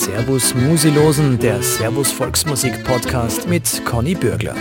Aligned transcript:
Servus 0.00 0.54
Musilosen, 0.54 1.38
der 1.38 1.62
Servus 1.62 2.10
Volksmusik 2.10 2.84
Podcast 2.84 3.46
mit 3.46 3.84
Conny 3.84 4.14
Bürgler. 4.14 4.56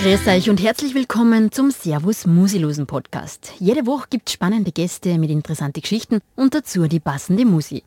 Grüß 0.00 0.26
euch 0.26 0.50
und 0.50 0.60
herzlich 0.60 0.96
willkommen 0.96 1.52
zum 1.52 1.70
Servus 1.70 2.26
Musilosen 2.26 2.88
Podcast. 2.88 3.52
Jede 3.60 3.86
Woche 3.86 4.08
gibt 4.10 4.28
es 4.28 4.32
spannende 4.32 4.72
Gäste 4.72 5.16
mit 5.16 5.30
interessanten 5.30 5.80
Geschichten 5.80 6.18
und 6.34 6.56
dazu 6.56 6.88
die 6.88 6.98
passende 6.98 7.44
Musik. 7.44 7.84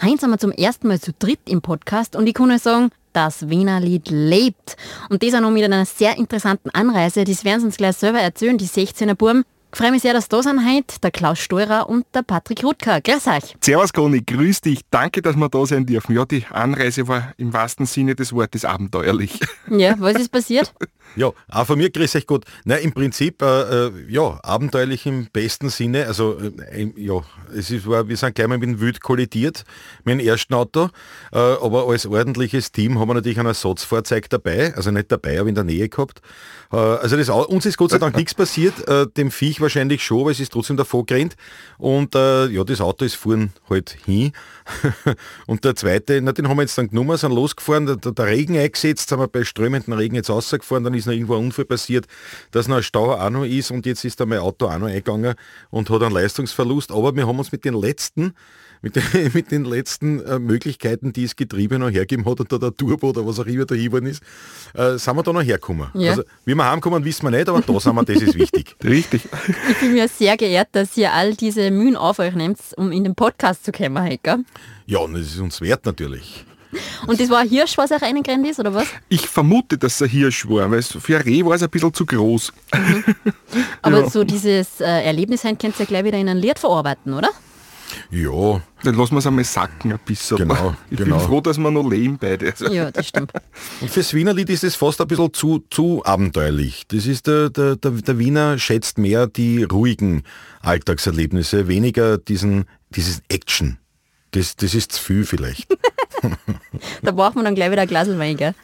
Heinz 0.00 0.22
haben 0.22 0.30
wir 0.30 0.38
zum 0.38 0.52
ersten 0.52 0.86
Mal 0.86 1.00
zu 1.00 1.12
dritt 1.12 1.40
im 1.46 1.60
Podcast 1.60 2.14
und 2.14 2.28
ich 2.28 2.34
kann 2.34 2.52
euch 2.52 2.62
sagen, 2.62 2.90
das 3.12 3.48
Wiener 3.48 3.80
Lied 3.80 4.10
lebt. 4.10 4.76
Und 5.08 5.24
das 5.24 5.34
auch 5.34 5.40
noch 5.40 5.50
mit 5.50 5.64
einer 5.64 5.84
sehr 5.84 6.16
interessanten 6.16 6.70
Anreise. 6.70 7.24
Das 7.24 7.44
werden 7.44 7.58
sie 7.62 7.66
uns 7.66 7.78
gleich 7.78 7.96
selber 7.96 8.20
erzählen, 8.20 8.56
die 8.56 8.68
16er 8.68 9.14
Burm. 9.14 9.44
Ich 9.72 9.78
freue 9.78 9.92
mich 9.92 10.02
sehr, 10.02 10.12
dass 10.12 10.28
da 10.28 10.42
sind 10.42 10.66
heute 10.66 10.98
der 11.00 11.12
Klaus 11.12 11.38
Steurer 11.38 11.88
und 11.88 12.04
der 12.12 12.22
Patrick 12.22 12.64
Rutker. 12.64 13.00
Grüß 13.00 13.28
euch. 13.28 13.54
Servus 13.60 13.92
Conny, 13.92 14.20
grüß 14.20 14.62
dich. 14.62 14.80
Danke, 14.90 15.22
dass 15.22 15.36
wir 15.36 15.48
da 15.48 15.64
sein 15.64 15.86
dürfen. 15.86 16.16
Ja, 16.16 16.24
die 16.24 16.44
Anreise 16.50 17.06
war 17.06 17.32
im 17.36 17.52
wahrsten 17.52 17.86
Sinne 17.86 18.16
des 18.16 18.32
Wortes 18.32 18.64
abenteuerlich. 18.64 19.38
Ja, 19.70 19.94
was 20.00 20.16
ist 20.16 20.32
passiert? 20.32 20.74
Ja, 21.14 21.32
auch 21.48 21.66
von 21.66 21.78
mir 21.78 21.90
grüß 21.90 22.16
euch 22.16 22.26
gut. 22.26 22.44
Na, 22.64 22.74
im 22.76 22.92
Prinzip, 22.92 23.40
äh, 23.40 23.86
äh, 23.86 23.92
ja, 24.08 24.40
abenteuerlich 24.42 25.06
im 25.06 25.28
besten 25.32 25.68
Sinne. 25.68 26.06
Also, 26.06 26.38
äh, 26.40 26.90
ja, 26.96 27.22
es 27.54 27.70
ist, 27.70 27.86
war, 27.86 28.08
wir 28.08 28.16
sind 28.16 28.34
gleich 28.34 28.48
mal 28.48 28.58
mit 28.58 28.68
dem 28.68 28.80
Wild 28.80 29.00
kollidiert, 29.00 29.64
mit 30.02 30.18
dem 30.18 30.26
ersten 30.26 30.54
Auto. 30.54 30.88
Äh, 31.32 31.38
aber 31.38 31.86
als 31.86 32.06
ordentliches 32.06 32.72
Team 32.72 32.98
haben 32.98 33.08
wir 33.08 33.14
natürlich 33.14 33.38
ein 33.38 33.46
Ersatzfahrzeug 33.46 34.28
dabei. 34.28 34.74
Also 34.74 34.90
nicht 34.90 35.12
dabei, 35.12 35.38
aber 35.38 35.48
in 35.48 35.54
der 35.54 35.64
Nähe 35.64 35.88
gehabt. 35.88 36.20
Äh, 36.72 36.76
also 36.76 37.16
das, 37.16 37.28
uns 37.28 37.66
ist 37.66 37.76
Gott 37.76 37.90
sei 37.90 37.98
Dank 37.98 38.16
nichts 38.16 38.34
passiert. 38.34 38.86
Äh, 38.88 39.06
dem 39.06 39.30
Viech 39.30 39.60
wahrscheinlich 39.60 40.02
schon, 40.02 40.24
weil 40.24 40.32
es 40.32 40.40
ist 40.40 40.52
trotzdem 40.52 40.76
davor 40.76 41.06
gerannt. 41.06 41.36
Und 41.78 42.14
ja, 42.14 42.64
das 42.64 42.80
Auto 42.80 43.04
ist 43.04 43.14
fuhren 43.14 43.52
halt 43.68 43.96
hin. 44.04 44.32
und 45.46 45.64
der 45.64 45.74
zweite, 45.74 46.20
na, 46.20 46.32
den 46.32 46.48
haben 46.48 46.56
wir 46.56 46.62
jetzt 46.62 46.76
dann 46.76 46.88
genommen, 46.88 47.16
sind 47.16 47.32
losgefahren, 47.32 47.86
der, 47.86 47.96
der 47.96 48.26
Regen 48.26 48.56
eingesetzt, 48.56 49.08
sind 49.08 49.18
wir 49.18 49.28
bei 49.28 49.44
strömendem 49.44 49.94
Regen 49.94 50.14
jetzt 50.14 50.30
rausgefahren, 50.30 50.84
dann 50.84 50.94
ist 50.94 51.06
noch 51.06 51.12
irgendwo 51.12 51.34
ein 51.36 51.44
Unfall 51.44 51.64
passiert, 51.64 52.06
dass 52.50 52.68
noch 52.68 52.76
ein 52.76 52.82
Stau 52.82 53.14
auch 53.14 53.30
noch 53.30 53.44
ist 53.44 53.70
und 53.70 53.86
jetzt 53.86 54.04
ist 54.04 54.20
da 54.20 54.26
mein 54.26 54.40
Auto 54.40 54.66
auch 54.66 54.78
noch 54.78 54.88
eingegangen 54.88 55.34
und 55.70 55.90
hat 55.90 56.02
einen 56.02 56.14
Leistungsverlust. 56.14 56.92
Aber 56.92 57.14
wir 57.14 57.26
haben 57.26 57.38
uns 57.38 57.52
mit 57.52 57.64
den 57.64 57.74
letzten 57.74 58.34
mit 58.82 58.96
den, 58.96 59.02
mit 59.34 59.50
den 59.50 59.64
letzten 59.64 60.20
äh, 60.24 60.38
Möglichkeiten, 60.38 61.12
die 61.12 61.24
das 61.24 61.36
Getriebe 61.36 61.78
noch 61.78 61.90
hergeben 61.90 62.24
hat 62.24 62.40
und 62.40 62.52
da 62.52 62.58
der 62.58 62.76
Turbo 62.76 63.10
oder 63.10 63.26
was 63.26 63.38
auch 63.38 63.46
immer 63.46 63.64
da 63.66 63.76
geworden 63.76 64.06
ist, 64.06 64.22
äh, 64.74 64.96
sind 64.98 65.16
wir 65.16 65.22
da 65.22 65.32
noch 65.32 65.42
hergekommen. 65.42 65.88
Ja. 65.94 66.10
Also, 66.10 66.22
wie 66.44 66.54
wir 66.54 66.70
heimkommen, 66.70 67.04
wissen 67.04 67.24
wir 67.24 67.30
nicht, 67.30 67.48
aber 67.48 67.60
da 67.60 67.80
sind 67.80 67.94
wir, 67.94 68.04
das 68.04 68.22
ist 68.22 68.34
wichtig. 68.34 68.76
Richtig. 68.84 69.22
Ich 69.68 69.80
bin 69.80 69.92
mir 69.92 70.08
sehr 70.08 70.36
geehrt, 70.36 70.68
dass 70.72 70.96
ihr 70.96 71.12
all 71.12 71.34
diese 71.34 71.70
Mühen 71.70 71.96
auf 71.96 72.18
euch 72.18 72.34
nehmt, 72.34 72.58
um 72.76 72.92
in 72.92 73.04
den 73.04 73.14
Podcast 73.14 73.64
zu 73.64 73.72
kommen, 73.72 74.02
Hecker. 74.02 74.38
Ja, 74.86 74.98
und 74.98 75.14
das 75.14 75.22
ist 75.22 75.38
uns 75.38 75.60
wert 75.60 75.86
natürlich. 75.86 76.44
Und 77.06 77.20
das 77.20 77.28
war 77.30 77.38
ein 77.38 77.48
Hirsch, 77.48 77.76
was 77.78 77.90
auch 77.90 78.00
reingerannt 78.00 78.46
ist, 78.46 78.60
oder 78.60 78.72
was? 78.72 78.86
Ich 79.08 79.26
vermute, 79.26 79.76
dass 79.76 79.94
es 79.94 80.02
ein 80.02 80.08
Hirsch 80.08 80.48
war, 80.48 80.70
weil 80.70 80.82
für 80.82 81.16
ein 81.16 81.22
Reh 81.22 81.44
war 81.44 81.54
es 81.54 81.62
ein 81.62 81.70
bisschen 81.70 81.92
zu 81.92 82.06
groß. 82.06 82.52
Mhm. 82.72 83.04
Aber 83.82 84.00
ja. 84.02 84.10
so 84.10 84.24
dieses 84.24 84.80
äh, 84.80 84.84
Erlebnis 84.84 85.42
könnt 85.42 85.64
ihr 85.64 85.72
ja 85.78 85.84
gleich 85.84 86.04
wieder 86.04 86.18
in 86.18 86.28
ein 86.28 86.36
Lied 86.36 86.58
verarbeiten, 86.58 87.12
oder? 87.12 87.30
Ja. 88.10 88.62
Dann 88.82 88.94
lassen 88.94 89.12
wir 89.12 89.18
es 89.18 89.26
einmal 89.26 89.44
sacken 89.44 89.92
ein 89.92 89.98
bisschen. 90.04 90.38
Genau, 90.38 90.74
ich 90.90 90.96
genau. 90.96 91.18
bin 91.18 91.26
froh, 91.26 91.40
dass 91.40 91.58
wir 91.58 91.70
noch 91.70 91.88
leben 91.88 92.18
beide. 92.18 92.52
Ja, 92.70 92.90
das 92.90 93.08
stimmt. 93.08 93.32
Und 93.80 93.90
fürs 93.90 94.14
Wienerlied 94.14 94.50
ist 94.50 94.64
es 94.64 94.74
fast 94.74 95.00
ein 95.00 95.08
bisschen 95.08 95.32
zu, 95.32 95.64
zu 95.70 96.04
abenteuerlich. 96.04 96.84
Das 96.88 97.06
ist 97.06 97.26
der, 97.26 97.50
der, 97.50 97.76
der, 97.76 97.90
der 97.90 98.18
Wiener 98.18 98.58
schätzt 98.58 98.98
mehr 98.98 99.26
die 99.26 99.64
ruhigen 99.64 100.22
Alltagserlebnisse, 100.60 101.68
weniger 101.68 102.18
diesen, 102.18 102.64
dieses 102.90 103.22
Action. 103.28 103.78
Das, 104.32 104.56
das 104.56 104.74
ist 104.74 104.92
zu 104.92 105.02
viel 105.02 105.24
vielleicht. 105.24 105.66
da 107.02 107.12
braucht 107.12 107.34
man 107.34 107.44
dann 107.44 107.54
gleich 107.54 107.70
wieder 107.70 107.82
ein 107.82 107.88
Glas 107.88 108.08
Wein, 108.08 108.36
gell? 108.36 108.54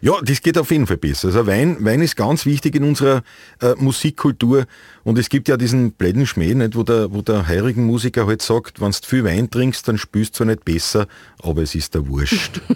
Ja, 0.00 0.14
das 0.22 0.42
geht 0.42 0.58
auf 0.58 0.70
jeden 0.70 0.86
Fall 0.86 0.96
besser. 0.96 1.28
Also 1.28 1.46
Wein, 1.46 1.76
Wein 1.80 2.00
ist 2.00 2.16
ganz 2.16 2.46
wichtig 2.46 2.74
in 2.74 2.84
unserer 2.84 3.22
äh, 3.60 3.74
Musikkultur 3.76 4.66
und 5.04 5.18
es 5.18 5.28
gibt 5.28 5.48
ja 5.48 5.56
diesen 5.56 5.92
bläden 5.92 6.26
Schmäh, 6.26 6.54
nicht, 6.54 6.76
wo 6.76 6.82
der, 6.82 7.12
wo 7.12 7.22
der 7.22 7.48
heurigen 7.48 7.86
Musiker 7.86 8.26
halt 8.26 8.42
sagt, 8.42 8.80
wenn 8.80 8.90
du 8.90 8.98
viel 9.02 9.24
Wein 9.24 9.50
trinkst, 9.50 9.86
dann 9.88 9.98
spürst 9.98 10.34
du 10.34 10.38
zwar 10.38 10.46
nicht 10.48 10.64
besser, 10.64 11.06
aber 11.42 11.62
es 11.62 11.74
ist 11.74 11.94
der 11.94 12.06
Wurscht. 12.06 12.60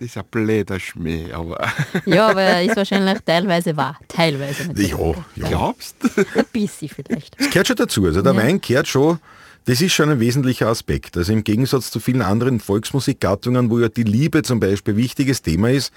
Das 0.00 0.08
ist 0.08 0.16
ein 0.16 0.24
bläder 0.30 0.80
Schmäh, 0.80 1.30
aber... 1.30 1.60
ja, 2.06 2.28
aber 2.28 2.40
er 2.40 2.64
ist 2.64 2.74
wahrscheinlich 2.74 3.18
teilweise 3.20 3.76
wahr. 3.76 3.98
Teilweise 4.08 4.68
natürlich. 4.68 4.92
Ja, 4.92 5.14
ja. 5.36 5.48
Glaubst 5.48 5.94
Ein 6.16 6.44
bisschen 6.54 6.88
vielleicht. 6.88 7.38
Das 7.38 7.50
gehört 7.50 7.66
schon 7.66 7.76
dazu. 7.76 8.06
Also 8.06 8.22
der 8.22 8.32
ja. 8.32 8.42
Wein 8.42 8.62
gehört 8.62 8.88
schon 8.88 9.18
das 9.64 9.80
ist 9.80 9.92
schon 9.92 10.10
ein 10.10 10.20
wesentlicher 10.20 10.68
Aspekt. 10.68 11.16
Also 11.16 11.32
im 11.32 11.44
Gegensatz 11.44 11.90
zu 11.90 12.00
vielen 12.00 12.22
anderen 12.22 12.60
Volksmusikgattungen, 12.60 13.70
wo 13.70 13.78
ja 13.78 13.88
die 13.88 14.04
Liebe 14.04 14.42
zum 14.42 14.60
Beispiel 14.60 14.96
wichtiges 14.96 15.42
Thema 15.42 15.70
ist, 15.70 15.92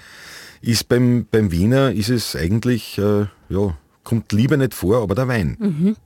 ist 0.60 0.88
beim, 0.88 1.26
beim 1.30 1.50
Wiener 1.50 1.92
ist 1.92 2.10
es 2.10 2.36
eigentlich, 2.36 2.98
äh, 2.98 3.26
ja, 3.48 3.76
kommt 4.02 4.32
Liebe 4.32 4.56
nicht 4.56 4.74
vor, 4.74 5.02
aber 5.02 5.14
der 5.14 5.28
Wein. 5.28 5.56
Mhm. 5.58 5.96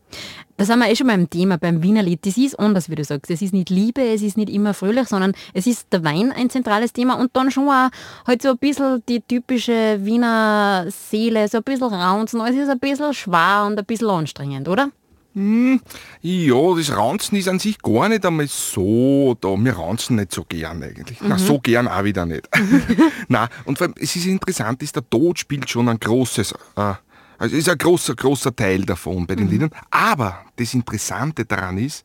Das 0.56 0.70
haben 0.70 0.80
wir 0.80 0.90
eh 0.90 0.96
schon 0.96 1.06
beim 1.06 1.30
Thema, 1.30 1.56
beim 1.56 1.84
Wienerlied. 1.84 2.26
Das 2.26 2.36
ist 2.36 2.58
anders, 2.58 2.90
wie 2.90 2.96
du 2.96 3.04
sagst. 3.04 3.30
Es 3.30 3.42
ist 3.42 3.52
nicht 3.52 3.70
Liebe, 3.70 4.02
es 4.02 4.22
ist 4.22 4.36
nicht 4.36 4.50
immer 4.50 4.74
fröhlich, 4.74 5.06
sondern 5.06 5.32
es 5.54 5.68
ist 5.68 5.86
der 5.92 6.02
Wein 6.02 6.32
ein 6.32 6.50
zentrales 6.50 6.92
Thema 6.92 7.14
und 7.14 7.36
dann 7.36 7.52
schon 7.52 7.68
auch 7.68 7.90
halt 8.26 8.42
so 8.42 8.50
ein 8.50 8.58
bisschen 8.58 9.02
die 9.08 9.20
typische 9.20 10.00
Wiener 10.02 10.86
Seele, 10.88 11.46
so 11.46 11.58
ein 11.58 11.64
bisschen 11.64 11.94
raunzen. 11.94 12.40
Es 12.40 12.56
ist 12.56 12.68
ein 12.68 12.80
bisschen 12.80 13.14
schwer 13.14 13.64
und 13.66 13.78
ein 13.78 13.84
bisschen 13.84 14.10
anstrengend, 14.10 14.66
oder? 14.66 14.90
Hm, 15.38 15.80
ja, 16.20 16.74
das 16.74 16.90
Ranzen 16.90 17.36
ist 17.36 17.46
an 17.46 17.60
sich 17.60 17.80
gar 17.80 18.08
nicht 18.08 18.26
einmal 18.26 18.48
so 18.48 19.36
da. 19.40 19.54
Wir 19.56 19.78
ranzen 19.78 20.16
nicht 20.16 20.32
so 20.32 20.44
gern 20.44 20.82
eigentlich. 20.82 21.20
Mhm. 21.20 21.28
Na, 21.28 21.38
so 21.38 21.60
gern 21.60 21.86
auch 21.86 22.02
wieder 22.02 22.26
nicht. 22.26 22.48
Na, 23.28 23.48
und 23.64 23.78
vor 23.78 23.86
allem, 23.86 23.94
es 24.00 24.16
ist 24.16 24.26
interessant, 24.26 24.82
ist 24.82 24.96
der 24.96 25.08
Tod 25.08 25.38
spielt 25.38 25.70
schon 25.70 25.88
ein 25.88 26.00
großes, 26.00 26.54
äh, 26.74 26.94
also 27.38 27.54
ist 27.54 27.68
ein 27.68 27.78
großer, 27.78 28.16
großer 28.16 28.56
Teil 28.56 28.84
davon 28.84 29.28
bei 29.28 29.36
den 29.36 29.46
mhm. 29.46 29.52
Liedern. 29.52 29.70
Aber 29.92 30.40
das 30.56 30.74
Interessante 30.74 31.44
daran 31.44 31.78
ist, 31.78 32.04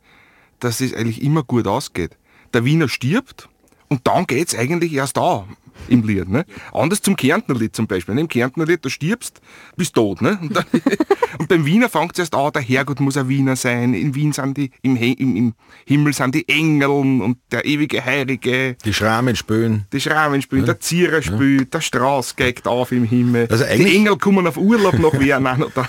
dass 0.59 0.79
es 0.79 0.93
eigentlich 0.93 1.23
immer 1.23 1.41
gut 1.41 1.66
ausgeht. 1.66 2.16
Der 2.53 2.66
Wiener 2.66 2.88
stirbt 2.88 3.49
und 3.89 4.01
dann 4.07 4.27
geht 4.27 4.49
es 4.49 4.55
eigentlich 4.55 4.93
erst 4.93 5.17
da 5.17 5.47
im 5.88 6.07
Lied. 6.07 6.29
Ne? 6.29 6.45
Anders 6.71 7.01
zum 7.01 7.16
Kärntnerlied 7.16 7.75
zum 7.75 7.88
Beispiel. 7.88 8.16
Ne? 8.16 8.21
Im 8.21 8.27
Kärntnerlied, 8.27 8.83
du 8.83 8.89
stirbst, 8.89 9.41
bist 9.75 9.95
tot. 9.95 10.21
Ne? 10.21 10.38
Und, 10.41 10.55
dann, 10.55 10.66
und 11.39 11.49
beim 11.49 11.66
Wiener 11.66 11.89
fängt 11.89 12.13
es 12.13 12.19
erst 12.19 12.35
an, 12.35 12.51
der 12.53 12.61
Herrgott 12.61 12.99
muss 12.99 13.17
ein 13.17 13.27
Wiener 13.29 13.55
sein. 13.55 13.93
In 13.93 14.16
Wien 14.16 14.33
sind 14.33 14.57
die, 14.57 14.72
im, 14.81 14.95
im, 14.95 15.35
im 15.35 15.53
Himmel 15.85 16.13
sind 16.13 16.35
die 16.35 16.47
Engeln 16.47 17.22
und 17.22 17.38
der 17.51 17.66
ewige 17.66 18.03
Heilige. 18.03 18.75
Die 18.85 18.93
Schramen 18.93 19.35
spülen. 19.35 19.85
Die 19.91 20.01
Schramen 20.01 20.41
spülen, 20.41 20.63
ja. 20.63 20.73
der 20.73 20.79
Zierer 20.79 21.22
spült, 21.22 21.61
ja. 21.61 21.66
der 21.66 21.81
Strauß 21.81 22.35
geigt 22.35 22.67
auf 22.67 22.91
im 22.91 23.03
Himmel. 23.03 23.47
Also 23.49 23.66
die 23.66 23.95
Engel 23.95 24.17
kommen 24.17 24.47
auf 24.47 24.57
Urlaub 24.57 24.99
nach 24.99 25.13
Wien. 25.19 25.33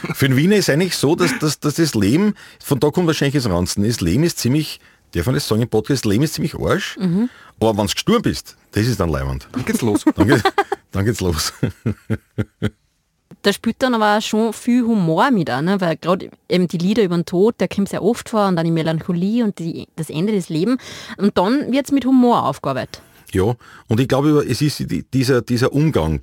Für 0.14 0.28
den 0.28 0.36
Wiener 0.36 0.56
ist 0.56 0.70
eigentlich 0.70 0.96
so, 0.96 1.16
dass, 1.16 1.38
dass, 1.38 1.60
dass 1.60 1.74
das 1.74 1.94
Leben, 1.94 2.34
von 2.62 2.80
da 2.80 2.90
kommt 2.90 3.06
wahrscheinlich 3.06 3.34
das 3.34 3.50
Ranzen, 3.50 3.84
das 3.84 4.00
Leben 4.00 4.24
ist 4.24 4.38
ziemlich 4.38 4.80
Darf 5.14 5.26
man 5.26 5.36
das 5.36 5.46
sagen 5.46 5.62
im 5.62 5.68
Podcast? 5.68 6.04
Leben 6.04 6.24
ist 6.24 6.34
ziemlich 6.34 6.54
Arsch. 6.54 6.96
Mhm. 6.98 7.30
Aber 7.60 7.70
wenn 7.70 7.86
du 7.86 7.92
gestorben 7.92 8.22
bist, 8.22 8.56
das 8.72 8.86
ist 8.86 8.98
dann 8.98 9.10
leibend. 9.10 9.46
Dann 9.52 9.64
geht's 9.64 9.80
los. 9.80 10.04
Dann, 10.16 10.26
geht, 10.26 10.42
dann 10.90 11.04
geht's 11.04 11.20
los. 11.20 11.52
da 13.42 13.52
spielt 13.52 13.80
dann 13.80 13.94
aber 13.94 14.20
schon 14.20 14.52
viel 14.52 14.82
Humor 14.82 15.30
mit 15.30 15.50
an, 15.50 15.66
ne? 15.66 15.80
weil 15.80 15.96
gerade 15.96 16.30
eben 16.48 16.66
die 16.66 16.78
Lieder 16.78 17.04
über 17.04 17.16
den 17.16 17.24
Tod, 17.24 17.60
der 17.60 17.68
kommt 17.68 17.90
sehr 17.90 18.02
oft 18.02 18.28
vor 18.28 18.48
und 18.48 18.56
dann 18.56 18.64
die 18.64 18.72
Melancholie 18.72 19.44
und 19.44 19.60
die, 19.60 19.86
das 19.94 20.10
Ende 20.10 20.32
des 20.32 20.48
Lebens. 20.48 20.82
Und 21.16 21.38
dann 21.38 21.70
wird 21.70 21.86
es 21.86 21.92
mit 21.92 22.04
Humor 22.04 22.44
aufgearbeitet. 22.44 23.00
Ja, 23.32 23.54
und 23.86 24.00
ich 24.00 24.08
glaube, 24.08 24.44
es 24.48 24.62
ist 24.62 24.84
dieser, 25.12 25.42
dieser 25.42 25.72
Umgang 25.72 26.22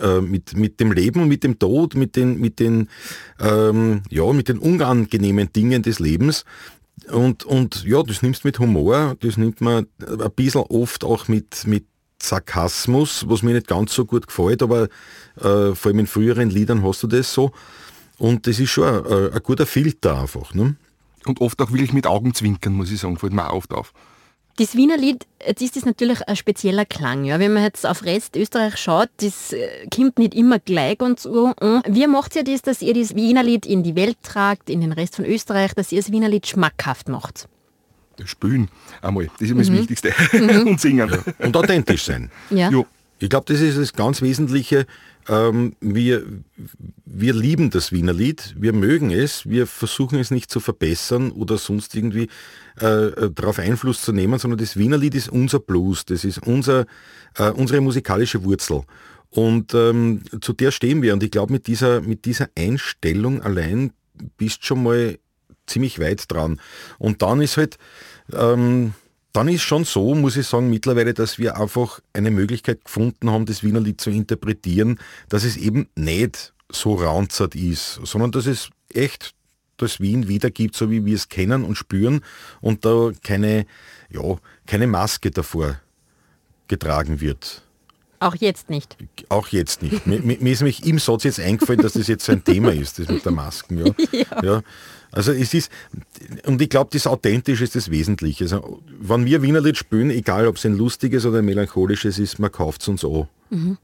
äh, 0.00 0.20
mit, 0.20 0.56
mit 0.56 0.80
dem 0.80 0.92
Leben 0.92 1.22
und 1.22 1.28
mit 1.28 1.44
dem 1.44 1.58
Tod, 1.58 1.94
mit 1.94 2.16
den, 2.16 2.38
mit 2.40 2.58
den, 2.58 2.88
ähm, 3.40 4.02
ja, 4.10 4.32
mit 4.32 4.48
den 4.48 4.58
unangenehmen 4.58 5.52
Dingen 5.52 5.82
des 5.82 6.00
Lebens, 6.00 6.44
und, 7.10 7.44
und 7.44 7.84
ja, 7.84 8.02
das 8.02 8.22
nimmst 8.22 8.44
mit 8.44 8.58
Humor, 8.58 9.16
das 9.20 9.36
nimmt 9.36 9.60
man 9.60 9.86
ein 10.00 10.30
bisschen 10.34 10.62
oft 10.62 11.04
auch 11.04 11.28
mit, 11.28 11.66
mit 11.66 11.86
Sarkasmus, 12.20 13.24
was 13.28 13.42
mir 13.42 13.54
nicht 13.54 13.68
ganz 13.68 13.94
so 13.94 14.04
gut 14.04 14.26
gefällt, 14.26 14.62
aber 14.62 14.84
äh, 15.36 15.74
vor 15.74 15.86
allem 15.86 16.00
in 16.00 16.06
früheren 16.06 16.50
Liedern 16.50 16.82
hast 16.82 17.02
du 17.02 17.06
das 17.06 17.32
so. 17.32 17.52
Und 18.18 18.46
das 18.46 18.58
ist 18.58 18.70
schon 18.70 18.84
ein, 18.84 19.32
ein 19.32 19.42
guter 19.42 19.66
Filter 19.66 20.20
einfach. 20.20 20.52
Ne? 20.54 20.76
Und 21.26 21.40
oft 21.40 21.60
auch 21.60 21.70
wirklich 21.70 21.92
mit 21.92 22.06
Augenzwinkern, 22.06 22.72
muss 22.72 22.90
ich 22.90 23.00
sagen, 23.00 23.18
fällt 23.18 23.32
mir 23.32 23.48
auch 23.48 23.54
oft 23.54 23.72
auf. 23.72 23.92
Das 24.58 24.74
Wiener 24.74 24.96
Lied, 24.96 25.24
jetzt 25.46 25.62
ist 25.62 25.76
das 25.76 25.84
natürlich 25.84 26.26
ein 26.26 26.34
spezieller 26.34 26.84
Klang. 26.84 27.24
Ja. 27.24 27.38
Wenn 27.38 27.52
man 27.52 27.62
jetzt 27.62 27.86
auf 27.86 28.04
Rest 28.04 28.34
Österreich 28.34 28.76
schaut, 28.76 29.08
das 29.18 29.52
äh, 29.52 29.86
kommt 29.94 30.18
nicht 30.18 30.34
immer 30.34 30.58
gleich 30.58 30.98
und 31.00 31.20
so. 31.20 31.52
Wie 31.86 32.06
macht 32.08 32.34
ihr 32.34 32.42
das, 32.42 32.62
dass 32.62 32.82
ihr 32.82 32.92
das 32.92 33.14
Wiener 33.14 33.44
Lied 33.44 33.66
in 33.66 33.84
die 33.84 33.94
Welt 33.94 34.18
tragt, 34.24 34.68
in 34.68 34.80
den 34.80 34.90
Rest 34.90 35.14
von 35.14 35.24
Österreich, 35.24 35.74
dass 35.74 35.92
ihr 35.92 36.00
das 36.00 36.10
Wiener 36.10 36.28
Lied 36.28 36.48
schmackhaft 36.48 37.08
macht? 37.08 37.48
Das 38.16 38.30
Spülen 38.30 38.68
einmal, 39.00 39.26
das 39.26 39.42
ist 39.42 39.50
immer 39.50 39.62
mhm. 39.62 39.66
das 39.68 39.78
Wichtigste. 39.78 40.12
Mhm. 40.32 40.66
und 40.66 40.80
singen. 40.80 41.08
Ja. 41.08 41.46
Und 41.46 41.56
authentisch 41.56 42.02
sein. 42.02 42.28
Ja. 42.50 42.70
Ich 43.20 43.30
glaube, 43.30 43.52
das 43.52 43.60
ist 43.60 43.78
das 43.78 43.92
ganz 43.92 44.22
Wesentliche, 44.22 44.86
ähm, 45.28 45.74
wir, 45.80 46.24
wir 47.04 47.34
lieben 47.34 47.70
das 47.70 47.92
Wiener 47.92 48.12
Lied, 48.12 48.54
wir 48.58 48.72
mögen 48.72 49.10
es, 49.10 49.48
wir 49.48 49.66
versuchen 49.66 50.18
es 50.18 50.30
nicht 50.30 50.50
zu 50.50 50.60
verbessern 50.60 51.30
oder 51.30 51.58
sonst 51.58 51.94
irgendwie 51.94 52.28
äh, 52.80 53.06
äh 53.06 53.30
darauf 53.30 53.58
Einfluss 53.58 54.02
zu 54.02 54.12
nehmen, 54.12 54.38
sondern 54.38 54.58
das 54.58 54.76
Wiener 54.76 54.98
Lied 54.98 55.14
ist 55.14 55.28
unser 55.28 55.60
Blues, 55.60 56.04
das 56.04 56.24
ist 56.24 56.38
unser, 56.46 56.86
äh, 57.36 57.50
unsere 57.50 57.80
musikalische 57.80 58.44
Wurzel. 58.44 58.82
Und 59.30 59.74
ähm, 59.74 60.22
zu 60.40 60.52
der 60.54 60.70
stehen 60.70 61.02
wir. 61.02 61.12
Und 61.12 61.22
ich 61.22 61.30
glaube, 61.30 61.52
mit 61.52 61.66
dieser, 61.66 62.00
mit 62.00 62.24
dieser 62.24 62.48
Einstellung 62.56 63.42
allein 63.42 63.92
bist 64.38 64.64
schon 64.64 64.82
mal 64.82 65.18
ziemlich 65.66 65.98
weit 65.98 66.30
dran. 66.32 66.60
Und 66.98 67.20
dann 67.22 67.42
ist 67.42 67.58
halt, 67.58 67.78
ähm, 68.32 68.94
dann 69.38 69.46
ist 69.46 69.62
schon 69.62 69.84
so, 69.84 70.16
muss 70.16 70.36
ich 70.36 70.48
sagen, 70.48 70.68
mittlerweile, 70.68 71.14
dass 71.14 71.38
wir 71.38 71.56
einfach 71.56 72.00
eine 72.12 72.32
Möglichkeit 72.32 72.84
gefunden 72.84 73.30
haben, 73.30 73.46
das 73.46 73.62
Wienerlied 73.62 74.00
zu 74.00 74.10
interpretieren, 74.10 74.98
dass 75.28 75.44
es 75.44 75.56
eben 75.56 75.88
nicht 75.94 76.52
so 76.72 76.96
ranzert 76.96 77.54
ist, 77.54 78.00
sondern 78.02 78.32
dass 78.32 78.46
es 78.46 78.70
echt 78.92 79.36
das 79.76 80.00
Wien 80.00 80.26
wiedergibt, 80.26 80.74
so 80.74 80.90
wie 80.90 81.04
wir 81.04 81.14
es 81.14 81.28
kennen 81.28 81.62
und 81.62 81.76
spüren 81.76 82.22
und 82.60 82.84
da 82.84 83.12
keine, 83.22 83.66
ja, 84.10 84.38
keine 84.66 84.88
Maske 84.88 85.30
davor 85.30 85.80
getragen 86.66 87.20
wird. 87.20 87.62
Auch 88.20 88.34
jetzt 88.34 88.68
nicht. 88.68 88.96
Auch 89.28 89.48
jetzt 89.48 89.82
nicht. 89.82 90.06
mir, 90.06 90.20
mir, 90.20 90.52
ist 90.52 90.60
nämlich 90.60 90.84
im 90.84 90.98
Satz 90.98 91.24
jetzt 91.24 91.38
eingefallen, 91.38 91.80
dass 91.80 91.92
das 91.92 92.08
jetzt 92.08 92.24
so 92.24 92.32
ein 92.32 92.42
Thema 92.42 92.72
ist, 92.72 92.98
das 92.98 93.08
mit 93.08 93.24
der 93.24 93.32
Masken. 93.32 93.86
Ja. 93.86 93.94
ja. 94.12 94.42
ja. 94.42 94.62
Also 95.10 95.32
es 95.32 95.54
ist, 95.54 95.70
und 96.44 96.60
ich 96.60 96.68
glaube, 96.68 96.90
das 96.92 97.06
Authentische 97.06 97.64
ist 97.64 97.74
das 97.74 97.90
Wesentliche. 97.90 98.44
Also, 98.44 98.82
wenn 99.00 99.24
wir 99.24 99.40
Wienerlied 99.40 99.76
spielen, 99.76 100.10
egal 100.10 100.46
ob 100.46 100.56
es 100.56 100.66
ein 100.66 100.76
lustiges 100.76 101.24
oder 101.24 101.38
ein 101.38 101.44
melancholisches 101.44 102.18
ist, 102.18 102.38
man 102.38 102.52
kauft 102.52 102.82
es 102.82 102.88
uns 102.88 103.04
an. 103.04 103.28
Mhm. 103.50 103.78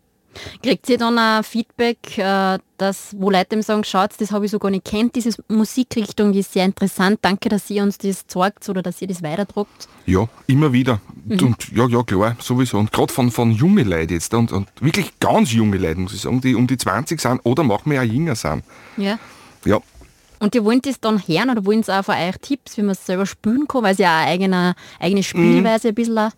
Kriegt 0.63 0.89
ihr 0.89 0.99
dann 0.99 1.19
ein 1.19 1.45
Feedback, 1.45 2.19
äh, 2.19 2.59
dass, 2.79 3.15
wo 3.19 3.31
Leute 3.31 3.63
sagen, 3.63 3.85
schaut, 3.85 4.11
das 4.19 4.33
habe 4.33 4.45
ich 4.45 4.51
so 4.51 4.59
gar 4.59 4.71
nicht 4.71 4.85
kennt, 4.85 5.15
diese 5.15 5.31
Musikrichtung 5.49 6.33
die 6.33 6.41
ist 6.41 6.53
sehr 6.53 6.65
interessant, 6.65 7.19
danke, 7.23 7.49
dass 7.49 7.71
ihr 7.71 7.83
uns 7.83 7.99
das 7.99 8.27
zeigt 8.27 8.69
oder 8.69 8.83
dass 8.83 9.01
ihr 9.01 9.09
das 9.09 9.23
weiterdruckt? 9.23 9.89
Ja, 10.07 10.29
immer 10.47 10.73
wieder. 10.73 11.01
Mhm. 11.25 11.41
Und 11.41 11.73
ja, 11.73 11.87
ja, 11.87 12.03
klar, 12.03 12.37
sowieso. 12.41 12.79
Und 12.79 12.93
gerade 12.93 13.13
von, 13.13 13.31
von 13.31 13.53
jungen 13.53 13.89
Leuten 13.89 14.13
jetzt 14.13 14.35
und, 14.35 14.53
und 14.53 14.69
wirklich 14.81 15.19
ganz 15.21 15.53
junge 15.53 15.79
Leute, 15.79 16.01
muss 16.01 16.15
ich 16.15 16.21
sagen, 16.21 16.41
die 16.41 16.55
um 16.55 16.67
die 16.67 16.77
20 16.77 17.21
sind 17.21 17.41
oder 17.45 17.63
machen 17.63 17.93
wir 17.93 18.01
auch 18.01 18.05
jünger 18.05 18.35
sind. 18.35 18.65
Ja. 18.97 19.19
Ja, 19.65 19.81
und 20.45 20.53
die 20.53 20.63
wollen 20.63 20.83
das 20.83 21.01
dann 21.01 21.27
hören 21.27 21.49
oder 21.49 21.65
wollen 21.65 21.83
sie 21.83 21.99
auch 21.99 22.05
von 22.05 22.17
euch 22.17 22.37
Tipps, 22.43 22.77
wie 22.77 22.83
man 22.83 22.91
es 22.91 23.07
selber 23.07 23.25
spielen 23.25 23.67
kann, 23.67 23.83
weil 23.83 23.93
es 23.93 23.99
ja 23.99 24.11
auch 24.11 24.23
eine 24.23 24.31
eigene, 24.31 24.75
eigene 25.01 25.23
Spielweise 25.23 25.89
mhm. 25.89 25.93
ein 25.93 25.95
bisschen. 25.95 26.31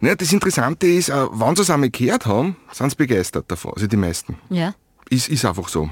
Ja, 0.00 0.14
das 0.14 0.32
Interessante 0.32 0.86
ist, 0.86 1.10
äh, 1.10 1.26
wenn 1.32 1.56
sie 1.56 1.62
es 1.62 1.70
einmal 1.70 1.90
gehört 1.90 2.26
haben, 2.26 2.56
sind 2.72 2.90
sie 2.90 2.96
begeistert 2.96 3.50
davon, 3.50 3.72
also 3.74 3.86
die 3.86 3.96
meisten. 3.96 4.38
Ja. 4.48 4.74
Ist, 5.10 5.28
ist 5.28 5.44
einfach 5.44 5.68
so. 5.68 5.90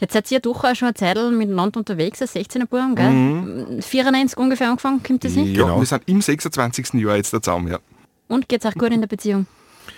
Jetzt 0.00 0.14
seid 0.14 0.30
ihr 0.32 0.40
doch 0.40 0.64
auch 0.64 0.74
schon 0.74 0.88
eine 0.88 0.94
Zeit 0.94 1.16
miteinander 1.32 1.78
unterwegs, 1.78 2.20
als 2.20 2.34
16er 2.34 2.66
Buben, 2.66 2.96
gell? 2.96 3.10
Mhm. 3.10 3.82
94 3.82 4.36
ungefähr 4.36 4.68
angefangen, 4.68 5.02
kommt 5.02 5.24
das 5.24 5.32
hin? 5.32 5.46
Ja, 5.46 5.62
genau. 5.62 5.78
wir 5.78 5.86
sind 5.86 6.02
im 6.06 6.20
26. 6.20 6.94
Jahr 6.94 7.16
jetzt 7.16 7.30
zusammen, 7.30 7.68
ja. 7.68 7.78
Und 8.28 8.48
geht 8.48 8.64
es 8.64 8.70
auch 8.70 8.74
gut 8.74 8.92
in 8.92 9.00
der 9.00 9.08
Beziehung? 9.08 9.46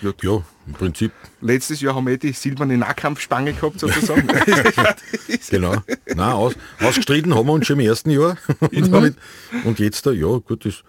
Ja, 0.02 0.10
ja, 0.22 0.42
im 0.66 0.72
Prinzip. 0.74 1.12
Letztes 1.40 1.80
Jahr 1.80 1.94
haben 1.94 2.06
wir 2.06 2.18
die 2.18 2.32
silberne 2.32 2.76
Nahkampfspange 2.76 3.52
gehabt, 3.52 3.80
sozusagen. 3.80 4.26
genau. 5.50 5.76
Nein, 6.06 6.18
aus, 6.18 6.54
ausgestritten 6.80 7.34
haben 7.34 7.46
wir 7.46 7.52
uns 7.52 7.66
schon 7.66 7.78
im 7.78 7.86
ersten 7.86 8.10
Jahr. 8.10 8.36
Mhm. 8.70 9.14
Und 9.64 9.78
jetzt 9.78 10.06
da, 10.06 10.10
ja, 10.10 10.38
gut, 10.38 10.64
das 10.64 10.82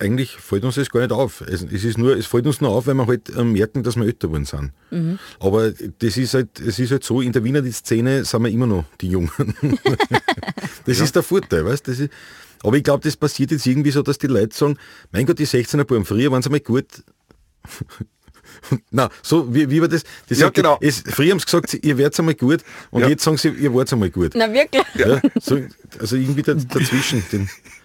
eigentlich 0.00 0.32
fällt 0.32 0.64
uns 0.64 0.76
das 0.76 0.90
gar 0.90 1.00
nicht 1.00 1.12
auf. 1.12 1.40
Es, 1.42 1.62
es, 1.62 1.84
ist 1.84 1.98
nur, 1.98 2.16
es 2.16 2.26
fällt 2.26 2.46
uns 2.46 2.60
nur 2.60 2.70
auf, 2.70 2.86
weil 2.86 2.94
wir 2.94 3.06
halt 3.06 3.28
äh, 3.30 3.44
merken, 3.44 3.82
dass 3.82 3.96
wir 3.96 4.04
älter 4.04 4.28
geworden 4.28 4.44
sind. 4.44 4.72
Mhm. 4.90 5.18
Aber 5.40 5.70
das 5.70 6.16
ist 6.16 6.34
halt, 6.34 6.60
es 6.60 6.78
ist 6.78 6.90
halt 6.90 7.04
so, 7.04 7.20
in 7.20 7.32
der 7.32 7.44
Wiener 7.44 7.64
Szene 7.72 8.24
sind 8.24 8.42
wir 8.42 8.50
immer 8.50 8.66
noch 8.66 8.84
die 9.00 9.08
Jungen. 9.08 9.30
das 10.86 10.98
ja. 10.98 11.04
ist 11.04 11.14
der 11.14 11.22
Vorteil, 11.22 11.64
weißt 11.64 11.88
du? 11.88 12.08
Aber 12.62 12.76
ich 12.76 12.84
glaube, 12.84 13.02
das 13.04 13.16
passiert 13.16 13.50
jetzt 13.50 13.66
irgendwie 13.66 13.90
so, 13.90 14.02
dass 14.02 14.18
die 14.18 14.26
Leute 14.26 14.56
sagen, 14.56 14.78
mein 15.12 15.26
Gott, 15.26 15.38
die 15.38 15.46
16er 15.46 15.84
Buben, 15.84 16.04
früher 16.04 16.30
waren 16.30 16.42
sie 16.42 16.50
mal 16.50 16.60
gut. 16.60 16.86
Na, 18.90 19.10
so 19.22 19.52
wie, 19.54 19.68
wie 19.70 19.80
war 19.80 19.88
das? 19.88 20.02
das 20.28 20.38
ja, 20.38 20.48
genau. 20.50 20.78
Es, 20.80 21.02
früher 21.06 21.32
haben 21.32 21.38
sie 21.38 21.44
gesagt, 21.44 21.74
ihr 21.74 21.98
werdet 21.98 22.18
einmal 22.18 22.34
gut 22.34 22.60
und 22.90 23.02
ja. 23.02 23.08
jetzt 23.08 23.24
sagen 23.24 23.36
sie, 23.36 23.48
ihr 23.50 23.72
werdet 23.74 23.92
einmal 23.92 24.10
gut. 24.10 24.32
Na 24.34 24.52
wirklich? 24.52 24.82
Ja, 24.94 25.20
so, 25.40 25.60
also 25.98 26.16
irgendwie 26.16 26.42
dazwischen. 26.42 27.22
Den, 27.30 27.48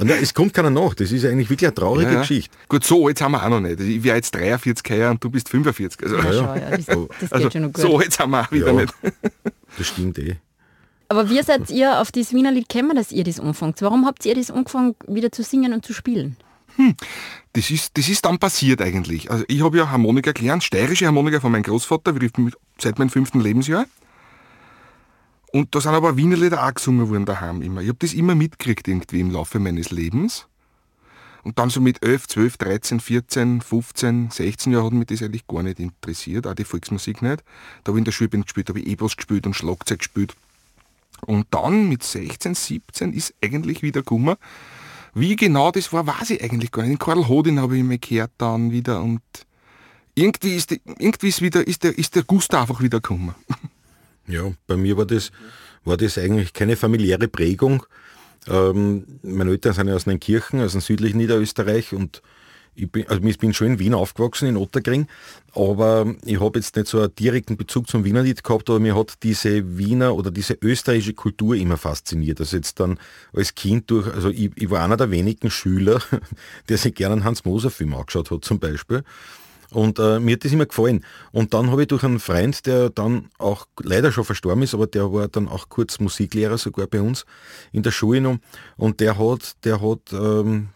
na, 0.00 0.14
es 0.14 0.34
kommt 0.34 0.52
keiner 0.52 0.70
nach. 0.70 0.94
Das 0.94 1.12
ist 1.12 1.24
eigentlich 1.24 1.48
wirklich 1.48 1.68
eine 1.68 1.74
traurige 1.74 2.12
ja, 2.12 2.20
Geschichte. 2.20 2.56
Gut, 2.68 2.84
so 2.84 3.08
jetzt 3.08 3.20
haben 3.20 3.32
wir 3.32 3.42
auch 3.42 3.48
noch 3.48 3.60
nicht. 3.60 3.80
Ich 3.80 4.02
wäre 4.02 4.16
jetzt 4.16 4.34
43 4.34 4.88
Jahre 4.96 5.12
und 5.12 5.24
du 5.24 5.30
bist 5.30 5.48
45. 5.48 6.02
Also, 6.02 6.16
ja, 6.16 6.56
ja. 6.56 6.76
das, 6.76 6.86
das 6.86 7.32
also, 7.32 7.50
schon 7.50 7.62
noch 7.62 7.72
gut. 7.72 7.82
So 7.82 8.00
jetzt 8.00 8.18
haben 8.18 8.30
wir 8.30 8.42
auch 8.42 8.52
wieder 8.52 8.72
nicht. 8.72 8.94
Das 9.78 9.86
stimmt 9.86 10.18
eh. 10.18 10.36
Aber 11.08 11.30
wie 11.30 11.40
seid 11.42 11.70
ihr 11.70 12.00
auf 12.00 12.10
das 12.10 12.32
Wiener 12.32 12.50
Lied 12.50 12.68
gekommen, 12.68 12.96
dass 12.96 13.12
ihr 13.12 13.24
das 13.24 13.38
anfangt? 13.38 13.80
Warum 13.82 14.06
habt 14.06 14.24
ihr 14.26 14.34
das 14.34 14.50
angefangen, 14.50 14.96
wieder 15.06 15.30
zu 15.30 15.42
singen 15.42 15.72
und 15.72 15.84
zu 15.84 15.92
spielen? 15.92 16.36
Hm, 16.76 16.94
das, 17.52 17.70
ist, 17.70 17.96
das 17.96 18.08
ist 18.08 18.24
dann 18.24 18.38
passiert 18.38 18.82
eigentlich. 18.82 19.30
Also 19.30 19.44
ich 19.48 19.62
habe 19.62 19.78
ja 19.78 19.90
Harmonika 19.90 20.32
gelernt, 20.32 20.64
steirische 20.64 21.06
Harmonika 21.06 21.40
von 21.40 21.52
meinem 21.52 21.62
Großvater, 21.62 22.14
seit 22.78 22.98
meinem 22.98 23.10
fünften 23.10 23.40
Lebensjahr. 23.40 23.86
Und 25.56 25.74
da 25.74 25.80
sind 25.80 25.94
aber 25.94 26.18
Wienerlieder 26.18 26.66
auch 26.66 26.74
gesungen 26.74 27.08
worden 27.08 27.24
daheim 27.24 27.62
immer. 27.62 27.80
Ich 27.80 27.88
habe 27.88 27.96
das 27.98 28.12
immer 28.12 28.34
mitgekriegt 28.34 28.88
irgendwie 28.88 29.20
im 29.20 29.30
Laufe 29.30 29.58
meines 29.58 29.90
Lebens. 29.90 30.48
Und 31.44 31.58
dann 31.58 31.70
so 31.70 31.80
mit 31.80 32.04
11, 32.04 32.28
12, 32.28 32.56
13, 32.58 33.00
14, 33.00 33.60
15, 33.62 34.30
16 34.30 34.72
Jahren 34.74 34.84
hat 34.84 34.92
mich 34.92 35.06
das 35.06 35.22
eigentlich 35.22 35.46
gar 35.46 35.62
nicht 35.62 35.80
interessiert, 35.80 36.46
auch 36.46 36.52
die 36.52 36.64
Volksmusik 36.64 37.22
nicht. 37.22 37.42
Da 37.84 37.88
habe 37.88 37.96
ich 37.96 38.00
in 38.00 38.04
der 38.04 38.12
Schule 38.12 38.28
gespielt, 38.28 38.68
habe 38.68 38.80
ich 38.80 38.86
E-Bass 38.86 39.16
gespielt 39.16 39.46
und 39.46 39.54
Schlagzeug 39.54 40.00
gespielt. 40.00 40.36
Und 41.24 41.46
dann 41.52 41.88
mit 41.88 42.02
16, 42.02 42.54
17 42.54 43.14
ist 43.14 43.32
eigentlich 43.42 43.80
wieder 43.80 44.00
gekommen. 44.00 44.36
Wie 45.14 45.36
genau 45.36 45.70
das 45.70 45.90
war, 45.90 46.06
weiß 46.06 46.28
ich 46.28 46.44
eigentlich 46.44 46.70
gar 46.70 46.82
nicht. 46.82 46.92
In 46.92 46.98
Karl 46.98 47.28
Hodin 47.28 47.60
habe 47.60 47.78
ich 47.78 47.82
mich 47.82 48.02
gehört 48.02 48.32
dann 48.36 48.72
wieder 48.72 49.00
und 49.02 49.22
irgendwie 50.14 50.54
ist, 50.54 50.70
die, 50.70 50.82
irgendwie 50.98 51.28
ist, 51.28 51.40
wieder, 51.40 51.66
ist, 51.66 51.82
der, 51.82 51.96
ist 51.96 52.14
der 52.14 52.24
Gusto 52.24 52.58
einfach 52.58 52.82
wieder 52.82 53.00
gekommen. 53.00 53.34
Ja, 54.28 54.52
bei 54.66 54.76
mir 54.76 54.96
war 54.96 55.06
das, 55.06 55.30
war 55.84 55.96
das 55.96 56.18
eigentlich 56.18 56.52
keine 56.52 56.76
familiäre 56.76 57.28
Prägung. 57.28 57.84
Ähm, 58.48 59.04
meine 59.22 59.50
Eltern 59.50 59.72
sind 59.72 59.88
ja 59.88 59.94
aus 59.94 60.06
Kirchen, 60.20 60.60
aus 60.60 60.72
dem 60.72 60.80
südlichen 60.80 61.18
Niederösterreich 61.18 61.92
und 61.92 62.22
ich 62.76 62.90
bin, 62.90 63.08
also 63.08 63.22
ich 63.24 63.38
bin 63.38 63.54
schon 63.54 63.68
in 63.68 63.78
Wien 63.78 63.94
aufgewachsen, 63.94 64.48
in 64.48 64.56
Otterkring, 64.56 65.06
aber 65.54 66.14
ich 66.24 66.38
habe 66.38 66.58
jetzt 66.58 66.76
nicht 66.76 66.88
so 66.88 67.00
einen 67.00 67.14
direkten 67.14 67.56
Bezug 67.56 67.88
zum 67.88 68.04
Wienerlied 68.04 68.44
gehabt, 68.44 68.68
aber 68.68 68.78
mir 68.78 68.94
hat 68.94 69.14
diese 69.22 69.78
Wiener 69.78 70.14
oder 70.14 70.30
diese 70.30 70.58
österreichische 70.60 71.14
Kultur 71.14 71.56
immer 71.56 71.78
fasziniert. 71.78 72.38
Also 72.38 72.56
jetzt 72.56 72.78
dann 72.78 72.98
als 73.32 73.54
Kind 73.54 73.90
durch, 73.90 74.06
also 74.12 74.28
ich, 74.28 74.50
ich 74.54 74.70
war 74.70 74.84
einer 74.84 74.98
der 74.98 75.10
wenigen 75.10 75.50
Schüler, 75.50 76.02
der 76.68 76.76
sich 76.76 76.94
gerne 76.94 77.14
einen 77.14 77.24
Hans-Moser-Film 77.24 77.94
angeschaut 77.94 78.30
hat 78.30 78.44
zum 78.44 78.58
Beispiel. 78.58 79.02
Und 79.72 79.98
äh, 79.98 80.20
mir 80.20 80.34
hat 80.34 80.44
das 80.44 80.52
immer 80.52 80.66
gefallen. 80.66 81.04
Und 81.32 81.54
dann 81.54 81.70
habe 81.70 81.82
ich 81.82 81.88
durch 81.88 82.04
einen 82.04 82.20
Freund, 82.20 82.66
der 82.66 82.90
dann 82.90 83.28
auch 83.38 83.66
leider 83.82 84.12
schon 84.12 84.24
verstorben 84.24 84.62
ist, 84.62 84.74
aber 84.74 84.86
der 84.86 85.12
war 85.12 85.28
dann 85.28 85.48
auch 85.48 85.68
kurz 85.68 85.98
Musiklehrer 85.98 86.58
sogar 86.58 86.86
bei 86.86 87.00
uns 87.00 87.26
in 87.72 87.82
der 87.82 87.90
Schule 87.90 88.20
noch. 88.20 88.38
Und 88.76 89.00
der 89.00 89.18
hat, 89.18 89.64
der 89.64 89.80
hat, 89.80 90.12
ähm, 90.12 90.68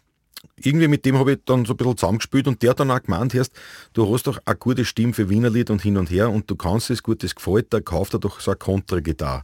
irgendwie 0.57 0.89
mit 0.89 1.05
dem 1.05 1.19
habe 1.19 1.33
ich 1.33 1.39
dann 1.45 1.65
so 1.65 1.75
ein 1.75 1.77
bisschen 1.77 1.97
zusammengespielt 1.97 2.49
und 2.49 2.63
der 2.63 2.71
hat 2.71 2.81
dann 2.81 2.91
auch 2.91 3.03
gemeint, 3.03 3.35
hast, 3.35 3.53
du 3.93 4.13
hast 4.13 4.27
doch 4.27 4.39
eine 4.45 4.57
gute 4.57 4.85
Stimme 4.85 5.13
für 5.13 5.29
Wienerlied 5.29 5.71
und 5.71 5.83
hin 5.83 5.97
und 5.97 6.11
her 6.11 6.31
und 6.31 6.51
du 6.51 6.57
kannst 6.57 6.91
es 6.91 7.03
gut, 7.03 7.23
das 7.23 7.35
gefällt, 7.35 7.73
da 7.73 7.81
kauft 7.81 8.15
er 8.15 8.21
doch 8.21 8.41
so 8.41 8.51
eine 8.51 8.59
Kontra-Gitarre. 8.59 9.43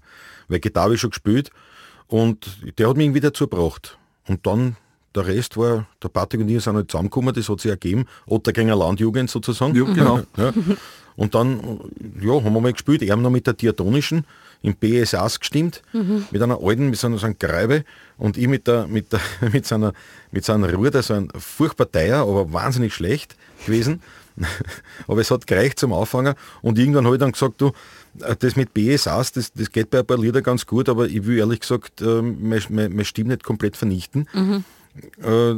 Weil 0.48 0.60
Gitarre 0.60 0.84
habe 0.84 0.94
ich 0.94 1.00
schon 1.00 1.10
gespielt 1.10 1.50
und 2.06 2.46
der 2.78 2.88
hat 2.88 2.96
mich 2.96 3.06
irgendwie 3.06 3.20
dazu 3.20 3.46
gebracht. 3.48 3.98
Und 4.26 4.46
dann 4.46 4.76
der 5.16 5.26
Rest 5.26 5.56
war, 5.56 5.86
der 6.02 6.08
Patrick 6.08 6.42
und 6.42 6.48
ich 6.48 6.62
sind 6.62 6.76
halt 6.76 6.90
zusammengekommen, 6.90 7.34
das 7.34 7.48
hat 7.48 7.60
sich 7.60 7.70
ergeben. 7.70 8.06
Ottergänger 8.26 8.76
Landjugend 8.76 9.30
sozusagen. 9.30 9.74
Ja, 9.74 9.84
genau. 9.84 10.20
Ja. 10.36 10.52
Und 11.16 11.34
dann 11.34 11.80
ja, 12.20 12.34
haben 12.34 12.52
wir 12.52 12.60
mal 12.60 12.72
gespielt, 12.72 13.02
er 13.02 13.16
noch 13.16 13.30
mit 13.30 13.46
der 13.46 13.54
Diatonischen 13.54 14.26
im 14.62 14.74
BSAs 14.74 15.40
gestimmt, 15.40 15.82
mhm. 15.92 16.26
mit 16.30 16.42
einer 16.42 16.60
alten, 16.62 16.90
mit 16.90 16.98
so 16.98 17.06
einer, 17.06 17.18
so 17.18 17.26
einer 17.26 17.34
Greibe 17.34 17.84
und 18.18 18.36
ich 18.36 18.48
mit, 18.48 18.66
der, 18.66 18.86
mit, 18.86 19.12
der, 19.12 19.20
mit, 19.52 19.66
seiner, 19.66 19.92
mit 20.30 20.44
seiner 20.44 20.72
Ruhe, 20.72 20.90
so 21.02 21.14
ein 21.14 21.28
furchtbar 21.38 21.90
teuer, 21.90 22.20
aber 22.20 22.52
wahnsinnig 22.52 22.92
schlecht 22.92 23.36
gewesen. 23.64 24.02
aber 25.08 25.22
es 25.22 25.30
hat 25.30 25.46
gereicht 25.46 25.78
zum 25.78 25.94
Auffangen 25.94 26.34
und 26.60 26.78
irgendwann 26.78 27.06
habe 27.06 27.16
ich 27.16 27.20
dann 27.20 27.32
gesagt, 27.32 27.60
du, 27.62 27.72
äh, 28.20 28.36
das 28.38 28.56
mit 28.56 28.74
BSAs, 28.74 29.32
das, 29.32 29.52
das 29.54 29.70
geht 29.70 29.88
bei 29.88 30.00
ein 30.00 30.06
paar 30.06 30.18
Lieder 30.18 30.42
ganz 30.42 30.66
gut, 30.66 30.90
aber 30.90 31.06
ich 31.06 31.24
will 31.24 31.38
ehrlich 31.38 31.60
gesagt 31.60 32.02
äh, 32.02 32.20
meine, 32.20 32.60
meine 32.68 33.04
Stimme 33.06 33.30
nicht 33.30 33.44
komplett 33.44 33.78
vernichten. 33.78 34.28
Mhm 34.34 34.64
äh, 35.22 35.52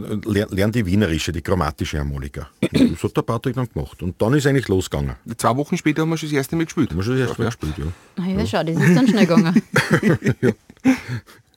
lern 0.54 0.72
die 0.72 0.84
wienerische, 0.84 1.32
die 1.32 1.42
grammatische 1.42 1.98
Harmonika. 1.98 2.48
das 2.60 3.02
hat 3.02 3.16
der 3.16 3.22
Patrick 3.22 3.54
dann 3.54 3.68
gemacht. 3.72 4.02
Und 4.02 4.20
dann 4.20 4.34
ist 4.34 4.46
eigentlich 4.46 4.68
losgegangen. 4.68 5.16
Zwei 5.36 5.56
Wochen 5.56 5.76
später 5.76 6.02
haben 6.02 6.10
wir 6.10 6.16
schon 6.16 6.28
das 6.28 6.36
erste 6.36 6.56
Mal 6.56 6.64
gespielt. 6.64 6.90
Haben 6.90 6.98
wir 6.98 7.04
schon 7.04 7.18
das 7.18 7.28
erste 7.28 7.42
Mal 7.42 7.48
gespielt, 7.48 7.74
ja. 7.78 7.84
Ah 8.16 8.26
ja, 8.26 8.38
ja, 8.38 8.46
schau, 8.46 8.62
das 8.62 8.76
ist 8.76 8.96
dann 8.96 9.08
schnell 9.08 9.26
gegangen. 9.26 9.62
ja. 10.40 10.52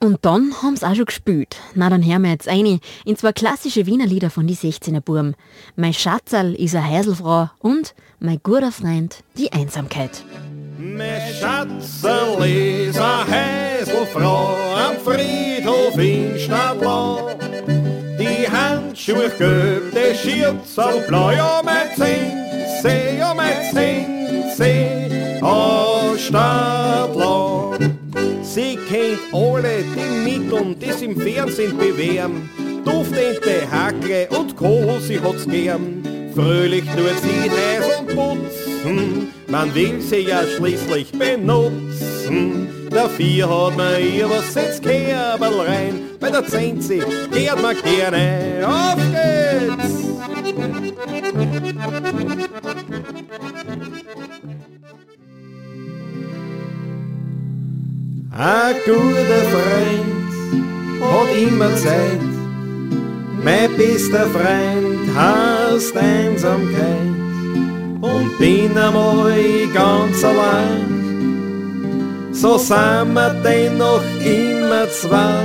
Und 0.02 0.18
dann 0.22 0.52
haben 0.60 0.74
sie 0.74 0.84
auch 0.84 0.96
schon 0.96 1.04
gespielt. 1.04 1.56
Na, 1.76 1.88
dann 1.88 2.04
hören 2.04 2.22
wir 2.22 2.32
jetzt 2.32 2.48
eine 2.48 2.80
in 3.04 3.16
zwei 3.16 3.32
klassische 3.32 3.86
Wiener 3.86 4.04
Lieder 4.04 4.30
von 4.30 4.48
die 4.48 4.56
16er 4.56 5.00
Burm. 5.00 5.34
Mein 5.76 5.94
Schatzerl 5.94 6.54
ist 6.54 6.74
eine 6.74 6.88
Heiselfrau 6.88 7.50
und 7.60 7.94
mein 8.18 8.40
guter 8.42 8.72
Freund, 8.72 9.22
die 9.38 9.52
Einsamkeit. 9.52 10.24
Mein 10.76 11.20
Schatzerl 11.38 12.44
ist 12.44 12.98
eine 12.98 13.30
Heiselfrau 13.30 14.56
am 14.74 14.96
Friedhof 15.04 15.96
in 15.96 16.36
Stadtlau. 16.36 17.30
Gelb, 18.94 19.92
der 19.94 20.14
Schürzel 20.14 21.04
blau, 21.08 21.30
ja 21.30 21.62
mein 21.64 21.88
Zinse, 21.96 23.16
ja 23.18 23.32
mein 23.34 23.62
Zinse, 23.72 25.40
oh 25.42 26.14
Stadtlau. 26.18 27.74
Sie 28.42 28.78
kennt 28.88 29.20
alle 29.32 29.82
die 29.94 30.30
Mittel, 30.30 30.74
die 30.74 30.92
sie 30.92 31.06
im 31.06 31.18
Fernsehen 31.18 31.78
bewähren. 31.78 32.50
Duftende 32.84 33.70
Hackle 33.70 34.28
und 34.28 34.56
Kohl, 34.56 35.00
sie 35.00 35.20
hat's 35.20 35.46
gern. 35.46 36.02
Fröhlich 36.34 36.84
tut 36.84 37.18
sie 37.22 37.50
Häs 37.50 37.98
und 37.98 38.08
putzen, 38.08 39.28
man 39.48 39.74
will 39.74 40.00
sie 40.00 40.28
ja 40.28 40.42
schließlich 40.46 41.12
benutzen. 41.12 42.81
Dafür 42.94 43.48
hat 43.48 43.76
man 43.76 44.00
ihr 44.02 44.28
was 44.28 44.54
ins 44.54 44.80
Kerbel 44.80 45.60
rein, 45.60 46.00
bei 46.20 46.30
der 46.30 46.46
Zenzi 46.46 47.02
geht 47.32 47.62
man 47.62 47.74
gerne. 47.82 48.66
Auf 48.66 48.96
geht's! 48.96 50.12
Ein 58.34 58.74
guter 58.84 59.42
Freund 59.52 60.32
hat 61.00 61.36
immer 61.36 61.76
Zeit, 61.76 62.20
mein 63.42 63.76
bester 63.76 64.26
Freund 64.26 65.14
heißt 65.14 65.96
Einsamkeit 65.96 66.96
und 68.00 68.38
bin 68.38 68.76
einmal 68.76 69.68
ganz 69.74 70.24
allein. 70.24 71.01
So 72.32 72.56
sind 72.56 73.12
wir 73.14 73.34
dennoch 73.44 74.02
immer 74.24 74.88
zwei, 74.90 75.44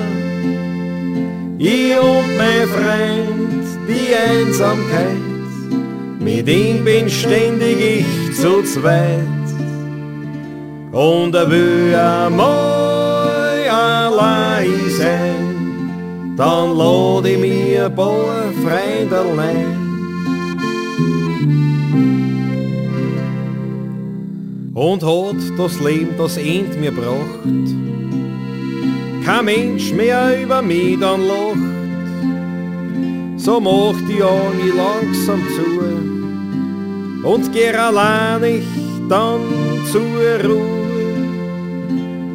ich 1.58 1.98
und 2.00 2.38
mein 2.38 2.68
Freund, 2.68 3.68
die 3.88 4.16
Einsamkeit. 4.16 5.28
Mit 6.20 6.48
ihm 6.48 6.84
bin 6.84 7.10
ständig 7.10 7.78
ich 7.80 8.36
zu 8.36 8.64
zweit. 8.64 9.20
Und 10.92 11.36
er 11.36 11.50
will 11.52 11.94
einmal 11.94 13.68
allein 13.70 14.90
sein, 14.98 16.36
dann 16.38 16.76
lad 16.76 17.26
ich 17.26 17.38
mir 17.38 17.86
ein 17.86 17.96
paar 17.96 18.52
Freunde 18.64 19.18
allein. 19.18 19.77
Und 24.78 25.04
hat 25.04 25.38
das 25.58 25.80
Leben 25.80 26.12
das 26.20 26.38
End 26.38 26.80
mir 26.80 26.92
bracht, 26.92 27.68
kein 29.26 29.46
Mensch 29.46 29.92
mehr 29.92 30.40
über 30.40 30.62
mich 30.62 31.00
dann 31.00 31.26
lacht, 31.26 31.58
so 33.38 33.60
macht 33.60 34.08
die 34.08 34.22
Augen 34.22 34.72
langsam 34.78 35.42
zu 35.56 37.28
und 37.28 37.52
geh 37.52 37.72
allein 37.72 38.44
ich 38.44 38.68
dann 39.10 39.42
zur 39.92 40.46
Ruhe. 40.46 40.78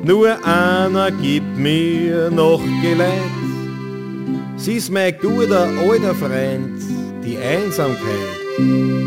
Nur 0.04 0.36
einer 0.44 1.12
gibt 1.12 1.56
mir 1.56 2.28
noch 2.28 2.60
Geleit. 2.82 3.38
Sie 4.56 4.78
ist 4.78 4.90
mein 4.90 5.16
guter 5.16 5.68
alter 5.88 6.16
Freund, 6.16 6.82
die 7.24 7.38
Einsamkeit. 7.38 9.01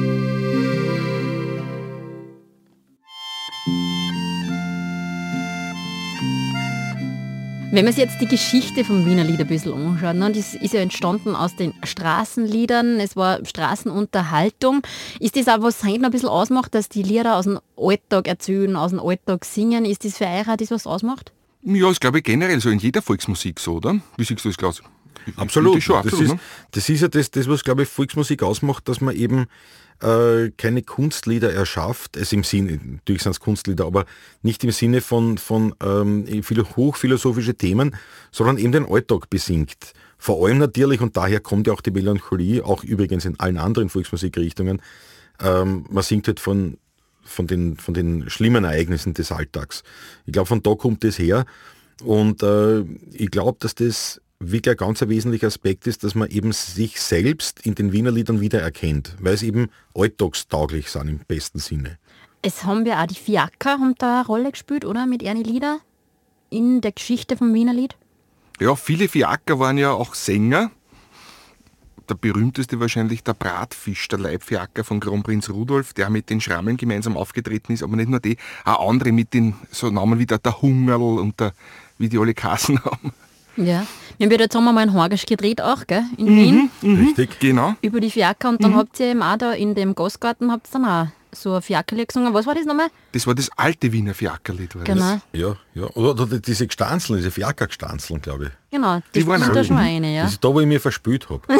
Wenn 7.75 7.83
man 7.83 7.93
sich 7.93 8.05
jetzt 8.05 8.21
die 8.21 8.25
Geschichte 8.25 8.85
vom 8.85 9.05
Wiener 9.05 9.25
Lied 9.25 9.41
ein 9.41 9.47
bisschen 9.47 9.73
anschaut, 9.73 10.15
ne, 10.15 10.31
das 10.31 10.55
ist 10.55 10.73
ja 10.73 10.79
entstanden 10.79 11.35
aus 11.35 11.57
den 11.57 11.73
Straßenliedern, 11.83 13.01
es 13.01 13.17
war 13.17 13.45
Straßenunterhaltung. 13.45 14.81
Ist 15.19 15.35
das 15.35 15.49
auch, 15.49 15.61
was 15.61 15.83
heute 15.83 15.99
noch 15.99 16.05
ein 16.05 16.11
bisschen 16.11 16.29
ausmacht, 16.29 16.73
dass 16.73 16.87
die 16.87 17.03
Lieder 17.03 17.35
aus 17.35 17.43
dem 17.43 17.59
Alltag 17.75 18.29
erzählen, 18.29 18.77
aus 18.77 18.91
dem 18.91 19.01
Alltag 19.01 19.43
singen? 19.43 19.83
Ist 19.83 20.05
das 20.05 20.17
für 20.17 20.23
euch 20.23 20.47
auch 20.47 20.55
das, 20.55 20.71
was 20.71 20.87
ausmacht? 20.87 21.33
Ja, 21.63 21.91
ist 21.91 21.99
glaube 21.99 22.19
ich 22.19 22.23
generell 22.23 22.61
so 22.61 22.69
in 22.69 22.79
jeder 22.79 23.01
Volksmusik 23.01 23.59
so, 23.59 23.73
oder? 23.73 23.99
Wie 24.15 24.23
siehst 24.23 24.45
du 24.45 24.47
das, 24.47 24.57
Klaus? 24.57 24.81
Ich 25.25 25.37
Absolut. 25.37 25.75
Das, 25.75 25.83
schon, 25.83 25.95
das, 25.95 26.05
absolut 26.05 26.25
ist, 26.27 26.31
ne? 26.31 26.39
das 26.71 26.87
ist 26.87 27.01
ja 27.01 27.07
das, 27.09 27.29
das, 27.29 27.49
was, 27.49 27.65
glaube 27.65 27.83
ich, 27.83 27.89
Volksmusik 27.89 28.41
ausmacht, 28.41 28.87
dass 28.87 29.01
man 29.01 29.13
eben 29.13 29.47
äh, 30.01 30.51
keine 30.57 30.83
Kunstlieder 30.83 31.53
erschafft, 31.53 32.17
es 32.17 32.33
im 32.33 32.43
Sinne, 32.43 32.79
natürlich 32.83 33.23
sind 33.23 33.31
es 33.31 33.39
Kunstlieder, 33.39 33.85
aber 33.85 34.05
nicht 34.41 34.63
im 34.63 34.71
Sinne 34.71 35.01
von, 35.01 35.37
von 35.37 35.73
ähm, 35.81 36.25
hochphilosophische 36.75 37.55
Themen, 37.55 37.95
sondern 38.31 38.57
eben 38.57 38.71
den 38.71 38.85
Alltag 38.85 39.29
besingt. 39.29 39.93
Vor 40.17 40.45
allem 40.45 40.57
natürlich, 40.57 41.01
und 41.01 41.15
daher 41.17 41.39
kommt 41.39 41.67
ja 41.67 41.73
auch 41.73 41.81
die 41.81 41.91
Melancholie, 41.91 42.63
auch 42.63 42.83
übrigens 42.83 43.25
in 43.25 43.39
allen 43.39 43.57
anderen 43.57 43.89
Volksmusikrichtungen, 43.89 44.81
ähm, 45.41 45.85
man 45.89 46.03
singt 46.03 46.27
halt 46.27 46.39
von, 46.39 46.77
von, 47.23 47.47
den, 47.47 47.77
von 47.77 47.93
den 47.93 48.29
schlimmen 48.29 48.63
Ereignissen 48.63 49.13
des 49.13 49.31
Alltags. 49.31 49.83
Ich 50.25 50.33
glaube, 50.33 50.47
von 50.47 50.63
da 50.63 50.75
kommt 50.75 51.03
das 51.03 51.19
her. 51.19 51.45
Und 52.03 52.43
äh, 52.43 52.81
ich 53.13 53.31
glaube, 53.31 53.57
dass 53.59 53.75
das 53.75 54.21
wirklich 54.39 54.73
ein 54.73 54.77
ganz 54.77 55.01
wesentlicher 55.01 55.47
Aspekt 55.47 55.87
ist, 55.87 56.03
dass 56.03 56.15
man 56.15 56.29
eben 56.29 56.51
sich 56.51 56.99
selbst 57.01 57.65
in 57.65 57.75
den 57.75 57.91
Wiener 57.91 58.11
Liedern 58.11 58.41
wiedererkennt, 58.41 59.15
weil 59.19 59.33
es 59.33 59.43
eben 59.43 59.69
alltagstauglich 59.93 60.89
sind 60.89 61.07
im 61.07 61.19
besten 61.19 61.59
Sinne. 61.59 61.97
Es 62.41 62.63
haben 62.63 62.85
ja 62.85 63.01
auch 63.01 63.07
die 63.07 63.15
Fiaker 63.15 63.79
haben 63.79 63.95
da 63.97 64.19
eine 64.19 64.27
Rolle 64.27 64.51
gespielt, 64.51 64.85
oder? 64.85 65.05
Mit 65.05 65.23
ihren 65.23 65.43
Lieder 65.43 65.79
in 66.49 66.81
der 66.81 66.91
Geschichte 66.91 67.37
vom 67.37 67.53
Wiener 67.53 67.73
Lied. 67.73 67.95
Ja, 68.59 68.75
viele 68.75 69.09
Fiaker 69.09 69.59
waren 69.59 69.77
ja 69.77 69.91
auch 69.91 70.13
Sänger. 70.13 70.71
Der 72.07 72.13
berühmteste 72.13 72.79
wahrscheinlich 72.79 73.23
der 73.23 73.33
Bratfisch, 73.33 74.07
der 74.09 74.19
Leibfiaker 74.19 74.83
von 74.83 74.99
Kronprinz 74.99 75.49
Rudolf, 75.49 75.93
der 75.93 76.11
mit 76.11 76.29
den 76.29 76.39
Schrammeln 76.39 76.77
gemeinsam 76.77 77.17
aufgetreten 77.17 77.73
ist, 77.73 77.81
aber 77.81 77.95
nicht 77.95 78.09
nur 78.09 78.19
die, 78.19 78.37
auch 78.63 78.89
andere 78.89 79.11
mit 79.11 79.33
den 79.33 79.55
so 79.71 79.89
Namen 79.89 80.19
wie 80.19 80.27
der, 80.27 80.37
der 80.37 80.61
Hungerl 80.61 81.01
und 81.01 81.39
der, 81.39 81.53
wie 81.97 82.07
die 82.07 82.19
alle 82.19 82.33
Kassen 82.35 82.83
haben. 82.85 83.11
Ja. 83.57 83.85
Wir 84.17 84.25
haben 84.27 84.31
ja 84.31 84.39
jetzt 84.39 84.55
haben 84.55 84.63
wir 84.63 84.71
mal 84.73 84.81
einen 84.81 84.93
Horgisch 84.93 85.25
gedreht 85.25 85.61
auch, 85.61 85.85
gell? 85.87 86.03
In 86.17 86.27
Wien. 86.27 86.69
Richtig? 86.83 87.39
Genau. 87.39 87.75
Über 87.81 87.99
die 87.99 88.09
Fiaker 88.11 88.49
und 88.49 88.63
dann 88.63 88.75
habt 88.75 88.99
ihr 88.99 89.07
eben 89.07 89.21
auch 89.21 89.37
da 89.37 89.51
in 89.51 89.75
dem 89.75 89.93
Gastgarten 89.95 90.51
habt 90.51 90.67
ihr 90.67 90.71
dann 90.79 90.85
auch 90.85 91.07
so 91.31 91.53
ein 91.55 91.61
Fiakerlied 91.61 92.07
gesungen. 92.07 92.33
Was 92.33 92.45
war 92.45 92.55
das 92.55 92.65
nochmal? 92.65 92.87
Das 93.11 93.27
war 93.27 93.35
das 93.35 93.49
alte 93.57 93.91
Wiener 93.91 94.13
Fiakerlied. 94.13 94.75
War 94.75 94.83
Genau. 94.83 95.19
Ja, 95.33 95.55
ja. 95.73 95.83
Oder, 95.95 96.21
oder 96.21 96.39
diese 96.39 96.65
Gstanzeln, 96.67 97.17
diese 97.17 97.31
Fiaker-Gstanzeln, 97.31 98.21
glaube 98.21 98.45
ich. 98.45 98.51
Genau, 98.71 98.99
Die 99.13 99.19
das 99.19 99.27
waren 99.27 99.41
ist 99.41 99.49
auch 99.49 99.53
da 99.53 99.63
schon 99.63 99.75
mal 99.75 99.83
eine, 99.83 100.15
ja. 100.15 100.23
Das 100.23 100.33
ist 100.33 100.43
da, 100.43 100.53
wo 100.53 100.61
ich 100.61 100.67
mir 100.67 100.79
verspült 100.79 101.29
habe. 101.29 101.41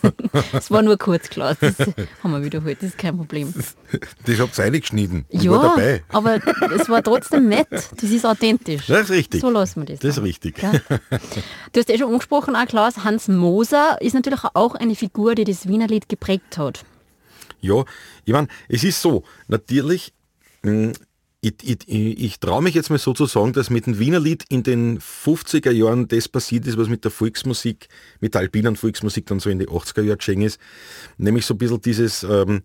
Das 0.52 0.70
war 0.70 0.82
nur 0.82 0.96
kurz, 0.98 1.28
Klaus. 1.28 1.56
Das 1.60 1.74
haben 2.22 2.32
wir 2.32 2.42
wiederholt, 2.44 2.78
das 2.80 2.90
ist 2.90 2.98
kein 2.98 3.16
Problem. 3.16 3.52
Das 4.26 4.38
habt 4.38 4.58
ihr 4.58 4.64
reingeschnitten. 4.64 5.24
Ich 5.28 5.42
ja, 5.42 5.52
dabei. 5.60 6.02
aber 6.08 6.40
es 6.74 6.88
war 6.88 7.02
trotzdem 7.02 7.48
nett. 7.48 7.68
Das 7.70 8.10
ist 8.10 8.24
authentisch. 8.24 8.86
Das 8.86 9.02
ist 9.02 9.10
richtig. 9.10 9.40
So 9.40 9.50
lassen 9.50 9.82
wir 9.82 9.86
das. 9.86 10.00
Das 10.00 10.10
ist 10.10 10.16
dann. 10.16 10.24
richtig. 10.24 10.62
Ja. 10.62 10.72
Du 11.72 11.80
hast 11.80 11.90
eh 11.90 11.98
schon 11.98 12.08
angesprochen, 12.08 12.56
auch 12.56 12.66
Klaus, 12.66 13.04
Hans 13.04 13.28
Moser 13.28 13.98
ist 14.00 14.14
natürlich 14.14 14.40
auch 14.54 14.74
eine 14.74 14.94
Figur, 14.94 15.34
die 15.34 15.44
das 15.44 15.68
Wiener 15.68 15.86
Lied 15.86 16.08
geprägt 16.08 16.58
hat. 16.58 16.84
Ja, 17.60 17.84
ich 18.24 18.32
meine, 18.32 18.48
es 18.68 18.82
ist 18.84 19.00
so, 19.00 19.22
natürlich, 19.48 20.12
mh, 20.62 20.92
ich, 21.44 21.54
ich, 21.64 21.88
ich, 21.88 22.38
traue 22.38 22.62
mich 22.62 22.74
jetzt 22.74 22.88
mal 22.88 22.98
so 22.98 23.12
zu 23.12 23.26
sagen, 23.26 23.52
dass 23.52 23.68
mit 23.68 23.86
dem 23.86 23.98
Wiener 23.98 24.20
Lied 24.20 24.44
in 24.48 24.62
den 24.62 25.00
50er 25.00 25.72
Jahren 25.72 26.06
das 26.06 26.28
passiert 26.28 26.68
ist, 26.68 26.78
was 26.78 26.88
mit 26.88 27.02
der 27.02 27.10
Volksmusik, 27.10 27.88
mit 28.20 28.34
der 28.34 28.42
alpinen 28.42 28.76
Volksmusik 28.76 29.26
dann 29.26 29.40
so 29.40 29.50
in 29.50 29.58
die 29.58 29.66
80er 29.66 30.02
Jahre 30.02 30.18
geschehen 30.18 30.42
ist, 30.42 30.60
nämlich 31.18 31.44
so 31.44 31.54
ein 31.54 31.58
bisschen 31.58 31.80
dieses 31.80 32.22
ähm, 32.22 32.62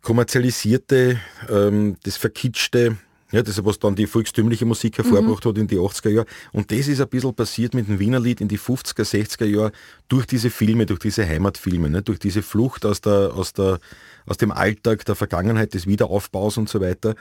kommerzialisierte, 0.00 1.20
ähm, 1.50 1.96
das 2.04 2.16
verkitschte, 2.16 2.96
ja, 3.32 3.42
das 3.42 3.58
ist, 3.58 3.64
was 3.64 3.78
dann 3.78 3.96
die 3.96 4.06
volkstümliche 4.06 4.66
Musik 4.66 4.98
hervorgebracht 4.98 5.46
hat 5.46 5.56
in 5.56 5.66
die 5.66 5.78
80er 5.78 6.10
Jahre. 6.10 6.26
Und 6.52 6.70
das 6.70 6.86
ist 6.86 7.00
ein 7.00 7.08
bisschen 7.08 7.34
passiert 7.34 7.74
mit 7.74 7.88
dem 7.88 7.98
Wiener 7.98 8.20
Lied 8.20 8.40
in 8.42 8.48
die 8.48 8.58
50er, 8.58 9.04
60er 9.04 9.46
Jahre 9.46 9.72
durch 10.08 10.26
diese 10.26 10.50
Filme, 10.50 10.84
durch 10.84 11.00
diese 11.00 11.26
Heimatfilme, 11.26 11.88
ne, 11.88 12.02
durch 12.02 12.18
diese 12.18 12.42
Flucht 12.42 12.84
aus, 12.84 13.00
der, 13.00 13.32
aus, 13.34 13.54
der, 13.54 13.80
aus 14.26 14.36
dem 14.36 14.52
Alltag 14.52 15.06
der 15.06 15.14
Vergangenheit, 15.14 15.72
des 15.72 15.86
Wiederaufbaus 15.86 16.58
und 16.58 16.68
so 16.68 16.80
weiter. 16.80 17.14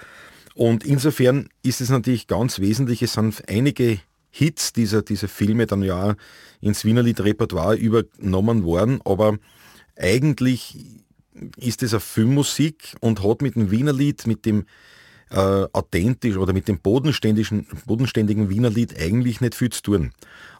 Und 0.54 0.84
insofern 0.84 1.48
ist 1.64 1.80
es 1.80 1.90
natürlich 1.90 2.28
ganz 2.28 2.60
wesentlich, 2.60 3.02
es 3.02 3.14
sind 3.14 3.44
einige 3.48 4.00
Hits 4.32 4.74
dieser, 4.74 5.02
dieser 5.02 5.30
Filme 5.30 5.66
dann 5.66 5.82
ja 5.82 6.16
ins 6.60 6.84
Wiener 6.84 7.04
Lied-Repertoire 7.04 7.76
übernommen 7.76 8.64
worden, 8.64 9.00
aber 9.06 9.38
eigentlich 9.96 10.78
ist 11.58 11.84
es 11.84 11.94
eine 11.94 12.00
Filmmusik 12.02 12.96
und 13.00 13.24
hat 13.24 13.42
mit 13.42 13.56
dem 13.56 13.72
Wiener 13.72 13.94
Lied, 13.94 14.28
mit 14.28 14.46
dem 14.46 14.66
äh, 15.32 15.66
authentisch 15.72 16.36
oder 16.38 16.54
mit 16.54 16.68
dem 16.68 16.80
bodenständigen, 16.80 17.66
bodenständigen 17.86 18.50
Wienerlied 18.50 19.00
eigentlich 19.00 19.42
nicht 19.42 19.56
viel 19.56 19.70
zu 19.70 19.82
tun. 19.82 20.12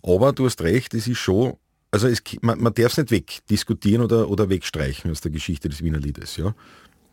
Aber 0.04 0.32
du 0.34 0.46
hast 0.46 0.62
recht, 0.62 0.94
es 0.94 1.08
ist 1.08 1.18
schon, 1.20 1.54
also 1.92 2.08
es, 2.08 2.22
man, 2.42 2.62
man 2.62 2.74
darf 2.74 2.94
es 2.94 2.98
nicht 2.98 3.12
wegdiskutieren 3.12 4.04
oder, 4.04 4.30
oder 4.30 4.50
wegstreichen 4.50 5.12
aus 5.12 5.22
der 5.22 5.32
Geschichte 5.32 5.68
des 5.70 5.84
Wienerliedes. 5.84 6.38
Ja. 6.38 6.56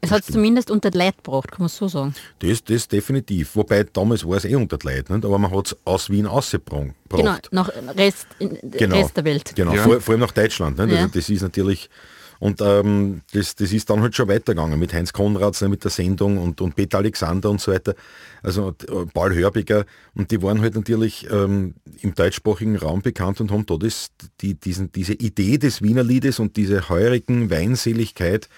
Es 0.01 0.13
hat 0.13 0.21
es 0.21 0.27
zumindest 0.33 0.71
unter 0.71 0.93
die 0.93 0.99
Leute 0.99 1.17
gebracht, 1.17 1.51
kann 1.51 1.63
man 1.63 1.69
so 1.69 1.89
sagen. 1.89 2.15
Das, 2.39 2.63
das 2.63 2.87
definitiv. 2.87 3.57
Wobei 3.57 3.83
damals 3.83 4.25
war 4.25 4.37
es 4.37 4.45
eh 4.45 4.55
unter 4.55 4.79
die 4.79 4.87
Leute, 4.87 5.13
nicht? 5.13 5.25
aber 5.25 5.39
man 5.39 5.51
hat 5.51 5.67
es 5.67 5.77
aus 5.85 6.09
Wien 6.09 6.27
ausgebracht. 6.27 6.93
Genau, 7.09 7.37
nach 7.51 7.69
Rest, 7.97 8.29
in, 8.39 8.57
Genau. 8.63 8.97
Rest 8.97 9.17
der 9.17 9.25
Welt. 9.25 9.53
Genau, 9.57 9.75
Ja. 9.75 9.83
vor, 9.83 10.01
vor 10.01 10.13
allem 10.13 10.21
nach 10.21 10.31
Deutschland. 10.31 10.79
Nicht? 10.79 10.93
Ja. 10.93 10.99
Also 10.99 11.11
das 11.13 11.29
ist 11.29 11.43
natürlich, 11.43 11.91
und 12.39 12.61
ähm, 12.61 13.23
das, 13.33 13.55
das 13.57 13.73
ist 13.73 13.91
dann 13.91 14.01
halt 14.01 14.15
schon 14.15 14.29
weitergegangen 14.29 14.79
mit 14.79 14.93
Heinz 14.93 15.13
Konrads, 15.13 15.61
ne, 15.63 15.69
mit 15.69 15.83
der 15.83 15.91
Sendung 15.91 16.39
und, 16.39 16.61
und 16.61 16.77
Peter 16.77 16.99
Alexander 16.99 17.51
und 17.51 17.61
so 17.61 17.73
weiter, 17.73 17.95
also 18.43 18.75
äh, 18.89 19.07
Paul 19.13 19.35
Hörbiger. 19.35 19.85
Und 20.15 20.31
die 20.31 20.41
waren 20.43 20.61
halt 20.61 20.77
natürlich 20.77 21.29
ähm, 21.31 21.75
im 22.01 22.15
deutschsprachigen 22.15 22.77
Raum 22.77 23.03
bekannt 23.03 23.41
und 23.41 23.51
haben 23.51 23.67
da 23.67 23.77
das, 23.77 24.11
die, 24.41 24.55
diesen, 24.55 24.93
diese 24.93 25.15
Idee 25.15 25.59
des 25.59 25.83
Wienerliedes 25.83 26.39
und 26.39 26.57
diese 26.57 26.89
heurigen 26.89 27.51
Weinseligkeit, 27.51 28.49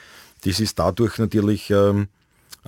das 0.45 0.61
ist 0.61 0.79
dadurch 0.79 1.19
natürlich 1.19 1.71
ähm, 1.71 2.09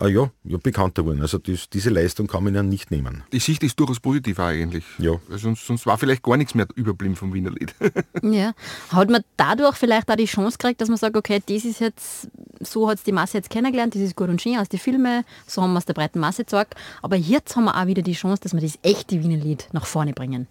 äh, 0.01 0.09
ja, 0.09 0.31
ja, 0.45 0.59
bekannter 0.59 1.03
geworden. 1.03 1.21
Also 1.21 1.39
das, 1.39 1.69
diese 1.69 1.91
Leistung 1.91 2.27
kann 2.27 2.45
man 2.45 2.55
ja 2.55 2.63
nicht 2.63 2.91
nehmen. 2.91 3.25
Die 3.33 3.39
Sicht 3.39 3.63
ist 3.63 3.79
durchaus 3.79 4.01
positiv 4.01 4.41
eigentlich. 4.41 4.85
Ja. 4.99 5.17
Weil 5.29 5.39
Sonst, 5.39 5.67
sonst 5.67 5.87
war 5.87 5.99
vielleicht 5.99 6.23
gar 6.23 6.37
nichts 6.37 6.55
mehr 6.55 6.67
überblieben 6.75 7.17
vom 7.17 7.35
Wiener 7.35 7.51
Lied. 7.51 7.75
Ja. 8.23 8.53
Hat 8.91 9.11
man 9.11 9.23
dadurch 9.37 9.77
vielleicht 9.77 10.11
auch 10.11 10.17
die 10.17 10.27
Chance 10.27 10.57
gekriegt, 10.57 10.81
dass 10.81 10.89
man 10.89 10.97
sagt, 10.97 11.17
okay, 11.17 11.43
das 11.45 11.65
ist 11.65 11.81
jetzt, 11.81 12.29
so 12.61 12.89
hat 12.89 12.99
es 12.99 13.05
die 13.05 13.13
Masse 13.13 13.39
jetzt 13.39 13.51
kennengelernt, 13.51 13.95
das 13.95 14.03
ist 14.03 14.17
gut 14.17 14.29
und 14.29 14.41
schön 14.41 14.59
aus 14.59 14.69
den 14.69 14.79
Filmen, 14.79 15.25
so 15.47 15.63
haben 15.63 15.73
wir 15.73 15.79
es 15.79 15.85
der 15.85 15.95
breiten 15.95 16.21
Masse 16.21 16.45
gezeigt. 16.45 16.75
Aber 17.03 17.17
jetzt 17.17 17.57
haben 17.57 17.65
wir 17.65 17.77
auch 17.77 17.87
wieder 17.87 18.03
die 18.03 18.13
Chance, 18.13 18.43
dass 18.43 18.55
wir 18.55 18.61
das 18.61 18.79
echte 18.83 19.23
Wiener 19.23 19.37
Lied 19.37 19.69
nach 19.73 19.87
vorne 19.87 20.13
bringen. 20.13 20.47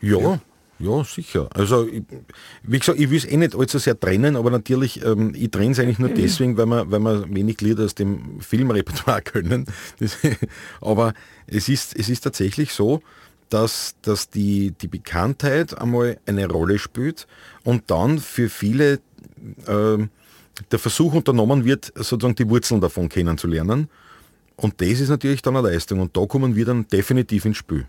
Ja, 0.00 0.18
ja, 0.18 0.40
sicher. 1.04 1.48
Also, 1.54 1.86
ich, 1.86 2.02
wie 2.62 2.78
gesagt, 2.78 2.98
ich 2.98 3.10
will 3.10 3.18
es 3.18 3.24
eh 3.24 3.36
nicht 3.36 3.54
allzu 3.54 3.78
sehr 3.78 3.98
trennen, 3.98 4.36
aber 4.36 4.50
natürlich, 4.50 5.04
ähm, 5.04 5.32
ich 5.34 5.50
trenne 5.50 5.72
es 5.72 5.78
eigentlich 5.78 5.98
nur 5.98 6.08
deswegen, 6.08 6.56
weil 6.56 6.66
wir, 6.66 6.90
weil 6.90 7.00
wir 7.00 7.34
wenig 7.34 7.60
Lieder 7.60 7.84
aus 7.84 7.94
dem 7.94 8.40
Filmrepertoire 8.40 9.22
können. 9.24 9.66
Das, 9.98 10.18
aber 10.80 11.14
es 11.46 11.68
ist, 11.68 11.96
es 11.96 12.08
ist 12.08 12.22
tatsächlich 12.22 12.72
so, 12.72 13.02
dass, 13.48 13.94
dass 14.02 14.30
die, 14.30 14.72
die 14.72 14.88
Bekanntheit 14.88 15.76
einmal 15.78 16.18
eine 16.26 16.48
Rolle 16.48 16.78
spielt 16.78 17.26
und 17.64 17.90
dann 17.90 18.18
für 18.18 18.48
viele 18.48 19.00
ähm, 19.66 20.08
der 20.70 20.78
Versuch 20.78 21.12
unternommen 21.14 21.64
wird, 21.64 21.92
sozusagen 21.94 22.34
die 22.34 22.48
Wurzeln 22.48 22.80
davon 22.80 23.08
kennenzulernen. 23.08 23.88
Und 24.56 24.80
das 24.80 25.00
ist 25.00 25.08
natürlich 25.08 25.42
dann 25.42 25.56
eine 25.56 25.68
Leistung 25.68 26.00
und 26.00 26.16
da 26.16 26.24
kommen 26.26 26.54
wir 26.54 26.64
dann 26.64 26.86
definitiv 26.88 27.44
ins 27.44 27.56
Spiel. 27.56 27.86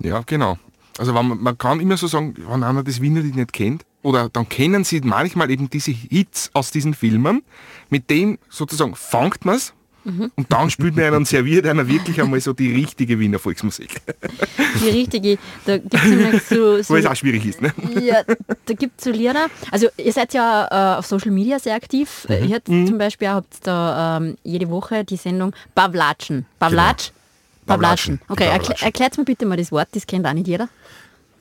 Ja, 0.00 0.22
genau. 0.26 0.58
Also 0.98 1.12
man, 1.12 1.42
man 1.42 1.58
kann 1.58 1.80
immer 1.80 1.96
so 1.96 2.06
sagen, 2.06 2.34
wenn 2.48 2.62
einer 2.62 2.82
das 2.82 3.00
Wiener 3.00 3.20
Lied 3.20 3.36
nicht 3.36 3.52
kennt, 3.52 3.84
oder 4.02 4.28
dann 4.30 4.48
kennen 4.48 4.84
sie 4.84 5.00
manchmal 5.02 5.50
eben 5.50 5.68
diese 5.68 5.90
Hits 5.90 6.50
aus 6.54 6.70
diesen 6.70 6.94
Filmen, 6.94 7.42
mit 7.90 8.08
dem 8.08 8.38
sozusagen 8.48 8.94
fangt 8.94 9.44
man 9.44 9.56
es 9.56 9.74
und 10.04 10.46
dann 10.48 10.70
spielt 10.70 10.96
man 10.96 11.04
einen 11.04 11.16
und 11.16 11.28
serviert 11.28 11.66
einer 11.66 11.86
wirklich 11.86 12.20
einmal 12.20 12.40
so 12.40 12.52
die 12.52 12.72
richtige 12.72 13.18
Wiener 13.18 13.38
Volksmusik. 13.38 14.00
Die 14.82 14.88
richtige, 14.88 15.38
da 15.66 15.78
gibt 15.78 15.94
es 15.94 16.04
nämlich 16.04 16.42
so, 16.42 16.82
so 16.82 16.88
Wo 16.94 16.96
es 16.96 17.06
auch 17.06 17.14
schwierig 17.14 17.44
ist. 17.44 17.60
Ne? 17.60 17.72
Ja, 18.00 18.22
da 18.24 18.74
gibt 18.74 18.98
es 18.98 19.04
so 19.04 19.10
Lieder. 19.10 19.48
Also 19.70 19.88
ihr 19.96 20.12
seid 20.12 20.32
ja 20.32 20.94
äh, 20.94 20.98
auf 20.98 21.06
Social 21.06 21.30
Media 21.30 21.58
sehr 21.58 21.74
aktiv. 21.74 22.26
Mhm. 22.28 22.48
Ihr 22.48 22.54
habt 22.56 22.66
zum 22.66 22.98
Beispiel 22.98 23.28
auch 23.28 23.34
habt 23.34 23.66
da 23.66 24.16
ähm, 24.16 24.36
jede 24.42 24.70
Woche 24.70 25.04
die 25.04 25.16
Sendung 25.16 25.54
Pavlatschen. 25.74 26.46
Pavlatsch? 26.58 27.10
Pavlatschen. 27.70 28.20
Okay, 28.28 28.48
Pavlatschen. 28.48 28.76
erklärt 28.84 29.18
mir 29.18 29.24
bitte 29.24 29.46
mal 29.46 29.56
das 29.56 29.72
Wort, 29.72 29.88
das 29.92 30.06
kennt 30.06 30.26
auch 30.26 30.32
nicht 30.32 30.48
jeder. 30.48 30.68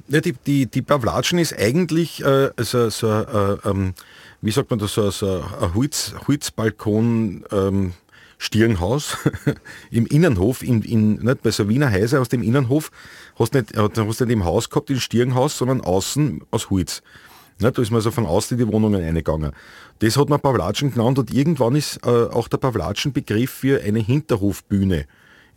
Ja, 0.08 0.22
die, 0.22 0.34
die, 0.34 0.66
die 0.66 0.82
Pavlatschen 0.82 1.38
ist 1.38 1.58
eigentlich 1.58 2.24
äh, 2.24 2.50
so, 2.58 2.90
so 2.90 3.08
äh, 3.08 3.58
ähm, 3.64 3.94
wie 4.42 4.52
sagt 4.52 4.70
man 4.70 4.80
das, 4.80 4.94
so, 4.94 5.12
so 5.12 5.44
ein 5.62 5.74
Holz, 5.76 6.14
Holzbalkon 6.28 7.46
ähm, 7.52 7.94
Stirnhaus 8.40 9.18
im 9.92 10.06
Innenhof, 10.08 10.64
in, 10.64 10.82
in, 10.82 11.16
nicht 11.16 11.44
bei 11.44 11.52
so 11.52 11.68
Wiener 11.68 11.92
Häuser 11.92 12.22
aus 12.22 12.30
dem 12.30 12.42
Innenhof, 12.42 12.90
hast 13.38 13.54
nicht, 13.54 13.78
hast 13.78 13.98
nicht 13.98 14.32
im 14.32 14.46
Haus 14.46 14.70
gehabt, 14.70 14.90
im 14.90 15.00
Stirnhaus, 15.00 15.58
sondern 15.58 15.82
außen 15.82 16.42
aus 16.50 16.70
Holz. 16.70 17.04
Nicht, 17.60 17.78
da 17.78 17.82
ist 17.82 17.92
man 17.92 18.00
so 18.00 18.12
von 18.12 18.26
außen 18.26 18.58
in 18.58 18.66
die 18.66 18.72
Wohnungen 18.72 19.04
eingegangen. 19.04 19.52
Das 20.00 20.16
hat 20.16 20.30
man 20.30 20.40
Pavlatschen 20.40 20.94
genannt 20.94 21.20
und 21.20 21.34
irgendwann 21.34 21.76
ist 21.76 22.00
äh, 22.06 22.10
auch 22.10 22.48
der 22.48 22.58
Pavlatschen-Begriff 22.58 23.52
für 23.52 23.84
eine 23.84 24.00
Hinterhofbühne 24.00 25.06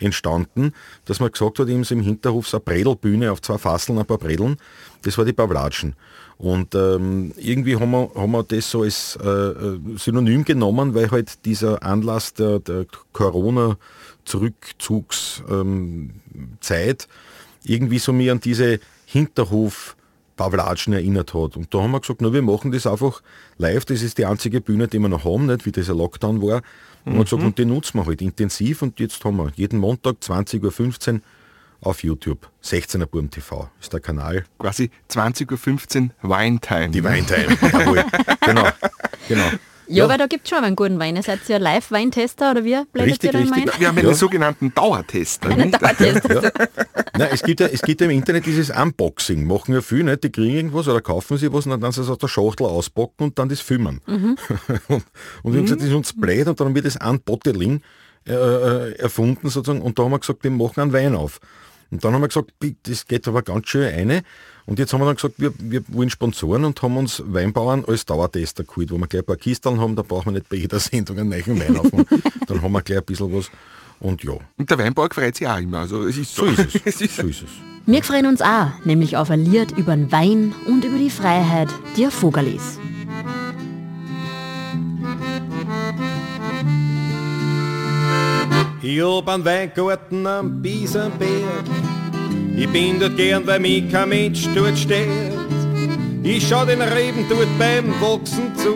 entstanden, 0.02 0.72
dass 1.04 1.20
man 1.20 1.30
gesagt 1.30 1.58
hat, 1.58 1.68
eben 1.68 1.82
im 1.82 2.00
Hinterhof 2.00 2.48
so 2.48 2.56
eine 2.58 2.64
Bredelbühne 2.64 3.30
auf 3.32 3.42
zwei 3.42 3.58
Fasseln, 3.58 3.98
ein 3.98 4.06
paar 4.06 4.18
Bredeln, 4.18 4.56
das 5.02 5.18
war 5.18 5.24
die 5.24 5.32
Pavlatschen. 5.32 5.94
Und 6.38 6.74
ähm, 6.74 7.32
irgendwie 7.36 7.76
haben 7.76 7.90
wir, 7.92 8.10
haben 8.16 8.32
wir 8.32 8.42
das 8.42 8.68
so 8.70 8.82
als 8.82 9.16
äh, 9.22 9.28
äh, 9.28 9.78
Synonym 9.96 10.44
genommen, 10.44 10.92
weil 10.94 11.08
halt 11.10 11.44
dieser 11.44 11.84
Anlass 11.84 12.34
der, 12.34 12.58
der 12.58 12.86
Corona-Zurückzugszeit 13.12 15.46
ähm, 15.50 16.10
irgendwie 17.64 18.00
so 18.00 18.12
mir 18.12 18.32
an 18.32 18.40
diese 18.40 18.80
Hinterhof 19.06 19.94
Pavlatschen 20.36 20.92
erinnert 20.92 21.34
hat. 21.34 21.56
Und 21.56 21.72
da 21.72 21.82
haben 21.82 21.92
wir 21.92 22.00
gesagt, 22.00 22.20
na, 22.20 22.32
wir 22.32 22.42
machen 22.42 22.72
das 22.72 22.86
einfach 22.86 23.22
live, 23.58 23.84
das 23.84 24.02
ist 24.02 24.18
die 24.18 24.26
einzige 24.26 24.60
Bühne, 24.60 24.88
die 24.88 24.98
wir 24.98 25.08
noch 25.08 25.24
haben, 25.24 25.46
nicht, 25.46 25.66
wie 25.66 25.72
dieser 25.72 25.94
Lockdown 25.94 26.42
war. 26.42 26.62
Und 27.04 27.14
wir 27.16 27.24
gesagt, 27.24 27.42
und 27.42 27.58
die 27.58 27.64
nutzen 27.64 27.98
wir 27.98 28.06
halt 28.06 28.22
intensiv 28.22 28.82
und 28.82 29.00
jetzt 29.00 29.24
haben 29.24 29.36
wir 29.36 29.52
jeden 29.56 29.78
Montag 29.78 30.16
20.15 30.22 31.14
Uhr 31.14 31.20
auf 31.80 32.02
YouTube. 32.04 32.48
16er 32.62 33.06
Burm 33.06 33.30
TV 33.30 33.68
ist 33.80 33.92
der 33.92 34.00
Kanal. 34.00 34.44
Quasi 34.58 34.90
20.15 35.10 36.10
Uhr 36.22 36.30
Weintime. 36.30 36.90
Die 36.90 37.02
Weintime. 37.02 37.56
Jawohl. 37.60 38.04
genau. 38.46 38.68
genau. 39.28 39.50
Ja, 39.88 40.08
weil 40.08 40.16
da 40.16 40.26
gibt 40.26 40.44
es 40.44 40.50
schon 40.50 40.64
einen 40.64 40.76
guten 40.76 40.98
Wein. 40.98 41.16
Ihr 41.16 41.22
seid 41.22 41.40
ja 41.48 41.58
Live-Weintester 41.58 42.52
oder 42.52 42.64
wie? 42.64 42.76
Blättert 42.92 43.12
Richtig, 43.12 43.30
den 43.32 43.52
richtig. 43.52 43.80
Wir 43.80 43.88
haben 43.88 43.98
einen 43.98 44.08
Ja. 44.08 44.14
sogenannten 44.14 44.72
Dauertester. 44.72 45.50
Einen? 45.50 45.72
Dauertester. 45.72 46.52
Nein, 47.16 47.28
es 47.30 47.42
gibt, 47.42 47.60
ja, 47.60 47.66
es 47.66 47.82
gibt 47.82 48.00
ja 48.00 48.06
im 48.06 48.12
Internet 48.12 48.46
dieses 48.46 48.70
Unboxing. 48.70 49.46
Machen 49.46 49.74
ja 49.74 49.82
viele, 49.82 50.04
nicht? 50.04 50.24
die 50.24 50.32
kriegen 50.32 50.54
irgendwas 50.54 50.88
oder 50.88 51.00
kaufen 51.00 51.36
sie 51.36 51.52
was 51.52 51.66
und 51.66 51.80
dann 51.80 51.92
sie 51.92 52.00
es 52.00 52.08
aus 52.08 52.18
der 52.18 52.28
Schachtel 52.28 52.66
auspacken 52.66 53.24
und 53.24 53.38
dann 53.38 53.48
das 53.48 53.60
filmen. 53.60 54.00
und, 54.06 54.38
und 55.42 55.52
wir 55.52 55.58
haben 55.58 55.62
gesagt, 55.62 55.80
das 55.80 55.88
ist 55.88 55.94
uns 55.94 56.12
blöd 56.14 56.48
und 56.48 56.58
dann 56.60 56.74
wird 56.74 56.86
das 56.86 56.96
Unbottling 56.96 57.82
äh, 58.26 58.32
äh, 58.32 58.92
erfunden 58.98 59.48
sozusagen 59.50 59.82
und 59.82 59.98
da 59.98 60.04
haben 60.04 60.12
wir 60.12 60.18
gesagt, 60.20 60.44
wir 60.44 60.50
machen 60.50 60.80
einen 60.80 60.92
Wein 60.92 61.14
auf. 61.14 61.40
Und 61.90 62.02
dann 62.02 62.14
haben 62.14 62.22
wir 62.22 62.28
gesagt, 62.28 62.52
das 62.84 63.06
geht 63.06 63.28
aber 63.28 63.42
ganz 63.42 63.68
schön 63.68 63.92
eine. 63.92 64.22
Und 64.64 64.78
jetzt 64.78 64.92
haben 64.94 65.00
wir 65.00 65.06
dann 65.06 65.16
gesagt, 65.16 65.34
wir, 65.36 65.52
wir 65.58 65.82
wollen 65.88 66.08
Sponsoren 66.08 66.64
und 66.64 66.80
haben 66.80 66.96
uns 66.96 67.22
Weinbauern 67.26 67.84
als 67.84 68.06
Dauertester 68.06 68.64
geholt, 68.64 68.90
wo 68.90 68.96
wir 68.96 69.06
gleich 69.08 69.22
ein 69.22 69.26
paar 69.26 69.36
Kisteln 69.36 69.78
haben, 69.78 69.94
da 69.96 70.02
brauchen 70.02 70.26
wir 70.26 70.38
nicht 70.38 70.48
bei 70.48 70.56
jeder 70.56 70.78
Sendung 70.78 71.18
einen 71.18 71.28
neuen 71.28 71.60
Wein 71.60 71.76
aufmachen. 71.76 72.06
dann 72.46 72.62
haben 72.62 72.72
wir 72.72 72.80
gleich 72.80 72.98
ein 72.98 73.04
bisschen 73.04 73.36
was. 73.36 73.50
Und 74.02 74.24
ja, 74.24 74.32
Und 74.58 74.68
der 74.68 74.78
Weinbauer 74.78 75.08
freut 75.12 75.36
sich 75.36 75.46
auch 75.46 75.58
immer. 75.58 75.78
Also 75.80 76.02
es 76.02 76.18
ist 76.18 76.34
so 76.34 76.44
ist 76.46 76.74
es. 76.74 76.80
es 76.84 77.00
ist 77.00 77.16
So 77.16 77.22
ist 77.22 77.42
es. 77.42 77.50
Wir 77.86 78.02
freuen 78.02 78.26
uns 78.26 78.42
auch, 78.42 78.66
nämlich 78.84 79.16
auf 79.16 79.30
ein 79.30 79.44
Lied 79.44 79.72
über 79.78 79.94
den 79.94 80.10
Wein 80.10 80.54
und 80.66 80.84
über 80.84 80.98
die 80.98 81.10
Freiheit, 81.10 81.68
die 81.96 82.04
ein 82.04 82.10
Vogel 82.10 82.54
ist. 82.54 82.80
Ich 88.82 89.00
hab 89.00 89.28
einen 89.28 89.44
Weingarten 89.44 90.26
am 90.26 90.60
Biesenberg. 90.60 91.64
Ich 92.56 92.68
bin 92.68 92.98
dort 92.98 93.16
gern, 93.16 93.46
weil 93.46 93.60
mich 93.60 93.90
kein 93.90 94.08
Mensch 94.08 94.48
dort 94.54 94.76
stört. 94.76 95.08
Ich 96.24 96.48
schau 96.48 96.64
den 96.64 96.82
Reben 96.82 97.24
dort 97.28 97.48
beim 97.56 97.92
Wachsen 98.00 98.52
zu. 98.56 98.74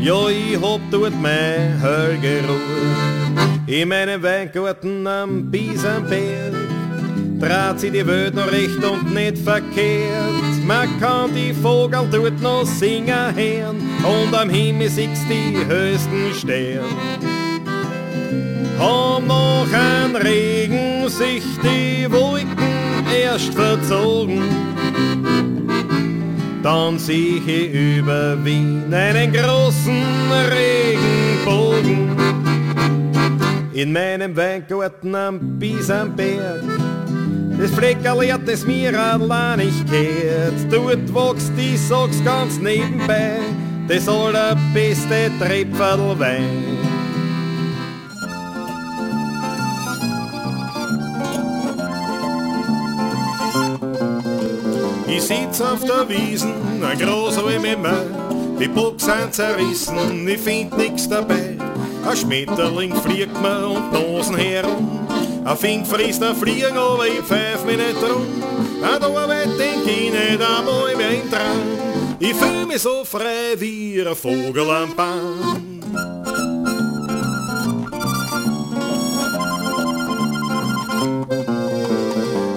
Ja, 0.00 0.28
ich 0.28 0.58
hab 0.60 0.80
dort 0.90 1.20
meine 1.20 1.78
Hölle 1.82 2.42
Ruhe. 2.48 3.57
In 3.68 3.90
meinem 3.90 4.22
Weingarten 4.22 5.06
am 5.06 5.50
Biesenberg 5.50 6.54
dreht 7.38 7.78
sich 7.78 7.92
die 7.92 8.06
Welt 8.06 8.34
noch 8.34 8.50
recht 8.50 8.82
und 8.82 9.12
nicht 9.12 9.36
verkehrt. 9.36 10.64
Man 10.66 10.88
kann 10.98 11.34
die 11.34 11.52
Vogel 11.52 12.08
dort 12.10 12.40
noch 12.40 12.64
singen 12.64 13.36
hören 13.36 13.76
und 14.02 14.34
am 14.34 14.48
Himmel 14.48 14.88
siehst 14.88 15.28
die 15.28 15.54
höchsten 15.66 16.32
Sterne. 16.34 16.88
Am 18.78 19.26
nach 19.26 19.66
ein 19.70 20.16
Regen 20.16 21.06
sich 21.10 21.44
die 21.62 22.10
Wolken 22.10 23.04
erst 23.22 23.52
verzogen. 23.52 24.44
Dann 26.62 26.98
sehe 26.98 27.36
ich 27.36 27.98
über 27.98 28.42
Wien 28.42 28.94
einen 28.94 29.30
großen 29.30 30.02
Regenbogen. 30.56 32.27
In 33.78 33.92
meinem 33.92 34.36
Weingärten 34.36 35.14
am 35.14 35.38
Biesenberg 35.56 36.64
das 37.60 37.70
Fleckerlehrt, 37.70 38.40
das 38.44 38.66
mir 38.66 39.00
allein 39.00 39.60
nicht 39.60 39.88
gehört. 39.88 40.54
Dort 40.68 41.14
wächst, 41.14 41.52
ich 41.56 41.80
sag's 41.80 42.24
ganz 42.24 42.58
nebenbei, 42.58 43.36
das 43.86 44.08
allerbeste 44.08 45.30
Trepferlwein. 45.38 46.42
Ich 55.06 55.22
sitz 55.22 55.60
auf 55.60 55.84
der 55.84 56.08
Wiesen, 56.08 56.82
ein 56.82 56.98
großer 56.98 57.48
wie 57.48 57.60
Mimmer, 57.60 58.02
die 58.58 58.66
Bock 58.66 59.00
sind 59.00 59.32
zerrissen, 59.32 60.26
ich 60.26 60.40
find 60.40 60.76
nix 60.76 61.08
dabei. 61.08 61.56
Ein 62.08 62.16
Schmetterling 62.16 62.94
fliegt 62.94 63.38
mir 63.42 63.68
und 63.68 63.92
Nosen 63.92 64.34
herum. 64.34 65.06
Ein 65.44 65.56
Fink 65.58 65.86
frisst 65.86 66.22
ein 66.22 66.34
Fliegen, 66.34 66.78
aber 66.78 67.06
ich 67.06 67.20
pfeif 67.20 67.62
mich 67.66 67.76
nicht 67.76 68.00
drum. 68.00 68.26
Ein 68.82 69.02
Arbeit 69.02 69.48
denk 69.58 69.86
ich 69.86 70.10
nicht 70.10 70.40
einmal 70.40 70.96
mehr 70.96 71.10
in 71.10 71.30
Traum. 71.30 72.16
Ich 72.18 72.32
fühl 72.32 72.64
mich 72.64 72.80
so 72.80 73.04
frei 73.04 73.58
wie 73.58 74.00
ein 74.00 74.16
Vogel 74.16 74.70
am 74.70 74.96
Baum. 74.96 75.82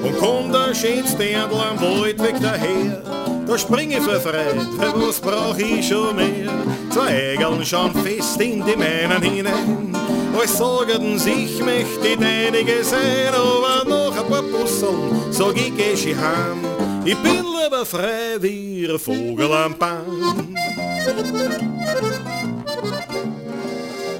Und 0.02 0.18
kommt 0.18 0.56
der 0.56 0.74
schönste 0.74 1.24
Erdl 1.24 1.56
am 1.60 1.82
Waldweg 1.82 2.36
daher. 2.42 3.04
Da 3.04 3.11
spring 3.58 3.92
ich 3.92 4.02
verfreit, 4.02 4.56
für 4.80 4.94
was 5.02 5.20
brauch 5.20 5.58
ich 5.58 5.88
schon 5.88 6.16
mehr? 6.16 6.52
Zwei 6.90 7.34
Egeln 7.34 7.66
schauen 7.66 7.94
fest 7.94 8.40
in 8.40 8.64
die 8.66 8.76
Mähnen 8.76 9.22
hinein. 9.22 9.96
Als 10.40 10.58
sorgten 10.58 11.20
sich 11.20 11.60
möchte 11.60 12.08
ich 12.08 12.20
einige 12.20 12.84
sein, 12.84 13.34
aber 13.34 13.88
noch 13.88 14.18
ein 14.18 14.28
paar 14.30 14.44
Busseln, 14.44 15.32
sag 15.32 15.56
ich 15.58 15.76
geh 15.76 15.94
ich 15.94 16.16
heim. 16.16 16.66
Ich 17.04 17.18
bin 17.18 17.44
lieber 17.44 17.86
frei 17.86 18.38
wie 18.40 18.88
ein 18.90 19.00
Vogel 19.00 19.52
am 19.52 19.76
Baum. 19.78 20.56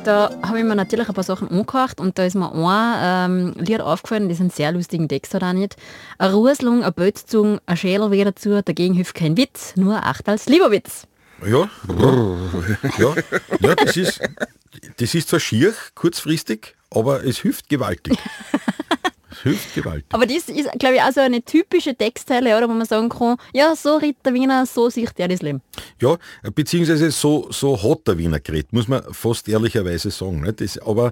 Da 0.04 0.32
habe 0.42 0.58
ich 0.58 0.66
mir 0.66 0.76
natürlich 0.76 1.08
ein 1.08 1.14
paar 1.14 1.24
Sachen 1.24 1.50
angehört 1.50 2.00
und 2.00 2.18
da 2.18 2.26
ist 2.26 2.36
mir 2.36 2.52
ein 2.52 3.52
ähm, 3.54 3.54
Lied 3.58 3.82
aufgefallen, 3.82 4.30
das 4.30 4.40
einen 4.40 4.50
sehr 4.50 4.72
lustigen 4.72 5.08
Text 5.08 5.34
hat 5.36 5.44
auch 5.44 5.54
nicht. 5.54 5.76
Eine 6.18 6.34
Ruslung, 6.34 6.84
ein 6.84 6.94
Bötzung, 6.94 7.60
ein 7.68 7.78
Schädel 7.78 8.10
weh 8.10 8.24
dazu, 8.24 8.62
dagegen 8.64 8.96
hilft 8.96 9.14
kein 9.14 9.38
Witz, 9.38 9.76
nur 9.76 10.04
acht 10.04 10.28
als 10.28 10.48
Lieberwitz. 10.48 11.08
Ja, 11.46 11.70
ja, 12.98 13.16
ja 13.60 13.76
das, 13.76 13.98
ist, 13.98 14.22
das 14.98 15.14
ist 15.14 15.30
zwar 15.30 15.40
schier, 15.40 15.74
kurzfristig, 15.94 16.76
aber 16.90 17.24
es 17.24 17.40
hilft 17.40 17.70
gewaltig. 17.70 18.18
Es 19.32 19.42
hilft 19.42 19.74
gewaltig. 19.74 20.06
Aber 20.12 20.26
das 20.26 20.50
ist, 20.50 20.70
glaube 20.80 20.96
ich, 20.96 21.02
auch 21.02 21.12
so 21.12 21.22
eine 21.22 21.42
typische 21.42 21.96
Textzeile, 21.96 22.58
oder, 22.58 22.68
wo 22.68 22.74
man 22.74 22.86
sagen 22.86 23.10
kann, 23.10 23.38
ja, 23.54 23.76
so 23.76 23.98
ritt 23.98 24.18
der 24.26 24.34
Wiener, 24.34 24.66
so 24.66 24.90
sieht 24.90 25.14
er 25.18 25.28
das 25.28 25.42
Leben. 25.42 25.62
Ja, 26.02 26.18
beziehungsweise 26.54 27.12
so, 27.12 27.48
so 27.52 27.82
hat 27.82 28.08
der 28.08 28.18
Wiener 28.18 28.40
geredet, 28.40 28.74
muss 28.74 28.88
man 28.88 29.02
fast 29.12 29.48
ehrlicherweise 29.48 30.12
sagen. 30.12 30.42
Ne? 30.42 30.54
Das, 30.54 30.78
aber 30.78 31.12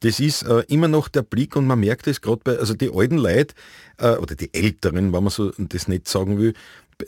das 0.00 0.20
ist 0.20 0.42
äh, 0.42 0.62
immer 0.68 0.88
noch 0.88 1.08
der 1.08 1.22
Blick 1.22 1.56
und 1.56 1.66
man 1.66 1.80
merkt 1.80 2.06
es 2.06 2.20
gerade 2.20 2.40
bei, 2.42 2.56
also 2.58 2.74
die 2.74 2.90
alten 2.92 3.18
Leute, 3.18 3.54
äh, 3.98 4.12
oder 4.12 4.34
die 4.34 4.52
Älteren, 4.54 5.12
wenn 5.12 5.22
man 5.22 5.30
so 5.30 5.52
das 5.58 5.88
nicht 5.88 6.08
sagen 6.08 6.38
will, 6.38 6.54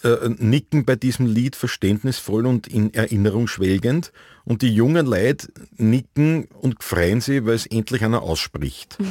äh, 0.04 0.28
nicken 0.38 0.84
bei 0.84 0.96
diesem 0.96 1.26
Lied 1.26 1.56
verständnisvoll 1.56 2.46
und 2.46 2.66
in 2.66 2.94
Erinnerung 2.94 3.48
schwelgend 3.48 4.12
und 4.44 4.62
die 4.62 4.74
jungen 4.74 5.06
Leute 5.06 5.48
nicken 5.76 6.44
und 6.60 6.82
freuen 6.82 7.20
sich, 7.20 7.44
weil 7.44 7.54
es 7.54 7.66
endlich 7.66 8.04
einer 8.04 8.22
ausspricht. 8.22 8.96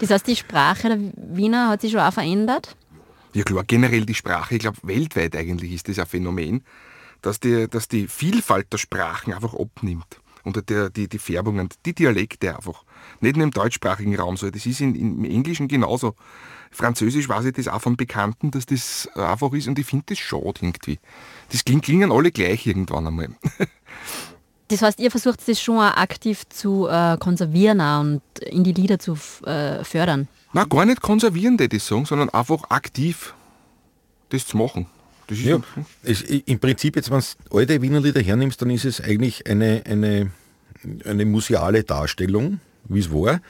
Das 0.00 0.10
heißt, 0.10 0.26
die 0.26 0.36
Sprache 0.36 0.88
der 0.88 0.98
Wiener 1.36 1.68
hat 1.68 1.80
sich 1.80 1.90
schon 1.92 2.00
auch 2.00 2.12
verändert? 2.12 2.76
Ja 3.34 3.42
klar, 3.42 3.64
generell 3.66 4.06
die 4.06 4.14
Sprache, 4.14 4.54
ich 4.54 4.60
glaube 4.60 4.78
weltweit 4.82 5.34
eigentlich 5.34 5.72
ist 5.72 5.88
das 5.88 5.98
ein 5.98 6.06
Phänomen, 6.06 6.62
dass 7.20 7.40
die, 7.40 7.68
dass 7.68 7.88
die 7.88 8.06
Vielfalt 8.06 8.72
der 8.72 8.78
Sprachen 8.78 9.32
einfach 9.32 9.54
abnimmt. 9.54 10.20
Und 10.44 10.70
der, 10.70 10.88
die, 10.88 11.08
die 11.08 11.18
Färbungen, 11.18 11.68
die 11.84 11.94
Dialekte 11.94 12.56
einfach. 12.56 12.84
Nicht 13.20 13.36
nur 13.36 13.44
im 13.44 13.50
deutschsprachigen 13.50 14.16
Raum 14.16 14.36
so, 14.36 14.50
das 14.50 14.64
ist 14.64 14.80
in, 14.80 14.94
im 14.94 15.24
Englischen 15.24 15.68
genauso. 15.68 16.14
Französisch 16.70 17.28
weiß 17.28 17.46
ich 17.46 17.54
das 17.54 17.68
auch 17.68 17.80
von 17.80 17.96
Bekannten, 17.96 18.50
dass 18.50 18.66
das 18.66 19.08
einfach 19.14 19.52
ist 19.52 19.68
und 19.68 19.78
ich 19.78 19.86
finde 19.86 20.06
das 20.08 20.18
schade 20.18 20.60
irgendwie. 20.60 20.98
Das 21.50 21.64
klingen, 21.64 21.82
klingen 21.82 22.12
alle 22.12 22.30
gleich 22.30 22.66
irgendwann 22.66 23.06
einmal. 23.06 23.28
Das 24.70 24.82
heißt, 24.82 25.00
ihr 25.00 25.10
versucht 25.10 25.40
das 25.48 25.62
schon 25.62 25.78
auch 25.78 25.96
aktiv 25.96 26.42
zu 26.50 26.86
äh, 26.88 27.16
konservieren 27.18 27.80
auch 27.80 28.00
und 28.00 28.20
in 28.50 28.64
die 28.64 28.74
Lieder 28.74 28.98
zu 28.98 29.18
äh, 29.46 29.82
fördern? 29.82 30.28
Na, 30.52 30.64
gar 30.64 30.84
nicht 30.84 31.00
konservieren, 31.00 31.56
die 31.56 31.70
das 31.70 31.86
sagen, 31.86 32.04
sondern 32.04 32.28
einfach 32.30 32.64
aktiv 32.68 33.34
das 34.28 34.46
zu 34.46 34.58
machen. 34.58 34.86
Das 35.26 35.38
ist 35.38 35.44
Ja, 35.46 35.60
es, 36.02 36.22
Im 36.22 36.58
Prinzip, 36.58 36.96
jetzt 36.96 37.10
wenn 37.10 37.20
du 37.20 37.56
alte 37.56 37.80
Wiener 37.80 38.00
Lieder 38.00 38.20
hernimmst, 38.20 38.60
dann 38.60 38.70
ist 38.70 38.84
es 38.84 39.00
eigentlich 39.00 39.46
eine, 39.46 39.82
eine, 39.86 40.30
eine 41.04 41.24
museale 41.24 41.82
Darstellung, 41.84 42.60
wie 42.88 43.00
es 43.00 43.12
war. 43.12 43.40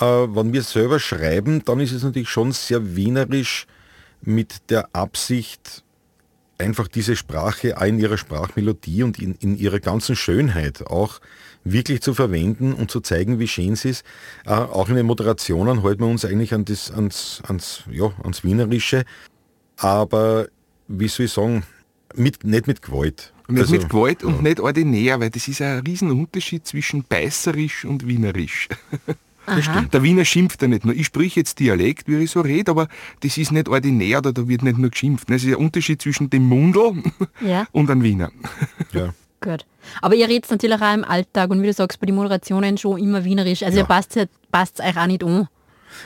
Äh, 0.00 0.34
wenn 0.34 0.52
wir 0.52 0.62
selber 0.62 0.98
schreiben, 0.98 1.64
dann 1.64 1.80
ist 1.80 1.92
es 1.92 2.02
natürlich 2.02 2.28
schon 2.28 2.52
sehr 2.52 2.96
wienerisch 2.96 3.66
mit 4.22 4.70
der 4.70 4.88
Absicht, 4.94 5.82
einfach 6.58 6.88
diese 6.88 7.16
Sprache 7.16 7.78
auch 7.78 7.84
in 7.84 7.98
ihrer 7.98 8.18
Sprachmelodie 8.18 9.02
und 9.02 9.18
in, 9.18 9.34
in 9.36 9.56
ihrer 9.56 9.80
ganzen 9.80 10.14
Schönheit 10.14 10.86
auch 10.86 11.20
wirklich 11.64 12.02
zu 12.02 12.14
verwenden 12.14 12.72
und 12.74 12.90
zu 12.90 13.00
zeigen, 13.00 13.38
wie 13.38 13.48
schön 13.48 13.72
es 13.72 13.84
ist. 13.84 14.04
Äh, 14.44 14.50
auch 14.50 14.88
in 14.88 14.96
den 14.96 15.06
Moderationen 15.06 15.82
halten 15.82 16.02
wir 16.02 16.08
uns 16.08 16.24
eigentlich 16.24 16.54
an 16.54 16.64
das, 16.64 16.90
ans, 16.90 17.42
ans, 17.46 17.84
ja, 17.90 18.12
ans 18.22 18.44
Wienerische, 18.44 19.04
aber 19.76 20.48
wie 20.88 21.08
soll 21.08 21.26
ich 21.26 21.32
sagen, 21.32 21.64
mit, 22.14 22.44
nicht 22.44 22.66
mit 22.66 22.82
Gewalt. 22.82 23.32
Nicht 23.50 23.60
Also, 23.62 23.72
mit 23.74 23.88
Gewalt 23.88 24.22
und 24.24 24.42
nicht 24.42 24.60
ordinär, 24.60 25.20
weil 25.20 25.30
das 25.30 25.48
ist 25.48 25.60
ein 25.62 25.80
Riesenunterschied 25.80 26.66
zwischen 26.66 27.04
beißerisch 27.04 27.84
und 27.84 28.06
wienerisch. 28.06 28.68
Der 29.92 30.02
Wiener 30.04 30.24
schimpft 30.24 30.62
ja 30.62 30.68
nicht 30.68 30.84
nur. 30.84 30.94
Ich 30.94 31.06
spreche 31.06 31.40
jetzt 31.40 31.58
Dialekt, 31.58 32.06
wie 32.06 32.16
ich 32.22 32.30
so 32.30 32.40
rede, 32.40 32.70
aber 32.70 32.86
das 33.20 33.36
ist 33.36 33.50
nicht 33.50 33.68
ordinär 33.68 34.18
oder 34.18 34.32
da 34.32 34.46
wird 34.46 34.62
nicht 34.62 34.78
nur 34.78 34.90
geschimpft. 34.90 35.28
Es 35.30 35.42
ist 35.42 35.48
ein 35.48 35.56
Unterschied 35.56 36.00
zwischen 36.00 36.30
dem 36.30 36.44
Mundl 36.46 37.02
Ja, 37.40 37.66
und 37.72 37.90
einem 37.90 38.02
Wiener. 38.02 38.30
Ja. 38.92 39.12
gut. 39.40 39.64
Aber 40.02 40.14
ihr 40.14 40.28
redet 40.28 40.48
natürlich 40.50 40.80
auch 40.80 40.94
im 40.94 41.04
Alltag 41.04 41.50
und 41.50 41.62
wie 41.62 41.66
du 41.66 41.72
sagst, 41.72 41.98
bei 41.98 42.06
den 42.06 42.14
Moderationen 42.14 42.78
schon 42.78 42.98
immer 43.00 43.24
wienerisch. 43.24 43.62
Also 43.64 43.78
Ja. 43.78 43.84
ihr 43.84 44.28
passt 44.52 44.78
es 44.78 44.84
euch 44.86 44.96
auch 44.96 45.06
nicht 45.06 45.22
um. 45.24 45.48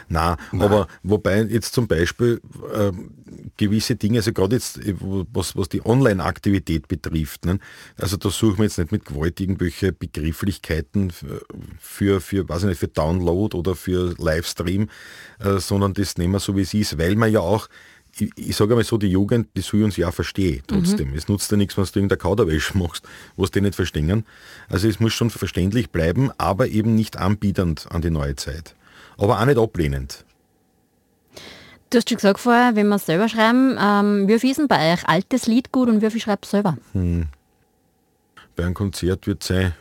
Na, 0.09 0.37
aber 0.53 0.89
wobei 1.03 1.43
jetzt 1.43 1.75
zum 1.75 1.87
Beispiel 1.87 2.41
ähm, 2.75 3.11
gewisse 3.57 3.97
Dinge, 3.97 4.19
also 4.19 4.33
gerade 4.33 4.57
jetzt, 4.57 4.79
äh, 4.79 4.95
was, 5.01 5.57
was 5.57 5.69
die 5.69 5.85
Online-Aktivität 5.85 6.89
betrifft, 6.89 7.45
ne? 7.45 7.59
also 7.97 8.17
da 8.17 8.31
suchen 8.31 8.59
wir 8.59 8.65
jetzt 8.65 8.79
nicht 8.79 8.93
mit 8.93 9.05
Gewalt 9.05 9.41
irgendwelche 9.41 9.93
Begrifflichkeiten 9.93 11.13
für, 11.79 12.21
für, 12.21 12.49
weiß 12.49 12.63
ich 12.63 12.69
nicht, 12.69 12.79
für 12.79 12.89
Download 12.89 13.57
oder 13.57 13.75
für 13.75 14.15
Livestream, 14.19 14.89
äh, 15.39 15.59
sondern 15.59 15.95
das 15.95 16.17
nehmen 16.17 16.35
wir 16.35 16.41
so 16.41 16.57
wie 16.57 16.63
es 16.63 16.75
ist, 16.75 16.99
weil 16.99 17.17
man 17.17 17.33
ja 17.33 17.41
auch 17.41 17.69
ich, 18.21 18.31
ich 18.37 18.57
sage 18.57 18.73
einmal 18.73 18.85
so, 18.85 18.97
die 18.97 19.09
Jugend, 19.09 19.49
die 19.57 19.61
soll 19.61 19.83
uns 19.83 19.97
ja 19.97 20.13
verstehen, 20.13 20.63
trotzdem. 20.67 21.15
Es 21.15 21.29
nutzt 21.29 21.51
ja 21.51 21.57
nichts, 21.57 21.77
wenn 21.77 21.85
du 21.85 21.91
irgendeine 21.99 22.19
Kauderwäsche 22.19 22.77
machst, 22.79 23.07
was 23.37 23.51
die 23.51 23.61
nicht 23.61 23.75
verstehen. 23.75 24.25
Also 24.69 24.89
es 24.89 25.01
muss 25.01 25.13
schon 25.13 25.31
verständlich 25.31 25.91
bleiben, 25.91 26.31
aber 26.39 26.69
eben 26.69 26.95
nicht 26.95 27.17
anbietend 27.17 27.87
an 27.91 28.03
die 28.03 28.11
neue 28.11 28.37
Zeit. 28.37 28.75
Aber 29.19 29.41
auch 29.41 29.45
nicht 29.45 29.59
ablehnend. 29.59 30.25
Du 31.91 31.99
hast 31.99 32.09
schon 32.09 32.17
gesagt 32.17 32.41
vorher, 32.41 32.75
wenn 32.75 32.89
wir 32.89 32.97
es 32.97 33.07
selber 33.07 33.29
schreiben, 33.29 33.79
ähm, 33.81 34.27
wie 34.27 34.39
viel 34.39 34.51
ist 34.51 34.59
denn 34.59 34.69
bei 34.69 34.93
euch 34.93 35.09
altes 35.09 35.47
Lied 35.47 35.71
gut 35.71 35.89
und 35.89 36.03
wie 36.03 36.11
viel 36.11 36.21
schreibt 36.21 36.45
selber? 36.45 36.77
Bei 38.57 38.65
einem 38.65 38.75
Konzert 38.75 39.27
wird 39.27 39.45
sein, 39.45 39.75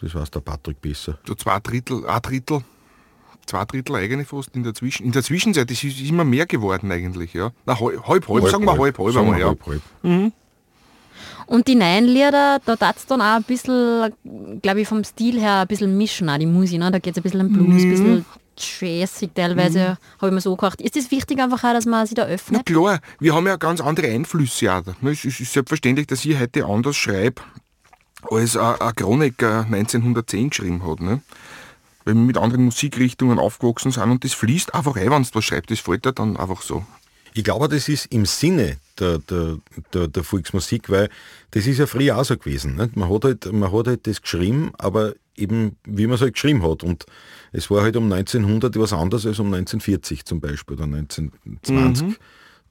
das 0.00 0.14
weiß 0.14 0.30
der 0.30 0.40
Patrick 0.40 0.80
besser. 0.80 1.18
So 1.26 1.34
zwei 1.34 1.58
Drittel, 1.60 2.06
ein 2.06 2.20
Drittel, 2.20 2.62
zwei 3.46 3.64
Drittel 3.64 3.96
eigentlich 3.96 4.28
fast 4.28 4.54
in 4.54 4.62
der, 4.62 4.74
Zwischen, 4.74 5.06
in 5.06 5.12
der 5.12 5.22
Zwischenzeit. 5.22 5.70
Das 5.70 5.82
ist 5.82 6.00
immer 6.00 6.24
mehr 6.24 6.44
geworden 6.46 6.92
eigentlich, 6.92 7.32
ja. 7.32 7.50
Na, 7.64 7.80
halb, 7.80 8.06
halb, 8.06 8.28
halb, 8.28 8.48
sagen 8.48 8.64
wir 8.64 8.78
halb, 8.78 8.98
halb, 8.98 9.12
Sagen 9.12 9.26
einmal, 9.26 9.38
wir 9.38 9.40
ja. 9.40 9.46
halb, 9.48 9.66
halb. 9.66 10.32
Und 11.46 11.68
die 11.68 11.74
neuen 11.74 12.04
Lieder, 12.06 12.58
da 12.64 12.76
tat 12.76 12.96
es 12.96 13.06
dann 13.06 13.20
auch 13.20 13.36
ein 13.36 13.42
bisschen, 13.42 14.12
glaube 14.62 14.80
ich, 14.80 14.88
vom 14.88 15.04
Stil 15.04 15.40
her 15.40 15.60
ein 15.60 15.66
bisschen 15.66 15.96
mischen, 15.96 16.28
auch 16.28 16.38
die 16.38 16.46
Musik. 16.46 16.78
Ne? 16.80 16.90
Da 16.90 16.98
geht 16.98 17.12
es 17.12 17.18
ein 17.18 17.22
bisschen 17.22 17.40
um 17.40 17.52
Blues, 17.52 17.82
ein 17.82 17.90
bisschen 17.90 18.24
jazzig 18.58 19.30
teilweise, 19.34 19.98
habe 20.18 20.28
ich 20.28 20.32
mir 20.32 20.40
so 20.40 20.56
gedacht. 20.56 20.80
Ist 20.80 20.96
es 20.96 21.10
wichtig 21.10 21.40
einfach 21.40 21.62
auch, 21.62 21.72
dass 21.72 21.86
man 21.86 22.06
sich 22.06 22.14
da 22.14 22.24
Na 22.24 22.28
öffnet? 22.30 22.66
klar, 22.66 23.00
wir 23.20 23.34
haben 23.34 23.46
ja 23.46 23.56
ganz 23.56 23.80
andere 23.80 24.08
Einflüsse 24.08 24.72
auch. 24.72 24.82
Es 25.02 25.24
ist 25.24 25.52
selbstverständlich, 25.52 26.06
dass 26.06 26.24
ich 26.24 26.38
heute 26.38 26.64
anders 26.64 26.96
schreibe, 26.96 27.42
als 28.30 28.56
ein 28.56 28.80
ein 28.80 28.94
Chroniker 28.96 29.64
1910 29.70 30.50
geschrieben 30.50 30.86
hat. 30.86 31.00
Ne? 31.00 31.20
Weil 32.04 32.14
wir 32.14 32.22
mit 32.22 32.38
anderen 32.38 32.64
Musikrichtungen 32.64 33.38
aufgewachsen 33.38 33.90
sind 33.90 34.10
und 34.10 34.24
das 34.24 34.32
fließt 34.32 34.74
einfach 34.74 34.96
ein, 34.96 35.10
wenn 35.10 35.22
du 35.22 35.28
was 35.34 35.44
schreibst. 35.44 35.70
Das 35.70 35.80
fällt 35.80 36.06
dir 36.06 36.12
dann 36.12 36.36
einfach 36.36 36.62
so. 36.62 36.84
Ich 37.34 37.44
glaube, 37.44 37.68
das 37.68 37.88
ist 37.88 38.06
im 38.06 38.24
Sinne 38.24 38.78
der, 38.98 39.18
der, 39.18 39.58
der, 39.92 40.08
der 40.08 40.24
Volksmusik, 40.24 40.90
weil 40.90 41.08
das 41.52 41.66
ist 41.66 41.78
ja 41.78 41.86
früher 41.86 42.18
auch 42.18 42.24
so 42.24 42.36
gewesen. 42.36 42.76
Nicht? 42.76 42.96
Man, 42.96 43.12
hat 43.12 43.24
halt, 43.24 43.52
man 43.52 43.72
hat 43.72 43.86
halt 43.86 44.06
das 44.06 44.22
geschrieben, 44.22 44.72
aber 44.78 45.14
eben 45.36 45.76
wie 45.84 46.06
man 46.06 46.14
es 46.14 46.20
halt 46.20 46.34
geschrieben 46.34 46.62
hat. 46.62 46.82
Und 46.82 47.06
es 47.52 47.70
war 47.70 47.82
halt 47.82 47.96
um 47.96 48.10
1900 48.10 48.78
was 48.78 48.92
anderes 48.92 49.26
als 49.26 49.38
um 49.38 49.46
1940 49.46 50.24
zum 50.24 50.40
Beispiel 50.40 50.76
oder 50.76 50.84
1920 50.84 52.18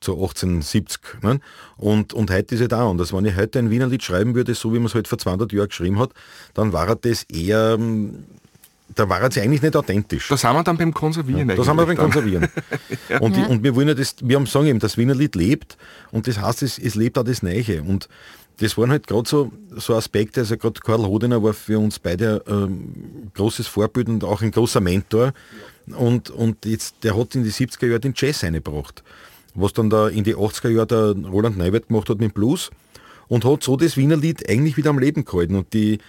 zu 0.01 0.13
1870. 0.13 1.23
Ne? 1.23 1.39
Und, 1.77 2.13
und 2.13 2.31
heute 2.31 2.55
ist 2.55 2.61
es 2.61 2.71
auch 2.73 2.89
anders. 2.89 3.13
Wenn 3.13 3.25
ich 3.25 3.35
heute 3.35 3.59
ein 3.59 3.69
Wiener 3.69 3.87
Lied 3.87 4.03
schreiben 4.03 4.35
würde, 4.35 4.53
so 4.53 4.73
wie 4.73 4.77
man 4.77 4.87
es 4.87 4.95
halt 4.95 5.07
vor 5.07 5.17
200 5.17 5.51
Jahren 5.51 5.69
geschrieben 5.69 5.99
hat, 5.99 6.11
dann 6.53 6.73
war 6.73 6.95
das 6.95 7.23
eher 7.23 7.75
ähm, 7.79 8.25
da 8.93 9.09
war 9.09 9.31
sich 9.31 9.41
eigentlich 9.41 9.61
nicht 9.61 9.75
authentisch. 9.75 10.27
Da 10.27 10.37
sind 10.37 10.53
wir 10.53 10.63
dann 10.63 10.77
beim 10.77 10.93
Konservieren 10.93 11.47
Da 11.47 11.55
sind 11.55 11.75
wir 11.75 11.85
beim 11.85 11.95
dann. 11.95 11.97
Konservieren. 11.97 12.47
und, 13.19 13.35
die, 13.35 13.41
und 13.41 13.63
wir 13.63 13.75
wollen 13.75 13.87
ja 13.87 13.93
das, 13.93 14.15
wir 14.21 14.35
haben 14.35 14.45
sagen 14.45 14.67
eben, 14.67 14.79
das 14.79 14.97
Wiener 14.97 15.15
Lied 15.15 15.35
lebt 15.35 15.77
und 16.11 16.27
das 16.27 16.39
heißt, 16.39 16.61
es, 16.61 16.77
es 16.77 16.95
lebt 16.95 17.17
auch 17.17 17.23
das 17.23 17.41
Neue. 17.41 17.81
Und 17.81 18.07
das 18.59 18.77
waren 18.77 18.91
halt 18.91 19.07
gerade 19.07 19.27
so, 19.27 19.51
so 19.75 19.95
Aspekte, 19.95 20.41
also 20.41 20.55
gerade 20.57 20.79
Karl 20.79 21.05
Hodener 21.05 21.43
war 21.43 21.53
für 21.53 21.79
uns 21.79 21.99
beide 21.99 22.43
ähm, 22.47 23.31
großes 23.33 23.67
Vorbild 23.67 24.07
und 24.07 24.23
auch 24.23 24.41
ein 24.41 24.51
großer 24.51 24.81
Mentor. 24.81 25.33
Und, 25.87 26.29
und 26.29 26.65
jetzt, 26.65 27.03
der 27.03 27.17
hat 27.17 27.35
in 27.35 27.43
die 27.43 27.51
70er 27.51 27.87
Jahre 27.87 27.99
den 27.99 28.13
Jazz 28.15 28.43
eingebracht. 28.43 29.03
Was 29.55 29.73
dann 29.73 29.89
da 29.89 30.07
in 30.07 30.23
die 30.23 30.35
80er 30.35 30.69
Jahre 30.69 30.87
der 30.87 31.29
Roland 31.29 31.57
Neuwert 31.57 31.87
gemacht 31.87 32.09
hat 32.09 32.19
mit 32.19 32.33
Blues 32.33 32.71
und 33.27 33.45
hat 33.45 33.63
so 33.63 33.77
das 33.77 33.97
Wiener 33.97 34.17
Lied 34.17 34.49
eigentlich 34.49 34.77
wieder 34.77 34.89
am 34.89 34.99
Leben 34.99 35.25
gehalten. 35.25 35.55
Und 35.55 35.73
die, 35.73 35.99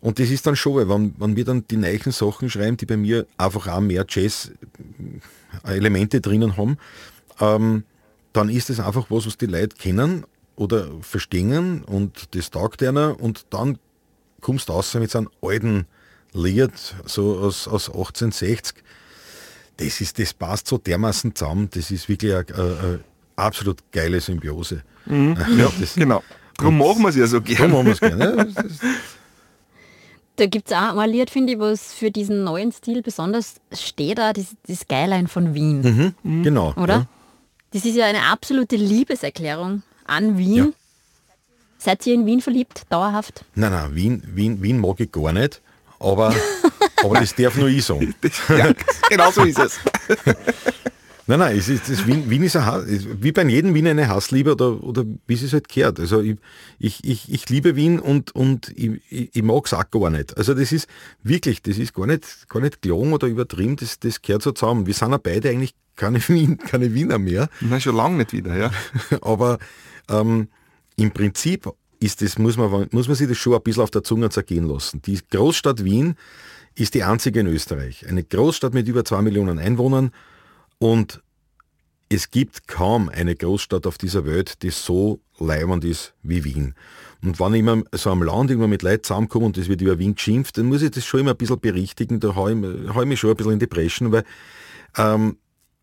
und 0.00 0.18
das 0.18 0.30
ist 0.30 0.46
dann 0.46 0.56
schon, 0.56 0.76
weil 0.76 0.88
wenn, 0.88 1.14
wenn 1.18 1.36
wir 1.36 1.44
dann 1.44 1.66
die 1.68 1.76
neuen 1.76 2.12
Sachen 2.12 2.48
schreiben, 2.48 2.78
die 2.78 2.86
bei 2.86 2.96
mir 2.96 3.26
einfach 3.36 3.68
auch 3.68 3.80
mehr 3.80 4.06
Jazz-Elemente 4.08 6.22
drinnen 6.22 6.56
haben, 6.56 6.78
ähm, 7.38 7.84
dann 8.32 8.48
ist 8.48 8.70
das 8.70 8.80
einfach 8.80 9.06
was, 9.10 9.26
was 9.26 9.36
die 9.36 9.44
Leute 9.46 9.76
kennen 9.76 10.24
oder 10.56 10.88
verstehen 11.02 11.84
und 11.84 12.34
das 12.34 12.50
taugt 12.50 12.82
einer 12.82 13.20
und 13.20 13.44
dann 13.50 13.78
kommst 14.40 14.68
du 14.68 14.72
raus 14.72 14.94
mit 14.94 15.10
so 15.10 15.18
einem 15.18 15.28
alten 15.42 15.86
Lied, 16.32 16.72
so 17.04 17.38
aus, 17.38 17.68
aus 17.68 17.88
1860. 17.88 18.82
Das, 19.76 20.00
ist, 20.00 20.18
das 20.18 20.32
passt 20.32 20.66
so 20.68 20.78
dermaßen 20.78 21.34
zusammen, 21.34 21.68
das 21.72 21.90
ist 21.90 22.08
wirklich 22.08 22.32
eine, 22.34 22.46
eine, 22.56 23.00
absolut 23.36 23.80
geile 23.92 24.18
Symbiose. 24.20 24.82
Ja, 25.06 25.70
das, 25.80 25.94
genau. 25.94 26.22
Darum 26.56 26.78
machen 26.78 27.02
wir 27.02 27.08
es 27.08 27.16
ja 27.16 27.26
so 27.26 27.40
Darum 27.40 27.56
gerne. 27.56 27.78
haben 27.78 27.86
wir 27.86 27.94
es 27.94 28.00
gerne. 28.00 28.36
Ja, 28.36 28.46
Da 30.40 30.46
gibt 30.46 30.70
es 30.70 30.72
auch 30.74 30.96
ein 30.96 31.10
Lied, 31.10 31.28
finde 31.28 31.52
ich, 31.52 31.58
was 31.58 31.92
für 31.92 32.10
diesen 32.10 32.44
neuen 32.44 32.72
Stil 32.72 33.02
besonders 33.02 33.56
steht, 33.72 34.16
da, 34.16 34.32
das, 34.32 34.46
das 34.66 34.80
Skyline 34.80 35.28
von 35.28 35.52
Wien, 35.52 36.14
Genau. 36.24 36.72
oder? 36.78 36.94
Ja. 36.94 37.06
Das 37.72 37.84
ist 37.84 37.94
ja 37.94 38.06
eine 38.06 38.22
absolute 38.22 38.76
Liebeserklärung 38.76 39.82
an 40.06 40.38
Wien. 40.38 40.56
Ja. 40.56 40.66
Seid 41.76 42.06
ihr 42.06 42.14
in 42.14 42.24
Wien 42.24 42.40
verliebt, 42.40 42.84
dauerhaft? 42.88 43.44
Nein, 43.54 43.72
nein, 43.72 43.94
Wien, 43.94 44.22
Wien, 44.28 44.62
Wien 44.62 44.78
mag 44.80 44.98
ich 45.00 45.12
gar 45.12 45.30
nicht, 45.34 45.60
aber, 45.98 46.34
aber 47.04 47.20
das 47.20 47.34
darf 47.34 47.56
nur 47.56 47.68
ich 47.68 47.84
sagen. 47.84 48.14
ja, 48.48 48.72
genau 49.10 49.30
so 49.30 49.42
ist 49.44 49.58
es. 49.58 49.78
Nein, 51.30 51.38
nein, 51.38 51.56
es 51.56 51.68
ist, 51.68 51.88
das 51.88 52.08
Wien, 52.08 52.28
Wien 52.28 52.42
ist 52.42 52.56
ein 52.56 52.66
Hass, 52.66 52.82
wie 52.88 53.30
bei 53.30 53.44
jedem 53.44 53.72
Wien 53.72 53.86
eine 53.86 54.08
Hassliebe 54.08 54.50
oder, 54.50 54.82
oder 54.82 55.04
wie 55.28 55.34
es 55.34 55.52
halt 55.52 55.68
gehört. 55.68 56.00
Also 56.00 56.22
ich, 56.22 56.38
ich, 56.80 57.04
ich, 57.04 57.32
ich 57.32 57.48
liebe 57.48 57.76
Wien 57.76 58.00
und, 58.00 58.34
und 58.34 58.72
ich, 58.76 59.00
ich, 59.08 59.30
ich 59.32 59.42
mag 59.44 59.64
es 59.64 59.72
auch 59.72 59.88
gar 59.92 60.10
nicht. 60.10 60.36
Also 60.36 60.54
das 60.54 60.72
ist 60.72 60.88
wirklich, 61.22 61.62
das 61.62 61.78
ist 61.78 61.94
gar 61.94 62.08
nicht, 62.08 62.48
gar 62.48 62.58
nicht 62.58 62.82
gelogen 62.82 63.12
oder 63.12 63.28
übertrieben, 63.28 63.76
das, 63.76 64.00
das 64.00 64.20
gehört 64.22 64.42
so 64.42 64.50
zusammen. 64.50 64.88
Wir 64.88 64.94
sind 64.94 65.12
ja 65.12 65.18
beide 65.18 65.50
eigentlich 65.50 65.76
keine, 65.94 66.18
Wien, 66.28 66.58
keine 66.58 66.94
Wiener 66.94 67.20
mehr. 67.20 67.48
Na, 67.60 67.78
schon 67.78 67.94
lange 67.94 68.16
nicht 68.16 68.32
wieder, 68.32 68.56
ja. 68.56 68.72
Aber 69.22 69.60
ähm, 70.08 70.48
im 70.96 71.12
Prinzip 71.12 71.70
ist 72.00 72.22
das, 72.22 72.40
muss 72.40 72.56
man, 72.56 72.88
muss 72.90 73.06
man 73.06 73.14
sich 73.14 73.28
das 73.28 73.38
schon 73.38 73.54
ein 73.54 73.62
bisschen 73.62 73.84
auf 73.84 73.92
der 73.92 74.02
Zunge 74.02 74.30
zergehen 74.30 74.66
lassen. 74.66 75.00
Die 75.02 75.20
Großstadt 75.30 75.84
Wien 75.84 76.16
ist 76.74 76.94
die 76.94 77.04
einzige 77.04 77.38
in 77.38 77.46
Österreich. 77.46 78.08
Eine 78.08 78.24
Großstadt 78.24 78.74
mit 78.74 78.88
über 78.88 79.04
zwei 79.04 79.22
Millionen 79.22 79.60
Einwohnern 79.60 80.10
und 80.80 81.22
es 82.08 82.30
gibt 82.30 82.66
kaum 82.66 83.08
eine 83.08 83.36
Großstadt 83.36 83.86
auf 83.86 83.96
dieser 83.96 84.26
Welt, 84.26 84.62
die 84.62 84.70
so 84.70 85.20
leibend 85.38 85.84
ist 85.84 86.12
wie 86.24 86.42
Wien. 86.42 86.74
Und 87.22 87.38
wenn 87.38 87.54
ich 87.54 87.60
immer 87.60 87.82
so 87.92 88.10
am 88.10 88.22
Land 88.22 88.50
immer 88.50 88.66
mit 88.66 88.82
Leuten 88.82 89.04
zusammenkomme 89.04 89.46
und 89.46 89.56
das 89.56 89.68
wird 89.68 89.80
über 89.80 89.98
Wien 89.98 90.16
geschimpft, 90.16 90.58
dann 90.58 90.66
muss 90.66 90.82
ich 90.82 90.90
das 90.90 91.04
schon 91.04 91.20
immer 91.20 91.32
ein 91.32 91.36
bisschen 91.36 91.60
berichtigen. 91.60 92.18
Da 92.18 92.34
haue 92.34 92.52
ich, 92.52 92.94
hau 92.94 93.02
ich 93.02 93.08
mich 93.08 93.20
schon 93.20 93.30
ein 93.30 93.36
bisschen 93.36 93.52
in 93.52 93.58
die 93.60 93.66
Breschen, 93.66 94.10
weil 94.10 94.24
ähm, 94.96 95.36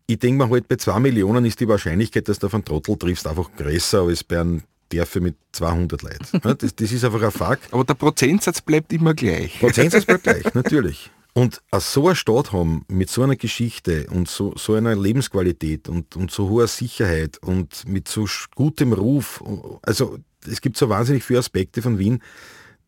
ich 0.06 0.18
denke 0.18 0.44
mir 0.44 0.50
halt, 0.50 0.68
bei 0.68 0.76
zwei 0.76 0.98
Millionen 0.98 1.44
ist 1.44 1.60
die 1.60 1.68
Wahrscheinlichkeit, 1.68 2.28
dass 2.28 2.38
du 2.40 2.48
auf 2.48 2.54
einen 2.54 2.64
Trottel 2.64 2.96
triffst, 2.96 3.26
einfach 3.26 3.50
größer 3.56 4.02
als 4.02 4.24
bei 4.24 4.40
einem 4.40 4.62
Dörfer 4.90 5.20
mit 5.20 5.36
200 5.52 6.02
Leuten. 6.02 6.40
Das, 6.42 6.74
das 6.74 6.92
ist 6.92 7.04
einfach 7.04 7.22
ein 7.22 7.30
Fakt. 7.30 7.72
Aber 7.72 7.84
der 7.84 7.94
Prozentsatz 7.94 8.60
bleibt 8.60 8.92
immer 8.92 9.14
gleich. 9.14 9.60
Prozentsatz 9.60 10.04
bleibt 10.04 10.24
gleich, 10.24 10.54
natürlich. 10.54 11.10
Und 11.38 11.62
aus 11.70 11.92
so 11.92 12.06
einer 12.06 12.16
Stadt 12.16 12.52
haben, 12.52 12.84
mit 12.88 13.10
so 13.10 13.22
einer 13.22 13.36
Geschichte 13.36 14.08
und 14.10 14.26
so, 14.28 14.54
so 14.56 14.74
einer 14.74 14.96
Lebensqualität 14.96 15.88
und, 15.88 16.16
und 16.16 16.32
so 16.32 16.48
hoher 16.48 16.66
Sicherheit 16.66 17.38
und 17.38 17.86
mit 17.86 18.08
so 18.08 18.26
gutem 18.56 18.92
Ruf, 18.92 19.40
also 19.82 20.18
es 20.44 20.60
gibt 20.60 20.76
so 20.76 20.88
wahnsinnig 20.88 21.22
viele 21.22 21.38
Aspekte 21.38 21.80
von 21.80 21.96
Wien, 21.96 22.24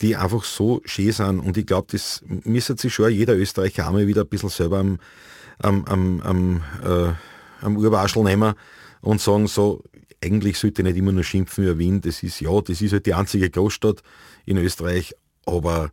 die 0.01 0.17
einfach 0.17 0.43
so 0.43 0.81
schön 0.85 1.13
sind. 1.13 1.39
Und 1.39 1.59
ich 1.59 1.67
glaube, 1.67 1.93
das 1.93 2.25
müsste 2.27 2.77
sich 2.77 2.93
schon 2.93 3.13
jeder 3.13 3.37
Österreicher 3.37 3.87
einmal 3.87 4.09
wieder 4.09 4.23
ein 4.23 4.29
bisschen 4.29 4.49
selber 4.49 4.81
am, 4.81 4.99
am, 5.59 5.85
am, 5.85 6.21
am, 6.23 6.63
äh, 6.83 7.13
am 7.65 7.77
Urwaschel 7.77 8.25
nehmen 8.25 8.55
und 9.01 9.21
sagen 9.21 9.47
so, 9.47 9.85
eigentlich 10.21 10.59
sollte 10.59 10.83
ich 10.83 10.89
nicht 10.89 10.97
immer 10.97 11.13
nur 11.13 11.23
schimpfen 11.23 11.63
über 11.63 11.79
Wien, 11.79 12.01
das 12.01 12.25
ist 12.25 12.41
ja, 12.41 12.61
das 12.61 12.83
ist 12.83 12.95
halt 12.95 13.07
die 13.07 13.15
einzige 13.15 13.49
Großstadt 13.49 14.03
in 14.45 14.57
Österreich, 14.57 15.15
aber 15.47 15.93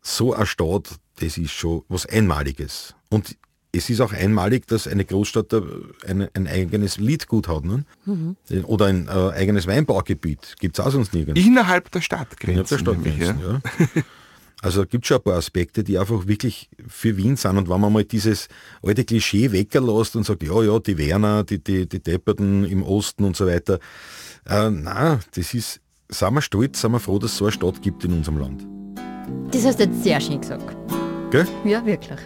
so 0.00 0.32
eine 0.32 0.46
Stadt, 0.46 0.88
das 1.22 1.38
ist 1.38 1.52
schon 1.52 1.82
was 1.88 2.06
Einmaliges. 2.06 2.94
Und 3.08 3.36
es 3.74 3.88
ist 3.88 4.00
auch 4.00 4.12
einmalig, 4.12 4.66
dass 4.66 4.86
eine 4.86 5.04
Großstadt 5.04 5.52
äh, 5.54 5.62
ein, 6.06 6.28
ein 6.34 6.46
eigenes 6.46 6.98
Liedgut 6.98 7.48
hat. 7.48 7.64
Ne? 7.64 7.84
Oder 8.64 8.86
ein 8.86 9.08
äh, 9.08 9.10
eigenes 9.10 9.66
Weinbaugebiet. 9.66 10.56
Gibt 10.60 10.78
es 10.78 10.84
auch 10.84 10.90
sonst 10.90 11.14
nirgends. 11.14 11.40
Innerhalb 11.40 11.90
der 11.90 12.02
Stadtgrenzen. 12.02 12.50
Innerhalb 12.50 12.68
der 12.68 12.78
Stadtgrenzen, 12.78 13.36
nämlich, 13.38 13.94
ja. 13.94 14.02
Also 14.62 14.86
gibt 14.86 15.06
schon 15.06 15.16
ein 15.16 15.24
paar 15.24 15.34
Aspekte, 15.34 15.82
die 15.82 15.98
einfach 15.98 16.28
wirklich 16.28 16.70
für 16.86 17.16
Wien 17.16 17.34
sind. 17.34 17.58
Und 17.58 17.68
wenn 17.68 17.80
man 17.80 17.92
mal 17.92 18.04
dieses 18.04 18.46
alte 18.80 19.04
Klischee 19.04 19.50
weglässt 19.50 20.14
und 20.14 20.24
sagt, 20.24 20.44
ja, 20.44 20.62
ja, 20.62 20.78
die 20.78 20.96
Werner, 20.98 21.42
die, 21.42 21.58
die, 21.58 21.88
die 21.88 22.00
Depperten 22.00 22.64
im 22.64 22.84
Osten 22.84 23.24
und 23.24 23.34
so 23.34 23.48
weiter. 23.48 23.80
Äh, 24.46 24.70
na, 24.70 25.18
das 25.34 25.52
ist, 25.52 25.80
sind 26.08 26.34
wir 26.34 26.42
stolz, 26.42 26.80
sind 26.80 26.92
wir 26.92 27.00
froh, 27.00 27.18
dass 27.18 27.32
es 27.32 27.38
so 27.38 27.46
eine 27.46 27.52
Stadt 27.52 27.82
gibt 27.82 28.04
in 28.04 28.12
unserem 28.12 28.38
Land. 28.38 28.64
Das 29.50 29.64
hast 29.64 29.80
du 29.80 29.84
jetzt 29.84 30.04
sehr 30.04 30.20
schön 30.20 30.40
gesagt. 30.40 30.76
Gell? 31.32 31.46
Ja, 31.64 31.82
wirklich. 31.86 32.18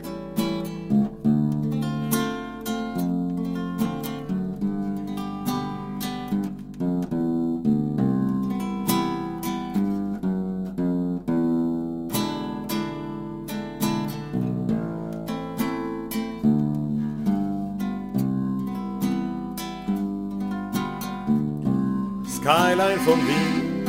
Skyline 22.27 22.99
von 23.05 23.21
Wien, 23.29 23.87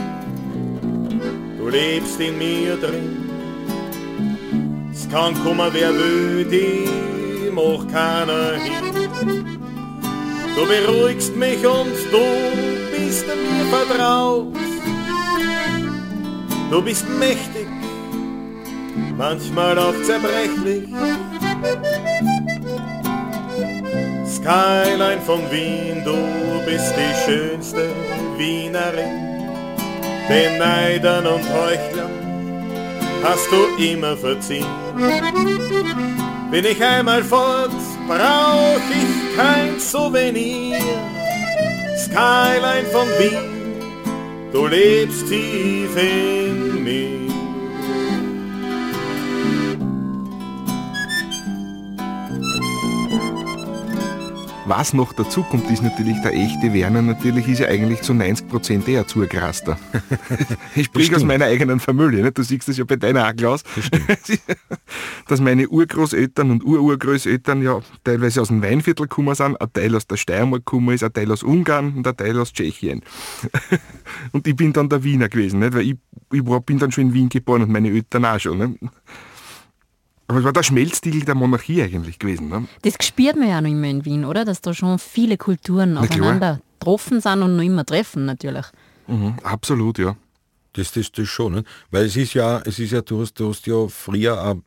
du 1.57 1.69
lebst 1.69 2.19
in 2.19 2.37
mir 2.37 2.75
drin. 2.75 3.26
Es 5.07 5.13
kann 5.13 5.33
kommen, 5.41 5.69
wer 5.71 5.93
will, 5.93 6.43
die 6.43 7.49
macht 7.51 7.89
keiner 7.93 8.55
hin. 8.61 9.57
Du 10.53 10.65
beruhigst 10.65 11.33
mich 11.33 11.65
und 11.65 11.93
du 12.11 12.25
bist 12.91 13.25
mir 13.25 13.65
vertraut. 13.71 14.53
Du 16.69 16.81
bist 16.81 17.05
mächtig, 17.07 17.67
manchmal 19.17 19.79
auch 19.79 19.95
zerbrechlich. 20.03 20.89
Skyline 24.25 25.21
von 25.25 25.39
Wien, 25.49 26.03
du 26.03 26.65
bist 26.65 26.93
die 26.97 27.25
schönste 27.25 27.91
Wienerin. 28.37 29.47
Den 30.27 30.57
Neidern 30.57 31.25
und 31.27 31.43
Heuchlern 31.53 32.16
hast 33.23 33.47
du 33.51 33.83
immer 33.83 34.15
verziehen. 34.17 34.65
Bin 36.51 36.65
ich 36.65 36.81
einmal 36.83 37.23
fort, 37.23 37.71
brauch 38.07 38.81
ich 38.89 39.37
kein 39.37 39.79
Souvenir. 39.79 40.79
Skyline 41.97 42.87
von 42.91 43.07
Wien, 43.19 44.51
du 44.53 44.67
lebst 44.67 45.27
tief 45.27 45.95
in 45.97 46.83
mir. 46.83 47.26
Was 54.67 54.93
noch 54.93 55.13
dazu 55.13 55.43
kommt, 55.43 55.71
ist 55.71 55.81
natürlich 55.81 56.21
der 56.23 56.33
echte 56.33 56.73
Werner. 56.73 57.01
Natürlich 57.01 57.47
ist 57.47 57.61
er 57.61 57.69
eigentlich 57.69 58.01
zu 58.01 58.11
90% 58.11 58.85
eher 58.89 59.07
Zurgraster. 59.07 59.79
ich 60.75 60.87
spreche 60.87 61.15
aus 61.15 61.23
meiner 61.23 61.45
eigenen 61.45 61.79
Familie. 61.79 62.21
Nicht? 62.21 62.37
Du 62.37 62.43
siehst 62.43 62.67
das 62.67 62.75
ja 62.75 62.83
bei 62.83 62.97
deiner 62.97 63.25
auch, 63.29 63.33
Klaus. 63.33 63.63
Dass 65.29 65.39
meine 65.39 65.69
Urgroßeltern 65.69 66.51
und 66.51 66.65
Ururgroßeltern 66.65 67.61
ja 67.61 67.79
teilweise 68.03 68.41
aus 68.41 68.49
dem 68.49 68.61
Weinviertel 68.61 69.07
gekommen 69.07 69.35
sind, 69.35 69.55
ein 69.55 69.71
Teil 69.71 69.95
aus 69.95 70.05
der 70.05 70.17
Steiermark 70.17 70.65
gekommen 70.65 70.93
ist, 70.93 71.03
ein 71.03 71.13
Teil 71.13 71.31
aus 71.31 71.43
Ungarn 71.43 71.93
und 71.95 72.05
ein 72.05 72.17
Teil 72.17 72.37
aus 72.37 72.51
Tschechien. 72.51 73.03
und 74.33 74.47
ich 74.47 74.55
bin 74.57 74.73
dann 74.73 74.89
der 74.89 75.01
Wiener 75.01 75.29
gewesen, 75.29 75.61
nicht? 75.61 75.75
weil 75.75 75.83
ich, 75.83 75.95
ich 76.33 76.45
war, 76.45 76.59
bin 76.59 76.77
dann 76.77 76.91
schon 76.91 77.05
in 77.05 77.13
Wien 77.13 77.29
geboren 77.29 77.61
und 77.61 77.71
meine 77.71 77.87
Eltern 77.87 78.25
auch 78.25 78.37
schon. 78.37 78.57
Nicht? 78.57 78.79
Aber 80.27 80.39
es 80.39 80.45
war 80.45 80.53
der 80.53 80.63
Schmelztiegel 80.63 81.23
der 81.23 81.35
Monarchie 81.35 81.81
eigentlich 81.81 82.19
gewesen. 82.19 82.49
Ne? 82.49 82.67
Das 82.81 82.95
spürt 83.01 83.37
man 83.37 83.47
ja 83.47 83.61
noch 83.61 83.69
immer 83.69 83.87
in 83.87 84.03
Wien, 84.03 84.25
oder? 84.25 84.43
Dass 84.43 84.61
da 84.61 84.73
schon 84.73 84.99
viele 84.99 85.37
Kulturen 85.37 85.97
aufeinander 85.97 86.59
getroffen 86.79 87.21
sind 87.21 87.41
und 87.41 87.55
noch 87.55 87.63
immer 87.63 87.85
treffen 87.85 88.25
natürlich. 88.25 88.65
Mhm, 89.07 89.35
absolut, 89.43 89.99
ja. 89.99 90.15
Das, 90.73 90.91
das, 90.91 91.11
das 91.11 91.27
schon, 91.27 91.53
ne? 91.53 91.63
weil 91.89 92.05
es 92.05 92.15
ist 92.15 92.35
ja, 92.35 92.61
es 92.63 92.77
ist 92.77 92.91
ja, 92.91 93.01
du 93.01 93.21
hast, 93.21 93.39
du 93.39 93.49
hast 93.49 93.65
ja 93.65 93.87
früher, 93.87 94.39
auch, 94.39 94.57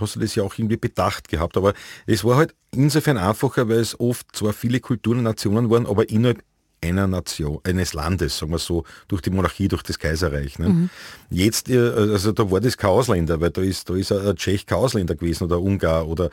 hast 0.00 0.16
du 0.16 0.20
das 0.20 0.34
ja 0.34 0.42
auch 0.42 0.58
irgendwie 0.58 0.76
bedacht 0.76 1.28
gehabt, 1.28 1.56
aber 1.56 1.74
es 2.06 2.24
war 2.24 2.38
halt 2.38 2.56
insofern 2.72 3.16
einfacher, 3.18 3.68
weil 3.68 3.78
es 3.78 3.98
oft 4.00 4.34
zwar 4.34 4.52
viele 4.52 4.80
Kulturen 4.80 5.18
und 5.18 5.24
Nationen 5.24 5.70
waren, 5.70 5.86
aber 5.86 6.10
innerhalb 6.10 6.42
einer 6.82 7.06
Nation, 7.06 7.58
eines 7.64 7.92
Landes, 7.92 8.38
sagen 8.38 8.52
wir 8.52 8.58
so, 8.58 8.84
durch 9.08 9.22
die 9.22 9.30
Monarchie, 9.30 9.68
durch 9.68 9.82
das 9.82 9.98
Kaiserreich. 9.98 10.58
Ne? 10.58 10.88
Jetzt, 11.30 11.68
äh, 11.68 11.78
also 11.78 12.32
da 12.32 12.50
war 12.50 12.60
das 12.60 12.76
kein 12.76 12.90
Ausländer, 12.90 13.40
weil 13.40 13.50
da 13.50 13.60
ist, 13.62 13.88
da 13.88 13.94
ist 13.94 14.12
ein 14.12 14.36
Tschech 14.36 14.66
kein 14.66 14.78
Ausländer 14.78 15.14
gewesen 15.14 15.44
oder 15.44 15.60
Ungar 15.60 16.08
oder 16.08 16.30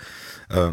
äh, 0.49 0.71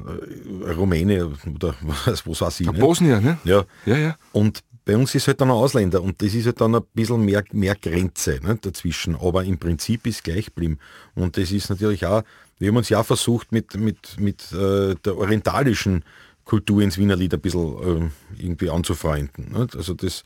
Rumäne 0.72 1.32
oder 1.54 1.74
was, 1.82 2.26
was 2.26 2.40
weiß 2.40 2.60
ich. 2.60 2.68
Nicht? 2.68 2.80
Bosnier, 2.80 3.20
ne? 3.20 3.38
Ja. 3.44 3.64
Ja, 3.86 3.96
ja. 3.96 4.16
Und 4.32 4.62
bei 4.84 4.96
uns 4.96 5.14
ist 5.14 5.26
halt 5.26 5.40
dann 5.40 5.48
ein 5.48 5.56
Ausländer 5.56 6.02
und 6.02 6.20
das 6.20 6.34
ist 6.34 6.46
halt 6.46 6.60
dann 6.60 6.74
ein 6.74 6.82
bisschen 6.92 7.24
mehr, 7.24 7.42
mehr 7.52 7.74
Grenze 7.74 8.38
ne, 8.42 8.58
dazwischen. 8.60 9.16
Aber 9.16 9.44
im 9.44 9.58
Prinzip 9.58 10.06
ist 10.06 10.24
gleich 10.24 10.46
geblieben. 10.46 10.78
Und 11.14 11.36
das 11.36 11.50
ist 11.52 11.70
natürlich 11.70 12.06
auch, 12.06 12.22
wir 12.58 12.68
haben 12.68 12.76
uns 12.76 12.90
ja 12.90 13.02
versucht 13.02 13.50
mit, 13.50 13.74
mit, 13.76 14.20
mit 14.20 14.52
äh, 14.52 14.94
der 14.94 15.16
orientalischen 15.16 16.04
Kultur 16.44 16.82
ins 16.82 16.98
Wiener 16.98 17.16
Lied 17.16 17.34
ein 17.34 17.40
bisschen 17.40 18.10
äh, 18.38 18.42
irgendwie 18.42 18.70
anzufreunden. 18.70 19.52
Nicht? 19.52 19.76
Also 19.76 19.94
das, 19.94 20.24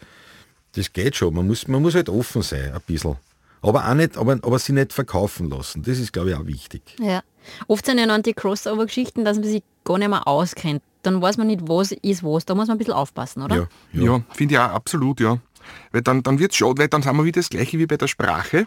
das 0.72 0.92
geht 0.92 1.16
schon. 1.16 1.34
Man 1.34 1.46
muss, 1.46 1.68
man 1.68 1.82
muss 1.82 1.94
halt 1.94 2.08
offen 2.08 2.42
sein, 2.42 2.72
ein 2.72 2.80
bisschen. 2.86 3.16
Aber 3.60 3.88
auch 3.88 3.94
nicht, 3.94 4.16
aber, 4.16 4.38
aber 4.42 4.58
sie 4.58 4.72
nicht 4.72 4.92
verkaufen 4.92 5.50
lassen. 5.50 5.82
Das 5.82 5.98
ist, 5.98 6.12
glaube 6.12 6.30
ich, 6.30 6.36
auch 6.36 6.46
wichtig. 6.46 6.82
Ja. 7.00 7.22
Oft 7.66 7.86
sind 7.86 7.98
ja 7.98 8.06
noch 8.06 8.22
die 8.22 8.34
Crossover-Geschichten, 8.34 9.24
dass 9.24 9.38
man 9.38 9.48
sich 9.48 9.62
gar 9.84 9.98
nicht 9.98 10.08
mehr 10.08 10.26
auskennt. 10.28 10.82
Dann 11.02 11.20
weiß 11.22 11.38
man 11.38 11.46
nicht, 11.46 11.62
was 11.66 11.92
ist 11.92 12.22
was. 12.22 12.44
Da 12.44 12.54
muss 12.54 12.68
man 12.68 12.76
ein 12.76 12.78
bisschen 12.78 12.94
aufpassen, 12.94 13.42
oder? 13.42 13.56
Ja, 13.56 13.68
ja. 13.92 14.02
Ja, 14.02 14.22
finde 14.32 14.54
ich 14.54 14.60
auch 14.60 14.70
absolut, 14.70 15.20
ja. 15.20 15.38
Weil 15.92 16.02
dann, 16.02 16.22
dann 16.22 16.38
wird 16.38 16.52
es 16.52 16.56
schade, 16.56 16.78
weil 16.78 16.88
dann 16.88 17.02
sind 17.02 17.16
wir 17.16 17.24
wieder 17.24 17.40
das 17.40 17.50
gleiche 17.50 17.78
wie 17.78 17.86
bei 17.86 17.96
der 17.96 18.06
Sprache. 18.06 18.66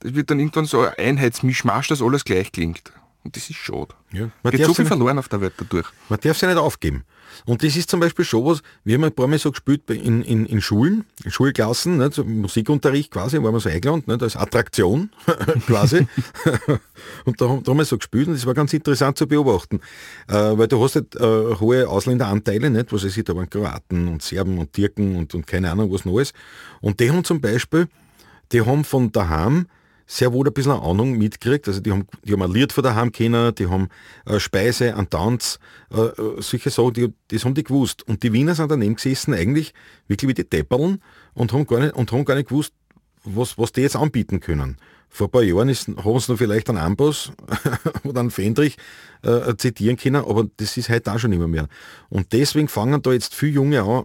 Das 0.00 0.14
wird 0.14 0.30
dann 0.30 0.38
irgendwann 0.38 0.64
so 0.64 0.80
ein 0.80 0.92
Einheitsmischmasch, 0.96 1.88
dass 1.88 2.02
alles 2.02 2.24
gleich 2.24 2.52
klingt. 2.52 2.92
Und 3.28 3.36
das 3.36 3.50
ist 3.50 3.56
schade. 3.56 3.88
Ja. 4.10 4.30
Man 4.42 4.52
Geht 4.52 4.60
darf 4.62 4.68
so 4.68 4.74
viel 4.74 4.86
verloren 4.86 5.18
auf 5.18 5.28
der 5.28 5.42
Welt 5.42 5.52
dadurch. 5.58 5.86
Man 6.08 6.18
darf 6.18 6.38
sich 6.38 6.48
nicht 6.48 6.56
aufgeben. 6.56 7.04
Und 7.44 7.62
das 7.62 7.76
ist 7.76 7.90
zum 7.90 8.00
Beispiel 8.00 8.24
schon 8.24 8.42
was, 8.46 8.62
wir 8.84 8.94
haben 8.94 9.04
ein 9.04 9.12
paar 9.12 9.26
Mal 9.26 9.38
so 9.38 9.50
gespielt 9.50 9.82
in, 9.90 10.22
in, 10.22 10.46
in 10.46 10.62
Schulen, 10.62 11.04
in 11.24 11.30
Schulklassen, 11.30 11.98
nicht, 11.98 12.14
so 12.14 12.24
Musikunterricht 12.24 13.10
quasi, 13.10 13.36
waren 13.42 13.52
wir 13.52 13.60
so 13.60 13.68
eingeladen, 13.68 14.04
nicht, 14.06 14.22
als 14.22 14.34
Attraktion 14.34 15.10
quasi. 15.66 16.06
und 17.26 17.38
da, 17.38 17.50
haben- 17.50 17.62
da 17.64 17.70
haben 17.70 17.76
wir 17.76 17.84
so 17.84 17.98
gespielt 17.98 18.28
und 18.28 18.34
das 18.34 18.46
war 18.46 18.54
ganz 18.54 18.72
interessant 18.72 19.18
zu 19.18 19.26
beobachten. 19.28 19.80
Äh, 20.26 20.32
weil 20.56 20.68
du 20.68 20.82
hast 20.82 20.94
halt 20.94 21.14
äh, 21.16 21.20
hohe 21.60 21.86
Ausländeranteile, 21.86 22.70
nicht, 22.70 22.90
was 22.94 23.04
ich, 23.04 23.22
da 23.24 23.36
waren 23.36 23.50
Kroaten 23.50 24.08
und 24.08 24.22
Serben 24.22 24.56
und 24.56 24.72
Türken 24.72 25.16
und, 25.16 25.34
und 25.34 25.46
keine 25.46 25.70
Ahnung 25.70 25.92
was 25.92 26.06
Neues. 26.06 26.32
Und 26.80 26.98
die 26.98 27.10
haben 27.10 27.24
zum 27.24 27.42
Beispiel, 27.42 27.88
die 28.52 28.62
haben 28.62 28.84
von 28.84 29.12
daheim 29.12 29.66
sehr 30.10 30.32
wohl 30.32 30.46
ein 30.46 30.54
bisschen 30.54 30.72
eine 30.72 30.82
Ahnung 30.82 31.18
mitgekriegt. 31.18 31.68
Also 31.68 31.80
die 31.80 31.92
haben, 31.92 32.06
die 32.24 32.32
haben 32.32 32.42
ein 32.42 32.50
Lied 32.50 32.72
von 32.72 32.82
daheim 32.82 33.12
kennen, 33.12 33.54
die 33.54 33.68
haben 33.68 33.88
äh, 34.24 34.40
Speise, 34.40 34.96
einen 34.96 35.10
Tanz, 35.10 35.60
äh, 35.92 36.00
äh, 36.00 36.40
solche 36.40 36.70
Sachen, 36.70 36.94
die, 36.94 37.12
das 37.28 37.44
haben 37.44 37.54
die 37.54 37.62
gewusst. 37.62 38.08
Und 38.08 38.22
die 38.22 38.32
Wiener 38.32 38.54
sind 38.54 38.70
daneben 38.70 38.96
gesessen, 38.96 39.34
eigentlich 39.34 39.74
wirklich 40.08 40.28
wie 40.30 40.34
die 40.34 40.48
Depperln 40.48 41.02
und 41.34 41.52
haben 41.52 41.66
gar 41.66 41.80
nicht, 41.80 41.94
und 41.94 42.10
haben 42.10 42.24
gar 42.24 42.36
nicht 42.36 42.48
gewusst, 42.48 42.72
was, 43.22 43.58
was 43.58 43.72
die 43.72 43.82
jetzt 43.82 43.96
anbieten 43.96 44.40
können. 44.40 44.78
Vor 45.10 45.28
ein 45.28 45.30
paar 45.30 45.42
Jahren 45.42 45.68
ist, 45.68 45.88
haben 45.88 46.20
sie 46.20 46.32
noch 46.32 46.38
vielleicht 46.38 46.70
einen 46.70 46.78
Amboss 46.78 47.32
oder 48.04 48.20
einen 48.20 48.30
Fendrich 48.30 48.76
äh, 49.22 49.56
zitieren 49.56 49.98
können, 49.98 50.24
aber 50.24 50.46
das 50.56 50.76
ist 50.76 50.88
heute 50.88 51.12
auch 51.12 51.18
schon 51.18 51.32
immer 51.32 51.48
mehr. 51.48 51.68
Und 52.08 52.32
deswegen 52.32 52.68
fangen 52.68 53.02
da 53.02 53.12
jetzt 53.12 53.34
viele 53.34 53.52
Junge 53.52 53.82
an, 53.82 54.04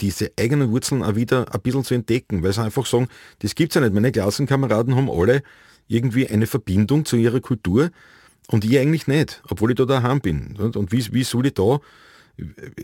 diese 0.00 0.32
eigenen 0.38 0.70
Wurzeln 0.70 1.02
auch 1.02 1.16
wieder 1.16 1.52
ein 1.52 1.60
bisschen 1.60 1.84
zu 1.84 1.94
entdecken, 1.94 2.42
weil 2.42 2.52
sie 2.52 2.62
einfach 2.62 2.86
sagen, 2.86 3.08
das 3.40 3.54
gibt's 3.54 3.74
ja 3.74 3.80
nicht. 3.80 3.94
Meine 3.94 4.12
Klassenkameraden 4.12 4.94
haben 4.96 5.10
alle 5.10 5.42
irgendwie 5.88 6.28
eine 6.28 6.46
Verbindung 6.46 7.04
zu 7.04 7.16
ihrer 7.16 7.40
Kultur 7.40 7.90
und 8.48 8.64
ich 8.64 8.78
eigentlich 8.78 9.06
nicht, 9.06 9.42
obwohl 9.48 9.70
ich 9.70 9.76
da 9.76 9.84
daheim 9.84 10.20
bin. 10.20 10.56
Und, 10.56 10.92
wie, 10.92 11.12
wie 11.12 11.24
soll 11.24 11.46
ich 11.46 11.54
da, 11.54 11.80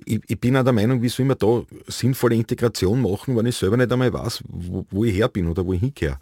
ich, 0.05 0.21
ich 0.27 0.41
bin 0.41 0.57
auch 0.57 0.65
der 0.65 0.73
Meinung, 0.73 1.03
wie 1.03 1.09
soll 1.09 1.27
man 1.27 1.39
da 1.39 1.63
sinnvolle 1.89 2.37
Integration 2.37 3.03
machen, 3.03 3.37
wenn 3.37 3.47
ich 3.47 3.57
selber 3.57 3.77
nicht 3.77 3.93
einmal 3.93 4.13
weiß, 4.13 4.43
wo, 4.47 4.87
wo 4.91 5.05
ich 5.05 5.15
her 5.15 5.29
bin 5.29 5.49
oder 5.49 5.65
wo 5.67 5.73
ich 5.73 5.81
hingehöre. 5.81 6.19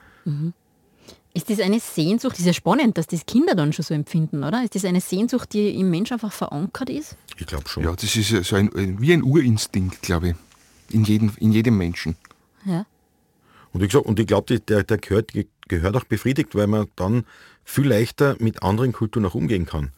Ist 1.35 1.51
das 1.51 1.61
eine 1.61 1.79
Sehnsucht? 1.79 2.33
Das 2.33 2.41
ist 2.41 2.47
ja 2.47 2.53
spannend, 2.53 2.99
dass 2.99 3.07
das 3.07 3.27
Kinder 3.27 3.55
dann 3.55 3.73
schon 3.73 3.85
so 3.85 3.95
empfinden, 3.95 4.43
oder? 4.43 4.65
Ist 4.65 4.75
das 4.75 4.85
eine 4.85 5.01
Sehnsucht, 5.01 5.53
die 5.53 5.79
im 5.79 5.91
Mensch 5.91 6.11
einfach 6.11 6.33
verankert 6.33 6.91
ist? 6.91 7.17
Ich 7.39 7.47
glaube 7.47 7.69
schon. 7.69 7.85
Ja, 7.85 7.95
das 7.95 8.17
ist 8.17 8.31
ja 8.31 8.43
so 8.43 8.57
ein, 8.57 8.71
wie 9.01 9.13
ein 9.13 9.23
Urinstinkt, 9.23 10.03
glaube 10.03 10.31
ich. 10.31 10.35
In 10.91 11.05
jedem, 11.05 11.33
in 11.39 11.53
jedem 11.53 11.77
Menschen. 11.77 12.17
Ja. 12.65 12.87
Und 13.73 13.83
ich, 13.83 13.93
sag- 13.93 14.07
und 14.07 14.19
ich 14.19 14.27
glaube, 14.27 14.59
der, 14.59 14.83
der 14.83 14.99
gehört, 14.99 15.33
gehört 15.69 15.97
auch 15.97 16.05
befriedigt, 16.05 16.55
weil 16.55 16.67
man 16.67 16.89
dann 16.97 17.25
viel 17.65 17.87
leichter 17.87 18.37
mit 18.39 18.63
anderen 18.63 18.93
Kulturen 18.93 19.27
auch 19.27 19.35
umgehen 19.35 19.67
kann. 19.67 19.91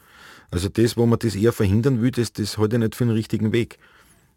Also 0.51 0.69
das, 0.69 0.97
wo 0.97 1.07
man 1.07 1.19
das 1.21 1.37
eher 1.37 1.53
verhindern 1.53 2.03
will, 2.03 2.11
das, 2.11 2.33
das 2.33 2.59
halte 2.59 2.77
ich 2.77 2.81
nicht 2.81 2.97
für 2.97 3.05
den 3.05 3.15
richtigen 3.15 3.53
Weg. 3.53 3.79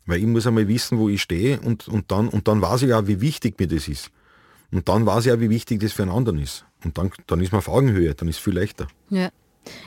Weil 0.06 0.20
ich 0.20 0.26
muss 0.26 0.46
einmal 0.46 0.68
wissen, 0.68 1.00
wo 1.00 1.10
ich 1.10 1.22
stehe 1.22 1.60
und, 1.62 1.88
und, 1.88 2.12
dann, 2.12 2.30
und 2.30 2.48
dann 2.48 2.62
weiß 2.62 2.84
ich 2.84 2.90
ja, 2.90 3.08
wie 3.08 3.22
wichtig 3.22 3.60
mir 3.60 3.68
das 3.68 3.88
ist. 3.88 4.12
Und 4.72 4.90
dann 4.90 5.06
weiß 5.06 5.26
ich 5.26 5.30
ja, 5.30 5.40
wie 5.40 5.50
wichtig 5.50 5.80
das 5.80 5.94
für 5.94 6.04
einen 6.04 6.12
anderen 6.12 6.40
ist. 6.40 6.66
Und 6.84 6.98
dann, 6.98 7.12
dann 7.28 7.42
ist 7.42 7.52
man 7.52 7.60
auf 7.60 7.70
Augenhöhe, 7.70 8.14
dann 8.14 8.28
ist 8.28 8.38
es 8.38 8.44
viel 8.44 8.54
leichter. 8.54 8.88
Ja. 9.10 9.30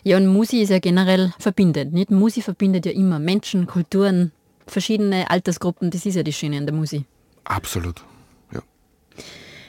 Ja, 0.04 0.16
und 0.16 0.26
Musi 0.26 0.62
ist 0.62 0.70
ja 0.70 0.78
generell 0.78 1.34
verbindend. 1.38 1.92
Nicht? 1.92 2.10
Musi 2.10 2.40
verbindet 2.40 2.86
ja 2.86 2.92
immer 2.92 3.18
Menschen, 3.18 3.66
Kulturen, 3.66 4.32
verschiedene 4.66 5.30
Altersgruppen. 5.30 5.90
Das 5.90 6.06
ist 6.06 6.14
ja 6.14 6.22
das 6.22 6.34
Schöne 6.34 6.58
an 6.58 6.66
der 6.66 6.74
Musi. 6.74 7.04
Absolut. 7.44 8.02
Ja. 8.52 8.60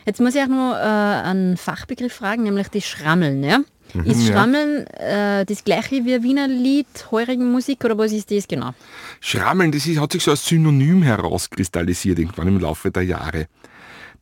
Jetzt 0.06 0.20
muss 0.20 0.36
ich 0.36 0.42
auch 0.42 0.48
noch 0.48 0.74
äh, 0.76 0.78
einen 0.80 1.58
Fachbegriff 1.58 2.14
fragen, 2.14 2.44
nämlich 2.44 2.70
das 2.70 2.86
Schrammeln. 2.86 3.44
Ja? 3.44 3.60
ist 4.04 4.28
ja. 4.28 4.34
Schrammeln 4.34 4.88
äh, 4.88 5.46
das 5.46 5.64
gleiche 5.64 6.06
wie 6.06 6.24
Wiener 6.24 6.48
Lied, 6.48 6.88
heurigen 7.12 7.52
Musik 7.52 7.84
oder 7.86 7.98
was 7.98 8.12
ist 8.12 8.32
das 8.32 8.48
genau? 8.48 8.72
Schrammeln, 9.20 9.72
das 9.72 9.86
ist, 9.86 10.00
hat 10.00 10.12
sich 10.12 10.24
so 10.24 10.32
als 10.32 10.46
Synonym 10.46 11.04
herauskristallisiert 11.04 12.20
irgendwann 12.20 12.48
im 12.48 12.60
Laufe 12.60 12.92
der 12.92 13.04
Jahre. 13.04 13.48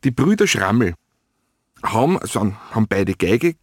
Die 0.04 0.10
Brüder 0.10 0.46
Schrammel 0.46 0.94
haben, 1.82 2.18
also 2.18 2.52
haben 2.70 2.86
beide 2.88 3.14
Geige 3.14 3.56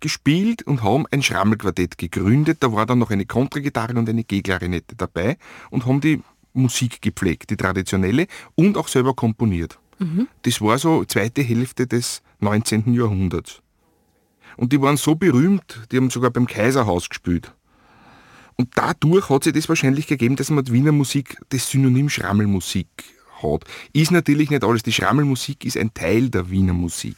gespielt 0.00 0.62
und 0.64 0.82
haben 0.82 1.06
ein 1.10 1.22
Schrammelquartett 1.22 1.96
gegründet. 1.96 2.58
Da 2.60 2.72
war 2.72 2.86
dann 2.86 2.98
noch 2.98 3.10
eine 3.10 3.24
Kontragitarre 3.24 3.94
und 3.94 4.08
eine 4.08 4.24
G-Klarinette 4.24 4.96
dabei 4.96 5.36
und 5.70 5.86
haben 5.86 6.00
die 6.00 6.22
Musik 6.52 7.00
gepflegt, 7.02 7.50
die 7.50 7.56
traditionelle, 7.56 8.26
und 8.54 8.76
auch 8.76 8.88
selber 8.88 9.14
komponiert. 9.14 9.78
Das 10.42 10.60
war 10.60 10.78
so 10.78 11.04
zweite 11.04 11.42
Hälfte 11.42 11.86
des 11.86 12.22
19. 12.40 12.92
Jahrhunderts. 12.92 13.62
Und 14.56 14.72
die 14.72 14.80
waren 14.80 14.96
so 14.96 15.14
berühmt, 15.14 15.80
die 15.90 15.96
haben 15.96 16.10
sogar 16.10 16.30
beim 16.30 16.46
Kaiserhaus 16.46 17.08
gespielt. 17.08 17.54
Und 18.56 18.70
dadurch 18.74 19.30
hat 19.30 19.44
sich 19.44 19.52
das 19.52 19.68
wahrscheinlich 19.68 20.06
gegeben, 20.06 20.36
dass 20.36 20.50
man 20.50 20.64
die 20.64 20.72
Wiener 20.72 20.92
Musik 20.92 21.36
das 21.48 21.70
Synonym 21.70 22.08
Schrammelmusik 22.08 22.88
hat. 23.42 23.64
Ist 23.92 24.10
natürlich 24.10 24.50
nicht 24.50 24.64
alles. 24.64 24.82
Die 24.82 24.92
Schrammelmusik 24.92 25.64
ist 25.64 25.76
ein 25.76 25.94
Teil 25.94 26.28
der 26.28 26.50
Wiener 26.50 26.74
Musik. 26.74 27.16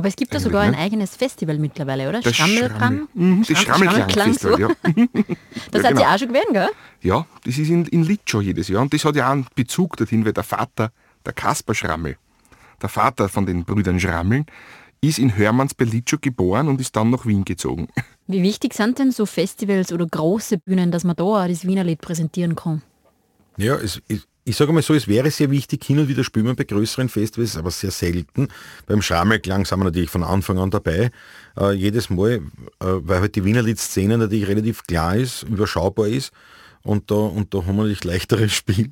Aber 0.00 0.08
es 0.08 0.16
gibt 0.16 0.32
ja 0.32 0.40
sogar 0.40 0.62
ein 0.62 0.70
ne? 0.70 0.78
eigenes 0.78 1.14
Festival 1.14 1.58
mittlerweile, 1.58 2.08
oder? 2.08 2.22
Das 2.22 2.34
Schrammelkram? 2.34 3.06
Mhm, 3.12 3.44
das 3.46 3.58
Schramm- 3.58 3.82
Schrammelklangfestival, 3.82 4.58
ja. 4.58 4.68
Das 5.72 5.82
Ja, 5.82 5.88
hat 5.88 5.94
genau. 5.94 6.00
sie 6.00 6.06
auch 6.06 6.18
schon 6.18 6.28
gewesen, 6.28 6.52
gell? 6.54 6.68
Ja, 7.02 7.26
das 7.44 7.58
ist 7.58 7.68
in, 7.68 7.84
in 7.84 8.04
Litschow 8.04 8.40
jedes 8.40 8.68
Jahr. 8.68 8.80
Und 8.80 8.94
das 8.94 9.04
hat 9.04 9.14
ja 9.14 9.26
auch 9.28 9.32
einen 9.32 9.46
Bezug 9.54 9.98
dorthin, 9.98 10.24
weil 10.24 10.32
der 10.32 10.42
Vater, 10.42 10.90
der 11.26 11.34
Kaspar 11.34 11.74
Schrammel, 11.74 12.16
der 12.80 12.88
Vater 12.88 13.28
von 13.28 13.44
den 13.44 13.64
Brüdern 13.66 14.00
Schrammeln, 14.00 14.46
ist 15.02 15.18
in 15.18 15.36
Hörmanns 15.36 15.74
bei 15.74 15.84
Litschow 15.84 16.18
geboren 16.18 16.68
und 16.68 16.80
ist 16.80 16.96
dann 16.96 17.10
nach 17.10 17.26
Wien 17.26 17.44
gezogen. 17.44 17.88
Wie 18.26 18.42
wichtig 18.42 18.72
sind 18.72 18.98
denn 18.98 19.10
so 19.12 19.26
Festivals 19.26 19.92
oder 19.92 20.06
große 20.06 20.56
Bühnen, 20.56 20.90
dass 20.92 21.04
man 21.04 21.14
da 21.14 21.24
auch 21.24 21.46
das 21.46 21.66
Wiener 21.66 21.84
Lied 21.84 22.00
präsentieren 22.00 22.56
kann? 22.56 22.80
Ja, 23.58 23.74
es, 23.74 24.00
ich, 24.08 24.22
ich 24.44 24.56
sage 24.56 24.72
mal 24.72 24.82
so, 24.82 24.94
es 24.94 25.06
wäre 25.06 25.30
sehr 25.30 25.50
wichtig, 25.50 25.84
hin 25.84 25.98
und 25.98 26.08
wieder 26.08 26.24
spielen 26.24 26.46
wir 26.46 26.54
bei 26.54 26.64
größeren 26.64 27.08
Festivals, 27.08 27.56
aber 27.56 27.70
sehr 27.70 27.90
selten. 27.90 28.48
Beim 28.86 29.02
Schrammelklang 29.02 29.66
sind 29.66 29.78
wir 29.78 29.84
natürlich 29.84 30.10
von 30.10 30.22
Anfang 30.22 30.58
an 30.58 30.70
dabei. 30.70 31.10
Äh, 31.58 31.72
jedes 31.72 32.10
Mal, 32.10 32.32
äh, 32.32 32.40
weil 32.80 33.20
halt 33.20 33.34
die 33.36 33.44
Wiener 33.44 33.62
Liedszene 33.62 34.16
natürlich 34.16 34.48
relativ 34.48 34.82
klar 34.84 35.16
ist, 35.16 35.42
überschaubar 35.42 36.08
ist. 36.08 36.32
Und 36.82 37.10
da, 37.10 37.14
und 37.14 37.52
da 37.52 37.58
haben 37.58 37.76
wir 37.76 37.82
natürlich 37.82 38.04
leichtere 38.04 38.48
Spiele. 38.48 38.90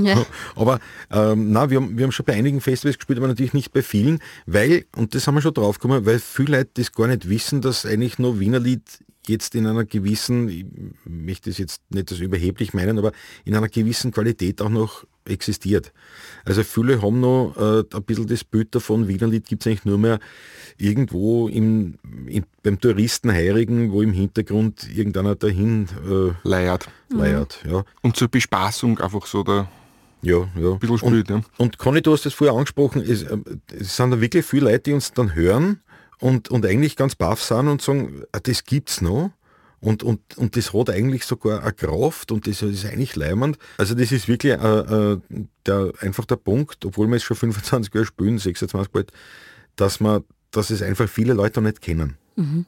Ja. 0.00 0.26
Aber 0.56 0.78
ähm, 1.10 1.52
na, 1.52 1.70
wir, 1.70 1.78
haben, 1.78 1.96
wir 1.96 2.04
haben 2.04 2.12
schon 2.12 2.26
bei 2.26 2.34
einigen 2.34 2.60
Festivals 2.60 2.98
gespielt, 2.98 3.18
aber 3.18 3.28
natürlich 3.28 3.54
nicht 3.54 3.72
bei 3.72 3.82
vielen, 3.82 4.18
weil, 4.44 4.84
und 4.94 5.14
das 5.14 5.26
haben 5.26 5.34
wir 5.34 5.40
schon 5.40 5.54
drauf 5.54 5.78
gekommen, 5.78 6.04
weil 6.04 6.18
viele 6.18 6.58
Leute 6.58 6.70
das 6.74 6.92
gar 6.92 7.06
nicht 7.06 7.28
wissen, 7.28 7.62
dass 7.62 7.86
eigentlich 7.86 8.18
nur 8.18 8.40
Wiener 8.40 8.60
Lied 8.60 8.82
jetzt 9.28 9.54
in 9.54 9.66
einer 9.66 9.84
gewissen, 9.84 10.48
ich 10.48 10.66
möchte 11.04 11.50
es 11.50 11.58
jetzt 11.58 11.82
nicht 11.90 12.10
das 12.10 12.18
überheblich 12.18 12.74
meinen, 12.74 12.98
aber 12.98 13.12
in 13.44 13.54
einer 13.54 13.68
gewissen 13.68 14.12
Qualität 14.12 14.60
auch 14.62 14.68
noch 14.68 15.04
existiert. 15.24 15.92
Also 16.44 16.62
viele 16.62 17.00
haben 17.02 17.20
noch 17.20 17.54
äh, 17.56 17.84
ein 17.96 18.02
bisschen 18.04 18.26
das 18.26 18.44
Bild 18.44 18.74
davon, 18.74 19.08
Wienerlied 19.08 19.46
gibt 19.46 19.62
es 19.62 19.66
eigentlich 19.66 19.84
nur 19.84 19.98
mehr 19.98 20.18
irgendwo 20.76 21.48
im, 21.48 21.94
im, 22.26 22.44
beim 22.62 22.80
Touristenheirigen, 22.80 23.92
wo 23.92 24.02
im 24.02 24.12
Hintergrund 24.12 24.88
irgendeiner 24.94 25.34
dahin 25.34 25.88
äh, 26.08 26.32
leiert. 26.46 26.88
leiert 27.08 27.60
ja. 27.68 27.84
Und 28.02 28.16
zur 28.16 28.28
Bespaßung 28.28 28.98
einfach 28.98 29.26
so 29.26 29.42
der 29.42 29.68
ja, 30.24 30.48
ja. 30.58 30.72
ein 30.72 30.78
bisschen 30.78 30.98
spielt. 30.98 31.30
Und, 31.30 31.44
ja. 31.44 31.50
und 31.58 31.78
Conny, 31.78 32.00
du 32.00 32.12
hast 32.12 32.24
das 32.24 32.34
vorher 32.34 32.56
angesprochen, 32.56 33.02
es, 33.02 33.22
äh, 33.22 33.36
es 33.78 33.96
sind 33.96 34.10
da 34.10 34.20
wirklich 34.20 34.44
viele 34.44 34.70
Leute, 34.70 34.80
die 34.80 34.92
uns 34.94 35.12
dann 35.12 35.34
hören 35.34 35.80
und, 36.20 36.50
und 36.50 36.66
eigentlich 36.66 36.96
ganz 36.96 37.14
baff 37.14 37.42
sind 37.42 37.68
und 37.68 37.82
sagen, 37.82 38.22
ah, 38.32 38.40
das 38.40 38.64
gibt's 38.64 39.00
noch. 39.00 39.32
Und, 39.80 40.02
und, 40.02 40.38
und 40.38 40.56
das 40.56 40.72
hat 40.72 40.88
eigentlich 40.88 41.26
sogar 41.26 41.62
eine 41.62 41.72
Kraft 41.72 42.32
und 42.32 42.46
das 42.46 42.62
ist 42.62 42.86
eigentlich 42.86 43.16
leimend. 43.16 43.58
Also 43.76 43.94
das 43.94 44.12
ist 44.12 44.28
wirklich 44.28 44.54
äh, 44.54 44.56
äh, 44.56 45.20
der, 45.66 45.92
einfach 46.00 46.24
der 46.24 46.36
Punkt, 46.36 46.86
obwohl 46.86 47.06
wir 47.08 47.16
jetzt 47.16 47.24
schon 47.24 47.36
25 47.36 47.92
Jahre 47.92 48.06
spielen, 48.06 48.38
26 48.38 48.90
bald, 48.90 49.12
dass, 49.76 50.00
man, 50.00 50.24
dass 50.52 50.70
es 50.70 50.80
einfach 50.80 51.06
viele 51.06 51.34
Leute 51.34 51.60
nicht 51.60 51.82
kennen. 51.82 52.16
Mhm 52.36 52.64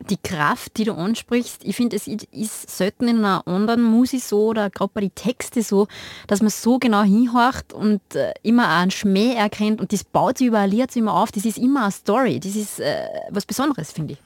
die 0.00 0.16
Kraft, 0.16 0.76
die 0.76 0.84
du 0.84 0.94
ansprichst, 0.94 1.64
ich 1.64 1.76
finde, 1.76 1.96
es 1.96 2.06
ist 2.06 2.70
selten 2.70 3.08
in 3.08 3.18
einer 3.18 3.46
anderen 3.46 3.82
Musik 3.82 4.22
so 4.22 4.46
oder 4.46 4.70
gerade 4.70 4.92
bei 4.94 5.00
den 5.00 5.14
Texten 5.14 5.62
so, 5.62 5.88
dass 6.26 6.40
man 6.40 6.50
so 6.50 6.78
genau 6.78 7.02
hinhorcht 7.02 7.72
und 7.72 8.00
äh, 8.14 8.32
immer 8.42 8.68
einen 8.68 8.90
Schmäh 8.90 9.34
erkennt 9.34 9.80
und 9.80 9.92
das 9.92 10.04
baut 10.04 10.38
sich 10.38 10.46
über 10.46 10.60
ein 10.60 10.72
immer 10.72 11.14
auf. 11.14 11.32
Das 11.32 11.44
ist 11.44 11.58
immer 11.58 11.82
eine 11.82 11.92
Story. 11.92 12.40
Das 12.40 12.54
ist 12.54 12.80
äh, 12.80 13.04
was 13.30 13.44
Besonderes, 13.44 13.92
finde 13.92 14.14
ich. 14.14 14.18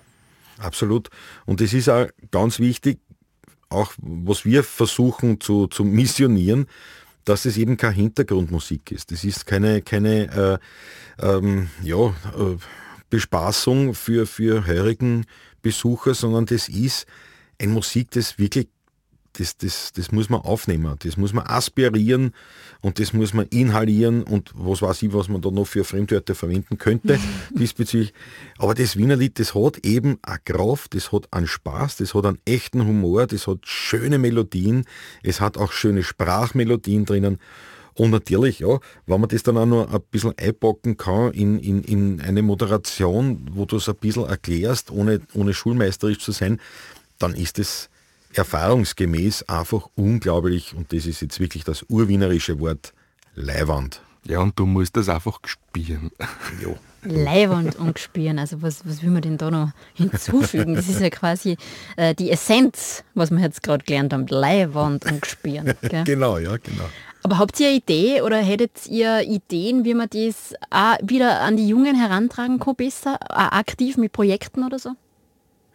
Absolut. 0.58 1.08
Und 1.46 1.60
das 1.60 1.72
ist 1.72 1.88
auch 1.88 2.06
ganz 2.30 2.58
wichtig, 2.58 2.98
auch 3.70 3.92
was 3.98 4.44
wir 4.44 4.62
versuchen 4.62 5.40
zu, 5.40 5.66
zu 5.66 5.84
missionieren, 5.84 6.66
dass 7.24 7.44
es 7.44 7.56
eben 7.56 7.76
keine 7.76 7.94
Hintergrundmusik 7.94 8.90
ist. 8.90 9.10
Das 9.10 9.24
ist 9.24 9.46
keine, 9.46 9.82
keine 9.82 10.60
äh, 11.20 11.26
ähm, 11.26 11.70
ja, 11.82 12.08
äh, 12.08 12.56
Bespaßung 13.10 13.94
für, 13.94 14.26
für 14.26 14.66
heurigen 14.66 15.26
Besucher, 15.62 16.14
sondern 16.14 16.46
das 16.46 16.68
ist 16.68 17.06
ein 17.60 17.70
Musik, 17.70 18.10
das 18.10 18.38
wirklich, 18.38 18.68
das, 19.34 19.56
das, 19.56 19.92
das 19.92 20.12
muss 20.12 20.28
man 20.28 20.40
aufnehmen, 20.42 20.94
das 20.98 21.16
muss 21.16 21.32
man 21.32 21.46
aspirieren 21.46 22.34
und 22.82 22.98
das 22.98 23.14
muss 23.14 23.32
man 23.32 23.46
inhalieren 23.46 24.24
und 24.24 24.50
was 24.54 24.82
weiß 24.82 25.02
ich, 25.02 25.12
was 25.14 25.28
man 25.28 25.40
da 25.40 25.50
noch 25.50 25.66
für 25.66 25.84
Fremdwörter 25.84 26.34
verwenden 26.34 26.76
könnte 26.76 27.18
diesbezüglich. 27.50 28.12
Aber 28.58 28.74
das 28.74 28.96
Wienerlied, 28.96 29.38
das 29.38 29.54
hat 29.54 29.78
eben 29.86 30.18
eine 30.22 30.38
Kraft, 30.44 30.94
das 30.94 31.12
hat 31.12 31.32
einen 31.32 31.46
Spaß, 31.46 31.96
das 31.96 32.14
hat 32.14 32.26
einen 32.26 32.40
echten 32.44 32.86
Humor, 32.86 33.26
das 33.26 33.46
hat 33.46 33.60
schöne 33.62 34.18
Melodien, 34.18 34.84
es 35.22 35.40
hat 35.40 35.56
auch 35.56 35.72
schöne 35.72 36.02
Sprachmelodien 36.02 37.06
drinnen. 37.06 37.38
Und 37.94 38.10
natürlich, 38.10 38.60
ja, 38.60 38.78
wenn 39.06 39.20
man 39.20 39.28
das 39.28 39.42
dann 39.42 39.56
auch 39.56 39.66
noch 39.66 39.92
ein 39.92 40.00
bisschen 40.10 40.36
einpacken 40.38 40.96
kann 40.96 41.32
in, 41.32 41.58
in, 41.58 41.82
in 41.82 42.20
eine 42.20 42.42
Moderation, 42.42 43.46
wo 43.52 43.64
du 43.64 43.76
es 43.76 43.88
ein 43.88 43.96
bisschen 43.96 44.26
erklärst, 44.26 44.90
ohne, 44.90 45.20
ohne 45.34 45.54
schulmeisterisch 45.54 46.18
zu 46.18 46.32
sein, 46.32 46.60
dann 47.18 47.34
ist 47.34 47.58
es 47.58 47.90
erfahrungsgemäß 48.34 49.44
einfach 49.44 49.88
unglaublich, 49.94 50.74
und 50.74 50.92
das 50.92 51.06
ist 51.06 51.20
jetzt 51.20 51.38
wirklich 51.38 51.64
das 51.64 51.84
urwienerische 51.88 52.58
Wort, 52.60 52.94
Leiwand. 53.34 54.00
Ja, 54.24 54.38
und 54.38 54.58
du 54.58 54.66
musst 54.66 54.96
das 54.96 55.08
einfach 55.08 55.40
spüren. 55.44 56.10
Jo. 56.62 56.76
Leiwand 57.04 57.76
und 57.76 57.98
spüren, 57.98 58.38
also 58.38 58.62
was, 58.62 58.86
was 58.86 59.02
will 59.02 59.10
man 59.10 59.22
denn 59.22 59.36
da 59.36 59.50
noch 59.50 59.72
hinzufügen? 59.94 60.76
Das 60.76 60.88
ist 60.88 61.00
ja 61.00 61.10
quasi 61.10 61.56
äh, 61.96 62.14
die 62.14 62.30
Essenz, 62.30 63.02
was 63.14 63.32
wir 63.32 63.40
jetzt 63.40 63.64
gerade 63.64 63.84
gelernt 63.84 64.12
haben, 64.12 64.28
Leiwand 64.28 65.04
und 65.10 65.26
spüren. 65.26 65.74
genau, 66.04 66.38
ja, 66.38 66.56
genau. 66.58 66.88
Aber 67.22 67.38
habt 67.38 67.60
ihr 67.60 67.68
eine 67.68 67.76
Idee 67.76 68.22
oder 68.22 68.38
hättet 68.38 68.86
ihr 68.88 69.22
Ideen, 69.22 69.84
wie 69.84 69.94
man 69.94 70.08
das 70.10 70.54
auch 70.70 70.96
wieder 71.02 71.40
an 71.40 71.56
die 71.56 71.68
Jungen 71.68 71.94
herantragen 71.94 72.58
kann, 72.58 72.74
besser, 72.74 73.18
auch 73.28 73.52
aktiv 73.52 73.96
mit 73.96 74.12
Projekten 74.12 74.64
oder 74.64 74.78
so? 74.78 74.90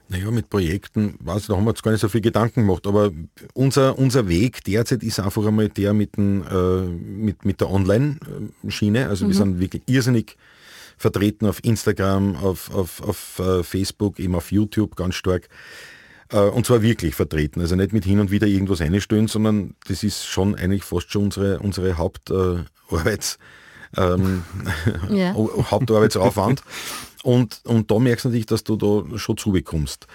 Naja, 0.09 0.31
mit 0.31 0.49
Projekten, 0.49 1.15
weiß, 1.19 1.47
da 1.47 1.55
haben 1.55 1.65
wir 1.65 1.71
jetzt 1.71 1.83
gar 1.83 1.91
nicht 1.91 1.99
so 1.99 2.07
viel 2.07 2.21
Gedanken 2.21 2.61
gemacht, 2.61 2.87
aber 2.87 3.11
unser, 3.53 3.97
unser 3.99 4.29
Weg 4.29 4.63
derzeit 4.63 5.03
ist 5.03 5.19
einfach 5.19 5.45
einmal 5.45 5.67
der 5.67 5.93
mit, 5.93 6.15
den, 6.15 6.45
äh, 6.45 6.81
mit, 6.87 7.43
mit 7.43 7.59
der 7.59 7.69
Online-Schiene. 7.69 9.09
Also 9.09 9.25
mhm. 9.25 9.29
wir 9.29 9.35
sind 9.35 9.59
wirklich 9.59 9.83
irrsinnig 9.85 10.37
vertreten 10.97 11.45
auf 11.45 11.63
Instagram, 11.63 12.37
auf, 12.37 12.73
auf, 12.73 13.01
auf 13.01 13.39
uh, 13.39 13.63
Facebook, 13.63 14.19
eben 14.19 14.35
auf 14.35 14.51
YouTube 14.51 14.95
ganz 14.95 15.15
stark. 15.15 15.49
Äh, 16.31 16.39
und 16.39 16.65
zwar 16.65 16.81
wirklich 16.81 17.15
vertreten. 17.15 17.61
Also 17.61 17.75
nicht 17.75 17.93
mit 17.93 18.05
hin 18.05 18.19
und 18.19 18.31
wieder 18.31 18.47
irgendwas 18.47 18.81
einstellen, 18.81 19.27
sondern 19.27 19.75
das 19.87 20.03
ist 20.03 20.25
schon 20.25 20.55
eigentlich 20.55 20.83
fast 20.83 21.11
schon 21.11 21.25
unsere, 21.25 21.59
unsere 21.59 21.97
Hauptarbeits, 21.97 23.37
äh, 23.95 24.01
ähm, 24.01 24.43
ja. 25.09 25.33
Hauptarbeitsaufwand. 25.33 26.63
Und, 27.23 27.61
und 27.65 27.91
da 27.91 27.99
merkst 27.99 28.25
du 28.25 28.29
natürlich, 28.29 28.45
dass 28.45 28.63
du 28.63 28.75
da 28.75 29.17
schon 29.17 29.37
zubekommst. 29.37 30.07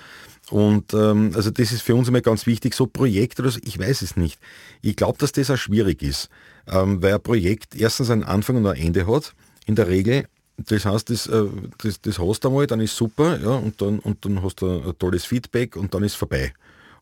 Und 0.51 0.93
ähm, 0.93 1.33
also 1.35 1.51
das 1.51 1.73
ist 1.73 1.83
für 1.83 1.95
uns 1.95 2.09
immer 2.09 2.21
ganz 2.21 2.47
wichtig, 2.47 2.75
so 2.75 2.87
Projekte 2.87 3.43
oder 3.43 3.51
so, 3.51 3.61
ich 3.65 3.79
weiß 3.79 4.03
es 4.03 4.17
nicht. 4.17 4.39
Ich 4.83 4.97
glaube, 4.97 5.19
dass 5.19 5.33
das 5.33 5.51
auch 5.51 5.57
schwierig 5.57 6.03
ist, 6.03 6.29
ähm, 6.67 7.03
weil 7.03 7.15
ein 7.15 7.23
Projekt 7.23 7.75
erstens 7.75 8.11
einen 8.11 8.25
Anfang 8.25 8.57
und 8.57 8.67
ein 8.67 8.77
Ende 8.77 9.07
hat, 9.07 9.35
in 9.67 9.77
der 9.77 9.89
Regel, 9.89 10.27
das 10.71 10.85
heißt, 10.85 11.11
das, 11.11 11.27
äh, 11.27 11.45
das, 11.79 12.01
das 12.01 12.19
hast 12.19 12.45
du 12.45 12.49
einmal, 12.49 12.67
dann 12.67 12.81
ist 12.81 12.97
super, 12.97 13.39
ja, 13.41 13.51
und 13.51 13.81
dann, 13.81 13.99
und 14.01 14.25
dann 14.25 14.43
hast 14.43 14.61
du 14.61 14.69
ein 14.69 14.99
tolles 14.99 15.25
Feedback 15.25 15.77
und 15.77 15.95
dann 15.95 16.03
ist 16.03 16.15
vorbei. 16.15 16.53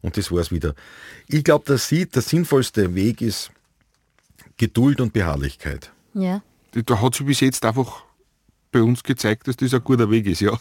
Und 0.02 0.16
das 0.16 0.30
war 0.32 0.38
es 0.38 0.50
wieder. 0.50 0.74
Ich 1.26 1.44
glaube, 1.44 1.64
dass 1.66 1.88
sie, 1.88 2.06
der 2.06 2.22
sinnvollste 2.22 2.94
Weg 2.94 3.20
ist 3.20 3.50
Geduld 4.56 5.00
und 5.00 5.12
Beharrlichkeit. 5.12 5.92
Ja. 6.14 6.42
Da 6.72 7.00
hat 7.00 7.14
sich 7.14 7.26
bis 7.26 7.40
jetzt 7.40 7.64
einfach 7.64 8.04
bei 8.72 8.82
uns 8.82 9.02
gezeigt, 9.02 9.48
dass 9.48 9.56
das 9.56 9.74
ein 9.74 9.82
guter 9.82 10.10
Weg 10.10 10.26
ist, 10.26 10.40
ja. 10.40 10.58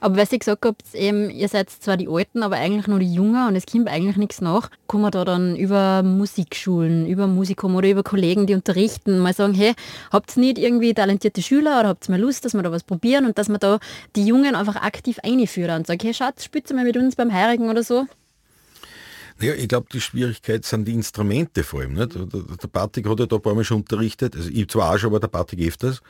Aber 0.00 0.16
weil 0.16 0.28
ihr 0.30 0.38
gesagt 0.38 0.64
habt, 0.64 0.94
eben, 0.94 1.28
ihr 1.30 1.48
seid 1.48 1.70
zwar 1.70 1.96
die 1.96 2.08
Alten, 2.08 2.42
aber 2.42 2.56
eigentlich 2.56 2.86
nur 2.86 3.00
die 3.00 3.12
Jungen 3.12 3.48
und 3.48 3.56
es 3.56 3.66
kommt 3.66 3.88
eigentlich 3.88 4.16
nichts 4.16 4.40
nach, 4.40 4.70
kann 4.86 5.00
man 5.00 5.10
da 5.10 5.24
dann 5.24 5.56
über 5.56 6.02
Musikschulen, 6.02 7.06
über 7.06 7.26
Musikum 7.26 7.74
oder 7.74 7.90
über 7.90 8.04
Kollegen, 8.04 8.46
die 8.46 8.54
unterrichten, 8.54 9.18
mal 9.18 9.34
sagen, 9.34 9.54
hey, 9.54 9.74
habt 10.12 10.36
ihr 10.36 10.40
nicht 10.40 10.58
irgendwie 10.58 10.94
talentierte 10.94 11.42
Schüler 11.42 11.80
oder 11.80 11.88
habt 11.88 12.08
ihr 12.08 12.12
mal 12.12 12.20
Lust, 12.20 12.44
dass 12.44 12.54
wir 12.54 12.62
da 12.62 12.70
was 12.70 12.84
probieren 12.84 13.26
und 13.26 13.38
dass 13.38 13.48
man 13.48 13.58
da 13.58 13.80
die 14.14 14.24
Jungen 14.24 14.54
einfach 14.54 14.76
aktiv 14.76 15.18
einführen 15.24 15.78
und 15.78 15.86
sagen, 15.86 16.00
hey, 16.02 16.14
schaut, 16.14 16.40
spielt 16.40 16.72
mal 16.72 16.84
mit 16.84 16.96
uns 16.96 17.16
beim 17.16 17.32
Heirigen 17.32 17.68
oder 17.68 17.82
so? 17.82 18.06
Naja, 19.40 19.54
ich 19.54 19.68
glaube, 19.68 19.86
die 19.92 20.00
Schwierigkeit 20.00 20.64
sind 20.64 20.86
die 20.86 20.94
Instrumente 20.94 21.62
vor 21.62 21.80
allem. 21.80 21.94
Nicht? 21.94 22.14
Der, 22.14 22.68
Patrick 22.68 23.08
hat 23.08 23.20
ja 23.20 23.26
da 23.26 23.36
ein 23.36 23.42
paar 23.42 23.54
Mal 23.54 23.64
schon 23.64 23.78
unterrichtet, 23.78 24.34
also 24.34 24.50
ich 24.50 24.68
zwar 24.68 24.94
auch 24.94 24.98
schon, 24.98 25.10
aber 25.10 25.20
der 25.20 25.28
Patrick 25.28 25.66
öfters. 25.66 26.00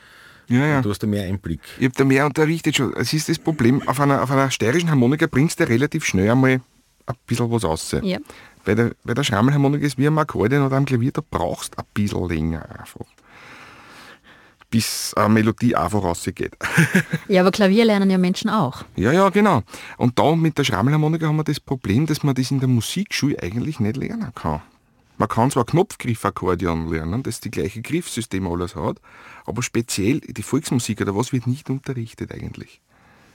Ja, 0.49 0.67
ja. 0.67 0.83
Du 0.83 0.91
hast 0.91 1.03
da 1.03 1.07
mehr 1.07 1.25
Einblick. 1.25 1.61
Ich 1.79 1.85
habe 1.85 1.95
da 1.95 2.05
mehr 2.05 2.27
unterrichtet 2.27 2.77
schon. 2.77 2.95
Es 2.95 3.13
ist 3.13 3.29
das 3.29 3.39
Problem, 3.39 3.87
auf 3.87 4.01
einer, 4.01 4.23
auf 4.23 4.31
einer 4.31 4.51
steirischen 4.51 4.91
Harmonika 4.91 5.27
bringst 5.27 5.61
du 5.61 5.69
relativ 5.69 6.05
schnell 6.05 6.31
einmal 6.31 6.61
ein 7.07 7.15
bisschen 7.27 7.51
was 7.51 7.65
raus. 7.65 7.95
Ja. 8.03 8.19
Bei 8.65 8.75
der, 8.75 8.93
bei 9.05 9.15
der 9.15 9.25
Schrammelharmonika 9.25 9.87
ist 9.87 9.99
wie 9.99 10.07
am 10.07 10.19
Akkordeon 10.19 10.67
oder 10.67 10.77
am 10.77 10.85
Klavier, 10.85 11.13
da 11.13 11.23
brauchst 11.29 11.75
du 11.75 11.79
ein 11.79 11.87
bisschen 11.95 12.29
länger 12.29 12.69
einfach. 12.79 13.07
Bis 14.71 15.15
eine 15.17 15.31
Melodie 15.31 15.75
einfach 15.75 16.03
rausgeht. 16.03 16.55
ja, 17.29 17.41
aber 17.41 17.51
Klavier 17.51 17.87
lernen 17.87 18.11
ja 18.11 18.19
Menschen 18.19 18.51
auch. 18.51 18.85
Ja, 18.97 19.13
ja, 19.13 19.31
genau. 19.31 19.63
Und 19.97 20.19
da 20.19 20.37
mit 20.37 20.59
der 20.59 20.65
Schrammelharmonika 20.65 21.27
haben 21.27 21.37
wir 21.37 21.45
das 21.45 21.61
Problem, 21.61 22.05
dass 22.05 22.23
man 22.23 22.35
das 22.35 22.51
in 22.51 22.61
der 22.61 22.69
Musikschule 22.69 23.43
eigentlich 23.43 23.81
nicht 23.81 23.97
lernen 23.97 24.33
kann. 24.35 24.61
Man 25.19 25.29
kann 25.29 25.51
zwar 25.51 25.67
Knopfgriffakkordeon 25.67 26.89
lernen, 26.89 27.25
das 27.25 27.41
die 27.41 27.51
gleiche 27.51 27.83
Griffsystem 27.83 28.47
alles 28.47 28.77
hat, 28.77 29.01
aber 29.45 29.63
speziell 29.63 30.21
die 30.21 30.43
Volksmusik 30.43 31.01
oder 31.01 31.17
was 31.17 31.33
wird 31.33 31.49
nicht 31.49 31.71
unterrichtet 31.71 32.33
eigentlich. 32.33 32.81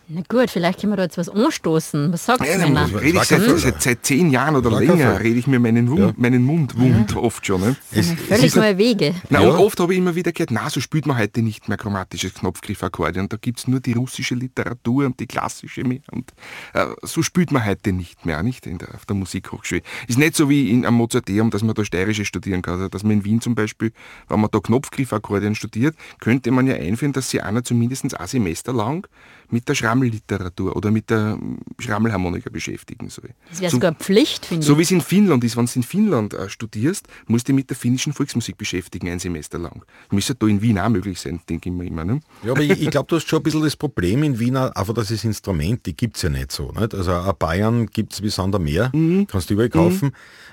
Na 0.09 0.21
gut, 0.27 0.49
vielleicht 0.49 0.81
können 0.81 0.91
wir 0.91 0.97
da 0.97 1.03
jetzt 1.03 1.17
was 1.17 1.29
anstoßen. 1.29 2.11
Was 2.11 2.25
sagst 2.25 2.45
ja, 2.45 2.57
du 2.57 2.73
denn? 2.73 2.77
Rede 2.77 3.19
ich 3.19 3.23
seit, 3.23 3.41
seit, 3.41 3.81
seit, 3.81 4.05
zehn 4.05 4.31
Jahren 4.31 4.57
oder 4.57 4.77
länger, 4.77 5.21
rede 5.21 5.39
ich 5.39 5.47
mir 5.47 5.59
meinen, 5.59 5.89
Wund, 5.89 5.99
ja. 5.99 6.13
meinen 6.17 6.43
Mund 6.43 6.77
wund 6.77 7.11
ja. 7.11 7.17
oft 7.17 7.45
schon. 7.45 7.61
Ne? 7.61 7.75
Es, 7.91 8.11
völlig 8.11 8.45
es 8.45 8.55
neue 8.57 8.77
Wege. 8.77 9.15
Na, 9.29 9.41
ja. 9.41 9.57
oft 9.57 9.79
habe 9.79 9.93
ich 9.93 9.99
immer 9.99 10.13
wieder 10.13 10.33
gehört, 10.33 10.51
na, 10.51 10.69
so 10.69 10.81
spielt 10.81 11.05
man 11.05 11.17
heute 11.17 11.41
nicht 11.41 11.69
mehr 11.69 11.77
chromatisches 11.77 12.33
Knopfgriffakkordeon. 12.33 13.29
Da 13.29 13.37
gibt 13.37 13.59
es 13.59 13.67
nur 13.67 13.79
die 13.79 13.93
russische 13.93 14.35
Literatur 14.35 15.05
und 15.05 15.21
die 15.21 15.25
klassische 15.25 15.85
mehr. 15.85 16.01
Und 16.11 16.31
äh, 16.73 16.85
so 17.03 17.21
spielt 17.21 17.51
man 17.51 17.65
heute 17.65 17.93
nicht 17.93 18.25
mehr, 18.25 18.43
nicht 18.43 18.67
in 18.67 18.79
der, 18.79 18.93
auf 18.95 19.05
der 19.05 19.15
Musikhochschule. 19.15 19.83
Ist 20.09 20.19
nicht 20.19 20.35
so 20.35 20.49
wie 20.49 20.69
in, 20.69 20.85
am 20.85 20.95
Mozarteum, 20.95 21.49
dass 21.49 21.63
man 21.63 21.75
da 21.75 21.85
steirische 21.85 22.25
studieren 22.25 22.61
kann. 22.61 22.73
Also, 22.73 22.89
dass 22.89 23.03
man 23.03 23.13
in 23.13 23.25
Wien 23.25 23.39
zum 23.39 23.55
Beispiel, 23.55 23.93
wenn 24.27 24.41
man 24.41 24.51
da 24.51 24.59
Knopfgriffakkordeon 24.59 25.55
studiert, 25.55 25.95
könnte 26.19 26.51
man 26.51 26.67
ja 26.67 26.75
einführen, 26.75 27.13
dass 27.13 27.29
sie 27.29 27.39
einer 27.39 27.63
zumindest 27.63 28.13
ein 28.13 28.27
Semester 28.27 28.73
lang 28.73 29.07
mit 29.53 29.69
der 29.69 29.75
Schrammelliteratur 29.75 30.75
oder 30.75 30.91
mit 30.91 31.09
der 31.09 31.37
Schrammelharmonika 31.79 32.49
beschäftigen 32.49 33.09
soll. 33.09 33.29
Das 33.49 33.61
wäre 33.61 33.69
So- 33.71 33.77
sogar 33.77 33.93
Pflicht, 33.93 34.45
finde 34.45 34.65
So 34.65 34.73
ich. 34.73 34.79
wie 34.79 34.81
es 34.83 34.91
in 34.91 35.01
Finnland 35.01 35.43
ist, 35.43 35.55
wenn 35.55 35.65
du 35.65 35.71
in 35.75 35.83
Finnland 35.83 36.33
äh, 36.33 36.49
studierst, 36.49 37.07
musst 37.27 37.47
du 37.47 37.51
dich 37.51 37.55
mit 37.57 37.69
der 37.69 37.77
finnischen 37.77 38.13
Volksmusik 38.13 38.57
beschäftigen, 38.57 39.09
ein 39.09 39.19
Semester 39.19 39.57
lang. 39.59 39.83
Müsste 40.11 40.35
da 40.35 40.47
in 40.47 40.61
Wien 40.61 40.79
auch 40.79 40.89
möglich 40.89 41.19
sein, 41.19 41.39
denke 41.47 41.69
ich 41.69 41.75
mir 41.75 41.85
immer. 41.85 42.03
Ne? 42.03 42.19
Ja, 42.43 42.51
aber 42.51 42.61
ich, 42.61 42.71
ich 42.81 42.89
glaube, 42.89 43.07
du 43.07 43.15
hast 43.15 43.27
schon 43.29 43.39
ein 43.39 43.43
bisschen 43.43 43.61
das 43.63 43.75
Problem 43.75 44.23
in 44.23 44.39
Wien, 44.39 44.57
auch, 44.57 44.71
einfach 44.71 44.93
das 44.93 45.11
Instrument, 45.23 45.85
die 45.85 45.95
gibt 45.95 46.17
es 46.17 46.23
ja 46.23 46.29
nicht 46.29 46.51
so. 46.51 46.71
Nicht? 46.71 46.93
Also 46.93 47.13
auch 47.13 47.33
Bayern 47.33 47.85
gibt 47.87 48.13
es 48.13 48.21
wie 48.23 48.29
Sand 48.29 48.55
am 48.55 48.63
Meer, 48.63 48.91
kannst 49.27 49.49
du 49.49 49.53
überall 49.53 49.69
kaufen. 49.69 50.11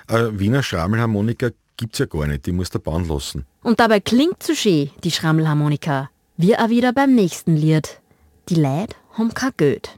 Äh, 0.08 0.28
Wiener 0.32 0.62
Schrammelharmonika 0.62 1.50
gibt 1.76 1.94
es 1.94 1.98
ja 2.00 2.06
gar 2.06 2.26
nicht, 2.26 2.44
die 2.46 2.52
musst 2.52 2.74
du 2.74 2.78
bauen 2.78 3.08
lassen. 3.08 3.46
Und 3.62 3.80
dabei 3.80 4.00
klingt 4.00 4.42
so 4.42 4.54
schön, 4.54 4.90
die 5.04 5.10
Schrammelharmonika. 5.10 6.10
Wir 6.36 6.60
auch 6.62 6.68
wieder 6.68 6.92
beim 6.92 7.14
nächsten 7.14 7.56
Lied. 7.56 8.00
Die 8.48 8.54
Leid 8.54 8.96
haben 9.16 9.32
kein 9.34 9.52
Geld. 9.56 9.90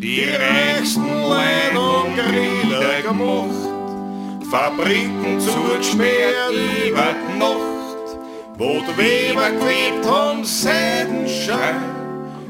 Die 0.00 0.24
reichsten 0.24 1.04
Leute 1.04 1.74
haben 1.74 2.14
Grille 2.14 3.02
gemacht, 3.02 4.48
Fabriken 4.50 5.40
zugesperrt 5.40 6.52
über 6.86 7.14
die 7.14 7.38
Nacht, 7.38 8.18
wo 8.56 8.80
die 8.80 8.96
Weber 8.96 9.50
gelebt 9.50 10.06
haben, 10.08 10.44
Seidenschein, 10.44 11.82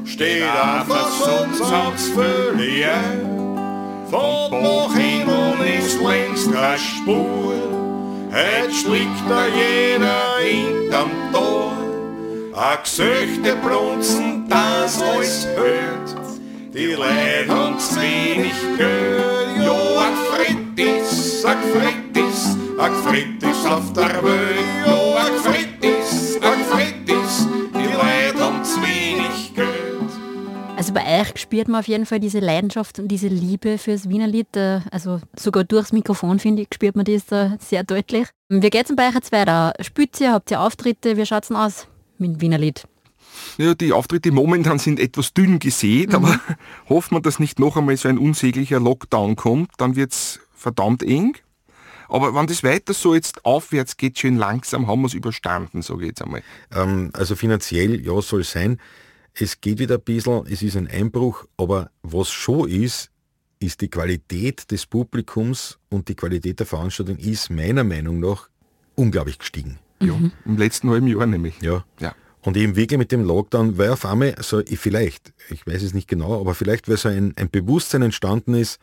steht 0.05 0.43
einfach 0.43 1.09
sonst 1.09 1.61
ans 1.61 2.07
völlig 2.09 2.85
Von 4.09 4.51
wohin 4.51 5.27
und 5.27 5.65
ist 5.67 5.99
längst 6.01 6.53
keine 6.53 6.77
Spur, 6.77 7.55
heute 8.31 8.73
schlägt 8.73 9.27
da 9.27 9.47
jeder 9.47 10.37
hinterm 10.39 11.11
Tor, 11.33 11.48
a 12.59 12.75
Gesöchte 12.75 13.55
brunzen, 13.55 14.45
das 14.49 15.01
alles 15.01 15.47
hört. 15.55 16.15
Die 16.73 16.93
haben 17.47 17.79
zu 17.79 17.95
wenig 18.01 18.51
gehört. 18.77 19.57
Ja, 19.57 19.71
a 19.71 20.11
Frittis, 20.29 21.45
a 21.45 21.55
Frittis, 21.55 22.57
a 22.77 22.89
Frittis 22.89 23.65
auf 23.65 23.93
der 23.93 24.21
Welt. 24.23 24.59
Ja, 24.85 24.93
a 24.93 25.25
Frittis, 25.41 26.37
a 26.41 26.51
Frittis, 26.69 27.47
die 27.73 28.39
haben 28.41 28.63
zu 28.65 28.81
wenig 28.81 29.53
gehört. 29.55 30.11
Also 30.75 30.93
bei 30.93 31.21
euch 31.21 31.39
spürt 31.39 31.69
man 31.69 31.79
auf 31.79 31.87
jeden 31.87 32.05
Fall 32.05 32.19
diese 32.19 32.39
Leidenschaft 32.39 32.99
und 32.99 33.07
diese 33.07 33.29
Liebe 33.29 33.77
fürs 33.77 34.09
Wienerlied. 34.09 34.57
äh, 34.57 34.81
Also 34.91 35.21
sogar 35.37 35.63
durchs 35.63 35.93
Mikrofon, 35.93 36.39
finde 36.39 36.63
ich, 36.63 36.67
spürt 36.73 36.97
man 36.97 37.05
das 37.05 37.25
da 37.25 37.55
sehr 37.59 37.83
deutlich. 37.85 38.27
Wie 38.49 38.69
geht's 38.69 38.87
denn 38.87 38.97
bei 38.97 39.07
euch 39.07 39.15
jetzt 39.15 39.31
weiter? 39.31 39.73
Spielt 39.79 40.19
ihr, 40.19 40.33
habt 40.33 40.51
ihr 40.51 40.59
Auftritte? 40.59 41.15
Wie 41.15 41.25
schaut's 41.25 41.47
denn 41.47 41.57
aus 41.57 41.87
mit 42.19 42.33
dem 42.33 42.41
Wienerlied? 42.41 42.87
Ja, 43.57 43.73
die 43.73 43.93
Auftritte 43.93 44.31
momentan 44.31 44.79
sind 44.79 44.99
etwas 44.99 45.33
dünn 45.33 45.59
gesät, 45.59 46.13
aber 46.13 46.39
hoffen 46.89 47.15
wir, 47.15 47.21
dass 47.21 47.39
nicht 47.39 47.59
noch 47.59 47.77
einmal 47.77 47.97
so 47.97 48.09
ein 48.09 48.17
unsäglicher 48.17 48.79
Lockdown 48.79 49.35
kommt, 49.35 49.71
dann 49.77 49.95
wird's 49.95 50.39
verdammt 50.53 51.03
eng. 51.03 51.37
Aber 52.07 52.33
wenn 52.33 52.47
das 52.47 52.63
weiter 52.63 52.93
so 52.93 53.13
jetzt 53.13 53.45
aufwärts 53.45 53.95
geht, 53.95 54.17
schön 54.17 54.37
langsam, 54.37 54.87
haben 54.87 55.01
wir 55.01 55.07
es 55.07 55.13
überstanden, 55.13 55.83
sage 55.83 56.01
ich 56.01 56.07
jetzt 56.07 56.23
einmal. 56.23 56.41
Ähm, 56.75 57.11
also 57.13 57.35
finanziell, 57.35 58.03
ja, 58.03 58.19
soll 58.21 58.43
sein. 58.43 58.79
Es 59.35 59.61
geht 59.61 59.77
wieder 59.77 59.95
ein 59.95 60.01
bisschen, 60.01 60.45
es 60.47 60.63
ist 60.63 60.75
ein 60.75 60.87
Einbruch, 60.87 61.45
aber 61.55 61.91
was 62.01 62.31
schon 62.31 62.67
ist, 62.67 63.11
ist 63.59 63.81
die 63.81 63.89
Qualität 63.89 64.71
des 64.71 64.85
Publikums 64.85 65.77
und 65.89 66.07
die 66.07 66.15
Qualität 66.15 66.59
der 66.59 66.65
Veranstaltung 66.65 67.17
ist 67.17 67.49
meiner 67.51 67.83
Meinung 67.83 68.19
nach 68.19 68.49
unglaublich 68.95 69.37
gestiegen. 69.37 69.77
Ja, 70.01 70.15
im 70.45 70.57
letzten 70.57 70.89
halben 70.89 71.07
Jahr 71.07 71.25
nämlich. 71.25 71.59
Ja. 71.61 71.85
Ja. 71.99 72.15
Und 72.41 72.55
eben 72.55 72.75
wirklich 72.75 72.97
mit 72.97 73.11
dem 73.11 73.23
Lockdown, 73.25 73.77
weil 73.77 73.89
auf 73.91 74.05
einmal 74.05 74.35
so, 74.41 74.59
ich 74.61 74.79
vielleicht, 74.79 75.33
ich 75.49 75.67
weiß 75.67 75.83
es 75.83 75.93
nicht 75.93 76.07
genau, 76.07 76.39
aber 76.39 76.55
vielleicht 76.55 76.87
weil 76.87 76.95
so 76.97 77.09
ein, 77.09 77.33
ein 77.35 77.49
Bewusstsein 77.49 78.01
entstanden 78.01 78.53
ist, 78.53 78.79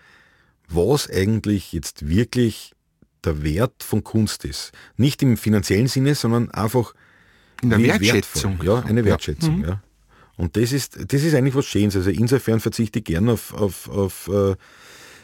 was 0.69 1.09
eigentlich 1.09 1.73
jetzt 1.73 2.07
wirklich 2.09 2.73
der 3.25 3.43
Wert 3.43 3.83
von 3.83 4.05
Kunst 4.05 4.45
ist. 4.45 4.73
Nicht 4.97 5.23
im 5.23 5.37
finanziellen 5.37 5.87
Sinne, 5.89 6.15
sondern 6.15 6.51
einfach 6.51 6.93
In 7.63 7.71
der 7.71 7.79
Wertschätzung. 7.83 8.59
wertvoll. 8.59 8.67
Ja, 8.67 8.83
eine 8.85 9.01
Ja. 9.01 9.03
Mhm. 9.03 9.09
Wertschätzung, 9.09 9.65
ja. 9.65 9.83
Und 10.37 10.57
das 10.59 10.73
ist, 10.73 10.99
das 11.13 11.23
ist 11.23 11.35
eigentlich 11.35 11.55
was 11.55 11.65
Schönes. 11.65 11.97
Also 11.97 12.11
insofern 12.11 12.61
verzichte 12.61 12.99
ich 12.99 13.07
gern 13.07 13.31
auf, 13.31 13.55
auf, 13.55 13.89
auf 13.89 14.29
äh, 14.29 14.55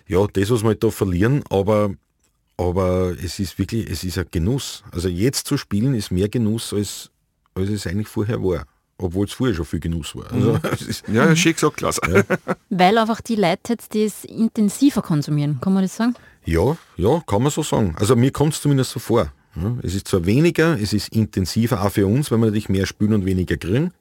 ja, 0.09 0.27
das, 0.33 0.51
was 0.51 0.63
wir 0.63 0.69
halt 0.69 0.83
da 0.83 0.91
verlieren, 0.91 1.43
aber, 1.51 1.95
aber 2.69 3.15
es 3.23 3.39
ist 3.39 3.59
wirklich, 3.59 3.91
es 3.91 4.05
ist 4.05 4.19
ein 4.19 4.27
Genuss. 4.31 4.83
Also 4.91 5.09
jetzt 5.09 5.47
zu 5.47 5.57
spielen 5.57 5.95
ist 5.95 6.11
mehr 6.11 6.29
Genuss, 6.29 6.73
als, 6.73 7.11
als 7.55 7.71
es 7.71 7.87
eigentlich 7.87 8.09
vorher 8.09 8.43
war. 8.43 8.65
Obwohl 8.99 9.27
es 9.27 9.33
vorher 9.33 9.55
schon 9.55 9.65
viel 9.65 9.81
Genuss 9.81 10.15
war. 10.15 10.31
Also, 10.33 10.59
ist, 10.89 11.09
Ja, 11.09 11.27
ja, 11.27 11.37
schön 11.37 11.55
gesagt, 11.55 11.79
Klaus. 11.79 11.99
Weil 12.71 12.99
einfach 12.99 13.21
die 13.21 13.37
Leute 13.37 13.73
jetzt 13.73 13.95
das 13.95 14.25
intensiver 14.25 15.03
konsumieren, 15.03 15.59
kann 15.61 15.73
man 15.73 15.83
das 15.83 15.97
sagen? 15.97 16.15
ja, 16.45 16.77
ja, 16.97 17.23
kann 17.27 17.43
man 17.43 17.51
so 17.51 17.63
sagen. 17.63 17.95
Also 17.99 18.17
mir 18.17 18.33
kommt 18.33 18.55
es 18.55 18.61
zumindest 18.61 18.91
so 18.91 19.01
vor. 19.01 19.33
Ja, 19.55 19.77
es 19.83 19.95
ist 19.95 20.09
zwar 20.09 20.25
weniger, 20.25 20.81
es 20.81 20.93
ist 20.93 21.09
intensiver 21.09 21.85
auch 21.85 21.91
für 21.91 22.07
uns, 22.07 22.31
weil 22.31 22.39
wir 22.39 22.47
natürlich 22.47 22.69
mehr 22.69 22.87
spielen 22.87 23.13
und 23.13 23.27
weniger 23.27 23.57
kriegen, 23.57 23.93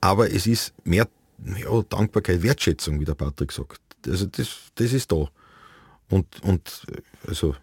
aber 0.00 0.32
es 0.32 0.46
ist 0.46 0.74
mehr 0.84 1.06
ja, 1.56 1.82
Dankbarkeit, 1.88 2.42
Wertschätzung, 2.42 3.00
wie 3.00 3.04
der 3.04 3.14
Patrick 3.14 3.52
sagt. 3.52 3.80
Also 4.06 4.26
das, 4.26 4.48
das 4.74 4.92
ist 4.92 5.12
da. 5.12 5.28
Und, 6.08 6.42
und 6.42 6.86
also, 7.26 7.54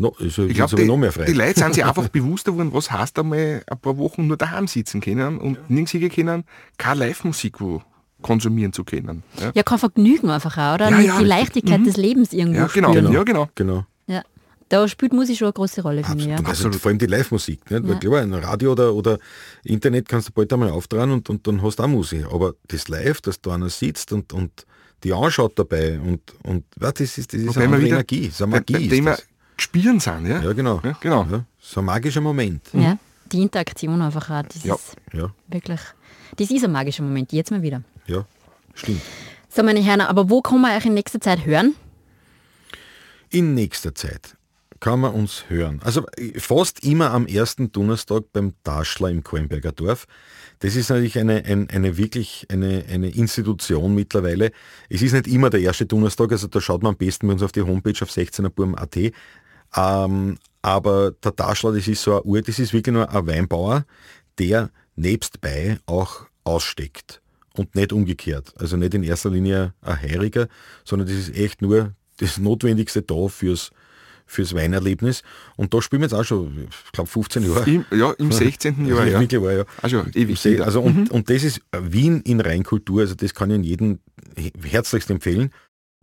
no, 0.00 0.14
also 0.18 0.44
Ich 0.44 0.50
ich 0.50 0.56
glaube, 0.56 0.74
glaube, 0.74 0.86
noch 0.86 0.96
mehr 0.96 1.10
die, 1.10 1.18
frei. 1.18 1.24
die 1.26 1.32
Leute 1.32 1.60
sind 1.60 1.74
sich 1.74 1.84
einfach 1.84 2.08
bewusster 2.18 2.52
geworden, 2.52 2.70
was 2.72 2.90
heißt 2.90 3.18
einmal 3.18 3.62
ein 3.66 3.78
paar 3.78 3.98
Wochen 3.98 4.26
nur 4.26 4.36
daheim 4.36 4.66
sitzen 4.66 5.00
können 5.00 5.38
und 5.38 5.70
nirgends 5.70 5.92
hingehen 5.92 6.10
können, 6.10 6.44
keine 6.78 7.00
Live-Musik 7.06 7.60
wo 7.60 7.82
konsumieren 8.22 8.72
zu 8.72 8.84
können. 8.84 9.22
Ja, 9.38 9.52
Ja, 9.54 9.62
kein 9.62 9.78
Vergnügen 9.78 10.30
einfach 10.30 10.56
auch, 10.58 10.74
oder? 10.74 10.90
Ja, 10.90 10.96
Mit 10.96 11.06
ja. 11.06 11.18
die 11.18 11.24
Leichtigkeit 11.24 11.86
des 11.86 11.96
Lebens 11.96 12.32
irgendwo 12.32 12.60
ja 12.60 12.66
genau. 12.66 12.90
spüren. 12.92 13.12
Ja, 13.12 13.22
genau. 13.22 13.48
Genau. 13.54 13.86
Ja. 14.06 14.22
Da 14.68 14.86
spielt 14.86 15.12
Musik 15.12 15.36
schon 15.36 15.46
eine 15.46 15.52
große 15.52 15.82
Rolle, 15.82 16.04
finde 16.04 16.24
ich. 16.24 16.30
Ja. 16.30 16.38
Also 16.44 16.70
vor 16.72 16.90
allem 16.90 16.98
die 16.98 17.06
Live-Musik. 17.06 17.70
Nicht? 17.70 17.88
Weil 17.88 17.98
klar, 17.98 18.20
ein 18.20 18.32
Radio 18.34 18.72
oder, 18.72 18.94
oder 18.94 19.18
Internet 19.64 20.08
kannst 20.08 20.28
du 20.28 20.32
bald 20.32 20.52
einmal 20.52 20.70
auftragen 20.70 21.12
und, 21.12 21.28
und 21.28 21.46
dann 21.46 21.60
hast 21.62 21.76
du 21.78 21.82
auch 21.82 21.88
Musik. 21.88 22.26
Aber 22.30 22.54
das 22.68 22.88
Live, 22.88 23.20
dass 23.20 23.40
da 23.40 23.54
einer 23.54 23.68
sitzt 23.68 24.12
und, 24.12 24.32
und 24.32 24.66
die 25.02 25.12
anschaut 25.12 25.58
dabei 25.58 25.98
und, 25.98 26.20
und 26.42 26.64
ja, 26.80 26.92
das 26.92 27.18
ist, 27.18 27.32
das 27.32 27.40
ist 27.40 27.48
Wobei 27.48 27.64
eine 27.64 27.78
wieder 27.78 27.88
Energie. 27.88 28.26
Das 28.26 28.34
ist 28.34 28.42
eine 28.42 28.50
Magie. 28.52 28.72
beim 28.74 28.82
ist 28.82 28.90
Thema 28.90 29.10
das. 29.12 29.26
Spüren 29.60 30.00
sind, 30.00 30.26
ja? 30.26 30.40
Ja, 30.42 30.52
genau. 30.52 30.80
Ja, 30.84 30.96
genau. 31.00 31.26
Ja, 31.30 31.44
so 31.60 31.80
ein 31.80 31.86
magischer 31.86 32.20
Moment. 32.20 32.62
Ja, 32.72 32.98
die 33.30 33.42
Interaktion 33.42 34.00
einfach 34.02 34.30
auch, 34.30 34.42
das 34.42 34.64
Ja. 34.64 34.74
ist 34.74 34.96
Ja, 35.12 35.30
wirklich, 35.48 35.80
das 36.36 36.50
ist 36.50 36.64
ein 36.64 36.72
magischer 36.72 37.02
Moment, 37.02 37.32
jetzt 37.32 37.50
mal 37.50 37.62
wieder. 37.62 37.82
ja, 38.06 38.24
stimmt. 38.74 39.02
So, 39.48 39.62
meine 39.64 39.80
Herren, 39.80 40.02
aber 40.02 40.30
wo 40.30 40.40
kann 40.42 40.60
man 40.60 40.76
euch 40.76 40.86
in 40.86 40.94
nächster 40.94 41.20
Zeit 41.20 41.44
hören? 41.44 41.74
In 43.30 43.54
nächster 43.54 43.94
Zeit 43.94 44.36
kann 44.80 45.00
man 45.00 45.12
uns 45.12 45.44
hören. 45.48 45.80
Also 45.84 46.06
fast 46.38 46.82
immer 46.84 47.10
am 47.10 47.26
ersten 47.26 47.70
Donnerstag 47.70 48.24
beim 48.32 48.54
Daschler 48.64 49.10
im 49.10 49.22
Kornberger 49.22 49.72
Dorf. 49.72 50.06
Das 50.60 50.74
ist 50.76 50.88
natürlich 50.88 51.18
eine, 51.18 51.44
ein, 51.44 51.68
eine 51.70 51.96
wirklich 51.96 52.46
eine, 52.50 52.84
eine 52.90 53.08
Institution 53.10 53.94
mittlerweile. 53.94 54.52
Es 54.88 55.02
ist 55.02 55.12
nicht 55.12 55.26
immer 55.26 55.50
der 55.50 55.60
erste 55.60 55.86
Donnerstag, 55.86 56.32
also 56.32 56.46
da 56.48 56.60
schaut 56.60 56.82
man 56.82 56.90
am 56.92 56.96
besten 56.96 57.26
bei 57.26 57.32
uns 57.34 57.42
auf 57.42 57.52
die 57.52 57.62
Homepage 57.62 57.94
auf 58.02 58.10
16erburm.at. 58.10 59.12
Ähm, 59.76 60.38
aber 60.62 61.12
der 61.12 61.32
Daschler, 61.32 61.72
das 61.72 61.88
ist 61.88 62.02
so 62.02 62.16
ein 62.16 62.22
Ur, 62.24 62.42
das 62.42 62.58
ist 62.58 62.72
wirklich 62.72 62.92
nur 62.92 63.10
ein 63.10 63.26
Weinbauer, 63.26 63.84
der 64.38 64.70
nebstbei 64.96 65.78
auch 65.86 66.26
aussteckt 66.44 67.20
und 67.56 67.74
nicht 67.74 67.92
umgekehrt. 67.92 68.52
Also 68.58 68.76
nicht 68.76 68.94
in 68.94 69.02
erster 69.02 69.30
Linie 69.30 69.74
ein 69.80 70.00
Heiriger, 70.00 70.48
sondern 70.84 71.08
das 71.08 71.16
ist 71.16 71.34
echt 71.34 71.62
nur 71.62 71.94
das 72.18 72.38
Notwendigste 72.38 73.02
da 73.02 73.28
fürs, 73.28 73.70
fürs 74.26 74.54
Weinerlebnis. 74.54 75.22
Und 75.56 75.72
da 75.72 75.80
spielen 75.80 76.02
wir 76.02 76.06
jetzt 76.06 76.14
auch 76.14 76.24
schon, 76.24 76.68
ich 76.68 76.92
glaube 76.92 77.08
15 77.08 77.42
Jahre. 77.42 77.70
Im, 77.70 77.84
ja, 77.90 78.12
im 78.12 78.32
16. 78.32 78.86
Jahr, 78.86 79.06
ja. 79.06 79.18
mittlerweile, 79.18 79.58
ja. 79.60 79.64
Also 79.80 80.04
ewig. 80.14 80.62
Also 80.62 80.82
und, 80.82 81.10
und 81.10 81.30
das 81.30 81.42
ist 81.42 81.60
Wien 81.78 82.20
in 82.22 82.40
Reinkultur, 82.40 83.00
also 83.00 83.14
das 83.14 83.34
kann 83.34 83.50
ich 83.50 83.66
jedem 83.66 84.00
herzlichst 84.62 85.10
empfehlen. 85.10 85.50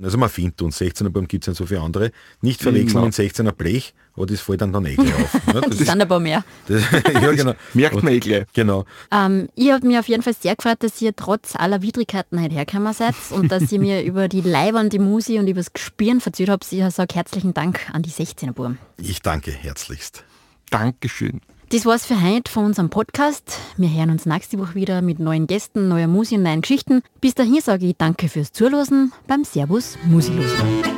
Also 0.02 0.18
man 0.20 0.30
findet 0.30 0.62
uns, 0.62 0.80
16er 0.80 1.10
Baum 1.10 1.28
gibt 1.28 1.44
es 1.44 1.48
nicht 1.48 1.58
so 1.58 1.66
viele 1.66 1.82
andere. 1.82 2.12
Nicht 2.42 2.62
verwechseln 2.62 3.00
Ja. 3.00 3.06
mit 3.06 3.16
16er 3.16 3.52
Blech, 3.52 3.96
aber 4.16 4.28
das 4.28 4.42
fällt 4.42 4.62
dann 4.62 4.72
dann 4.72 4.86
eh 4.86 4.94
gleich 4.96 5.12
auf. 5.16 5.34
ne? 5.48 5.62
Es 5.72 5.78
Das, 5.80 5.88
sind 5.88 6.02
ein 6.02 6.08
paar 6.08 6.20
mehr. 6.20 6.44
das, 6.68 6.84
ja, 7.14 7.32
genau. 7.32 7.54
Merkt 7.74 8.04
man 8.04 8.14
eh 8.14 8.20
gleich. 8.20 8.46
Genau. 8.54 8.86
Ähm, 9.12 9.50
ich 9.56 9.72
habe 9.72 9.88
mich 9.88 9.98
auf 9.98 10.08
jeden 10.08 10.22
Fall 10.22 10.36
sehr 10.40 10.56
gefreut, 10.56 10.78
dass 10.84 11.02
ihr 11.02 11.16
trotz 11.16 11.56
aller 11.56 11.82
Widrigkeiten 11.82 12.40
heute 12.40 12.54
hergekommen 12.54 12.94
seid 12.94 13.16
und 13.32 13.52
dass 13.52 13.72
ihr 13.72 13.80
mir 13.80 14.04
über 14.06 14.28
die 14.28 14.42
leibernde 14.42 15.00
Musi 15.00 15.40
und 15.40 15.48
über 15.48 15.62
das 15.62 15.74
Gespüren 15.74 16.22
verzählt 16.22 16.50
habt. 16.50 16.72
Ich 16.72 16.84
sage 16.94 17.16
herzlichen 17.16 17.56
Dank 17.56 17.90
an 17.92 18.04
die 18.04 18.12
16er 18.12 18.52
Burm. 18.52 18.78
Ich 18.98 19.24
danke 19.24 19.50
herzlichst. 19.52 20.24
Dankeschön. 20.70 21.42
Das 21.70 21.86
war's 21.86 22.06
für 22.06 22.22
heute 22.22 22.50
von 22.50 22.64
unserem 22.64 22.90
Podcast. 22.90 23.60
Wir 23.76 23.90
hören 23.90 24.10
uns 24.10 24.26
nächste 24.26 24.58
Woche 24.58 24.76
wieder 24.76 25.02
mit 25.02 25.20
neuen 25.20 25.48
Gästen, 25.48 25.90
neuer 25.90 26.08
Musik 26.08 26.38
und 26.38 26.46
neuen 26.46 26.62
Geschichten. 26.62 27.02
Bis 27.20 27.36
dahin 27.36 27.60
sage 27.60 27.88
ich 27.88 27.98
danke 27.98 28.30
fürs 28.30 28.54
Zuhören 28.54 29.12
beim 29.28 29.44
Servus 29.44 29.98
Musilosen. 30.06 30.97